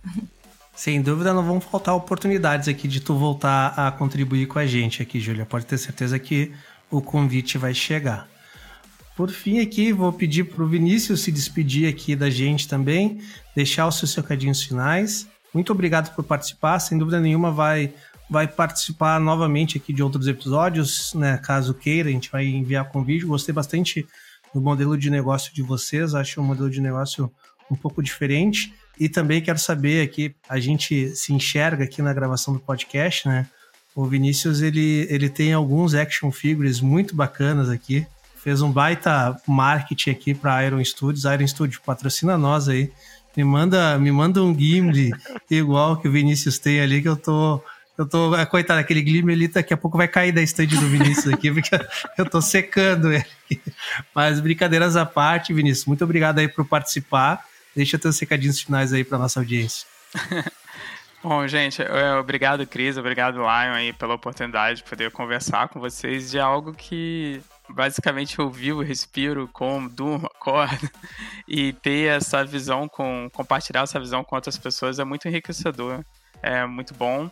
Sem 0.73 1.01
dúvida, 1.01 1.33
não 1.33 1.43
vão 1.43 1.59
faltar 1.59 1.93
oportunidades 1.93 2.69
aqui 2.69 2.87
de 2.87 3.01
tu 3.01 3.13
voltar 3.13 3.73
a 3.75 3.91
contribuir 3.91 4.47
com 4.47 4.57
a 4.57 4.65
gente 4.65 5.01
aqui, 5.01 5.19
Júlia. 5.19 5.45
Pode 5.45 5.65
ter 5.65 5.77
certeza 5.77 6.17
que 6.17 6.53
o 6.89 7.01
convite 7.01 7.57
vai 7.57 7.73
chegar. 7.73 8.32
Por 9.15 9.29
fim, 9.29 9.59
aqui 9.59 9.91
vou 9.91 10.11
pedir 10.11 10.45
para 10.45 10.63
o 10.63 10.67
Vinícius 10.67 11.21
se 11.21 11.31
despedir 11.31 11.87
aqui 11.87 12.15
da 12.15 12.31
gente 12.31 12.67
também, 12.67 13.19
deixar 13.55 13.87
os 13.87 13.99
seus 13.99 14.15
recadinhos 14.15 14.63
finais. 14.63 15.27
Muito 15.53 15.71
obrigado 15.71 16.13
por 16.15 16.23
participar. 16.23 16.79
Sem 16.79 16.97
dúvida 16.97 17.19
nenhuma, 17.19 17.51
vai, 17.51 17.93
vai 18.27 18.47
participar 18.47 19.19
novamente 19.19 19.77
aqui 19.77 19.93
de 19.93 20.01
outros 20.01 20.27
episódios, 20.27 21.13
né? 21.13 21.37
Caso 21.37 21.75
queira, 21.75 22.09
a 22.09 22.11
gente 22.11 22.31
vai 22.31 22.45
enviar 22.47 22.89
convite. 22.89 23.25
Gostei 23.25 23.53
bastante 23.53 24.07
do 24.51 24.59
modelo 24.59 24.97
de 24.97 25.11
negócio 25.11 25.53
de 25.53 25.61
vocês. 25.61 26.15
Acho 26.15 26.41
um 26.41 26.43
modelo 26.43 26.69
de 26.69 26.81
negócio 26.81 27.31
um 27.69 27.75
pouco 27.75 28.01
diferente. 28.01 28.73
E 28.99 29.07
também 29.07 29.41
quero 29.41 29.59
saber 29.59 30.01
aqui, 30.01 30.35
a 30.49 30.59
gente 30.59 31.15
se 31.15 31.33
enxerga 31.33 31.83
aqui 31.83 32.01
na 32.01 32.13
gravação 32.13 32.51
do 32.51 32.59
podcast, 32.59 33.27
né? 33.27 33.47
O 33.95 34.05
Vinícius, 34.05 34.63
ele, 34.63 35.05
ele 35.07 35.29
tem 35.29 35.53
alguns 35.53 35.93
action 35.93 36.31
figures 36.31 36.81
muito 36.81 37.15
bacanas 37.15 37.69
aqui 37.69 38.07
fez 38.43 38.61
um 38.61 38.69
baita 38.69 39.35
marketing 39.47 40.09
aqui 40.09 40.33
para 40.33 40.65
Iron 40.65 40.83
Studios. 40.83 41.23
Iron 41.23 41.47
Studios 41.47 41.81
patrocina 41.83 42.37
nós 42.37 42.67
aí. 42.67 42.91
Me 43.35 43.43
manda, 43.43 43.97
me 43.97 44.11
manda 44.11 44.43
um 44.43 44.53
Gimli 44.53 45.11
igual 45.49 45.97
que 45.97 46.07
o 46.07 46.11
Vinícius 46.11 46.59
tem 46.59 46.81
ali, 46.81 47.01
que 47.01 47.07
eu 47.07 47.15
tô. 47.15 47.63
Eu 47.97 48.07
tô. 48.07 48.35
É, 48.35 48.45
coitado, 48.45 48.79
aquele 48.79 48.99
Gimli 48.99 49.33
ali 49.33 49.47
daqui 49.47 49.73
a 49.73 49.77
pouco 49.77 49.97
vai 49.97 50.07
cair 50.07 50.31
da 50.31 50.41
estande 50.41 50.77
do 50.77 50.87
Vinícius 50.87 51.33
aqui, 51.33 51.49
porque 51.53 51.75
eu 52.17 52.29
tô 52.29 52.41
secando 52.41 53.13
ele. 53.13 53.25
Mas 54.13 54.39
brincadeiras 54.41 54.97
à 54.97 55.05
parte, 55.05 55.53
Vinícius, 55.53 55.85
muito 55.85 56.03
obrigado 56.03 56.39
aí 56.39 56.47
por 56.47 56.65
participar. 56.65 57.45
Deixa 57.75 57.97
teus 57.97 58.17
secadinhos 58.17 58.59
finais 58.59 58.91
aí 58.93 59.03
para 59.03 59.17
nossa 59.17 59.39
audiência. 59.39 59.87
Bom, 61.23 61.47
gente, 61.47 61.81
é, 61.81 62.15
obrigado, 62.15 62.67
Cris, 62.67 62.97
obrigado, 62.97 63.37
Lion, 63.37 63.45
aí, 63.45 63.93
pela 63.93 64.13
oportunidade 64.13 64.79
de 64.79 64.89
poder 64.89 65.09
conversar 65.09 65.69
com 65.69 65.79
vocês 65.79 66.29
de 66.29 66.37
algo 66.37 66.73
que 66.73 67.41
basicamente 67.69 68.37
eu 68.39 68.49
vivo, 68.49 68.81
respiro, 68.81 69.49
como, 69.51 69.89
durmo, 69.89 70.27
acordo. 70.33 70.89
E 71.47 71.73
ter 71.73 72.15
essa 72.15 72.43
visão 72.43 72.87
com. 72.87 73.29
compartilhar 73.31 73.81
essa 73.81 73.99
visão 73.99 74.23
com 74.23 74.35
outras 74.35 74.57
pessoas 74.57 74.99
é 74.99 75.03
muito 75.03 75.27
enriquecedor. 75.27 76.03
É 76.41 76.65
muito 76.65 76.93
bom. 76.93 77.31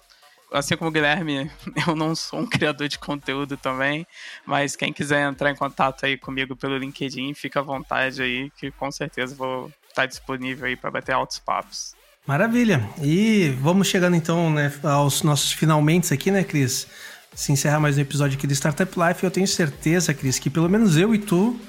Assim 0.51 0.75
como 0.75 0.89
o 0.89 0.93
Guilherme, 0.93 1.49
eu 1.87 1.95
não 1.95 2.13
sou 2.13 2.39
um 2.39 2.45
criador 2.45 2.87
de 2.87 2.99
conteúdo 2.99 3.55
também, 3.55 4.05
mas 4.45 4.75
quem 4.75 4.91
quiser 4.91 5.27
entrar 5.27 5.49
em 5.49 5.55
contato 5.55 6.05
aí 6.05 6.17
comigo 6.17 6.57
pelo 6.57 6.77
LinkedIn, 6.77 7.33
fica 7.33 7.61
à 7.61 7.63
vontade 7.63 8.21
aí, 8.21 8.49
que 8.57 8.69
com 8.71 8.91
certeza 8.91 9.33
vou 9.33 9.71
estar 9.87 10.05
disponível 10.05 10.65
aí 10.65 10.75
para 10.75 10.91
bater 10.91 11.13
altos 11.13 11.39
papos. 11.39 11.95
Maravilha. 12.25 12.87
E 13.01 13.49
vamos 13.59 13.87
chegando 13.87 14.15
então 14.15 14.51
né, 14.51 14.71
aos 14.83 15.23
nossos 15.23 15.51
finalmente 15.53 16.13
aqui, 16.13 16.29
né, 16.29 16.43
Cris? 16.43 16.87
Se 17.33 17.51
encerra 17.51 17.79
mais 17.79 17.97
um 17.97 18.01
episódio 18.01 18.37
aqui 18.37 18.47
do 18.47 18.53
Startup 18.53 18.91
Life. 18.99 19.23
Eu 19.23 19.31
tenho 19.31 19.47
certeza, 19.47 20.13
Cris, 20.13 20.39
que 20.39 20.49
pelo 20.49 20.69
menos 20.69 20.97
eu 20.97 21.15
e 21.15 21.19
tu 21.19 21.59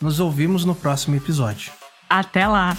nos 0.00 0.20
ouvimos 0.20 0.64
no 0.64 0.74
próximo 0.74 1.16
episódio. 1.16 1.72
Até 2.08 2.46
lá! 2.46 2.76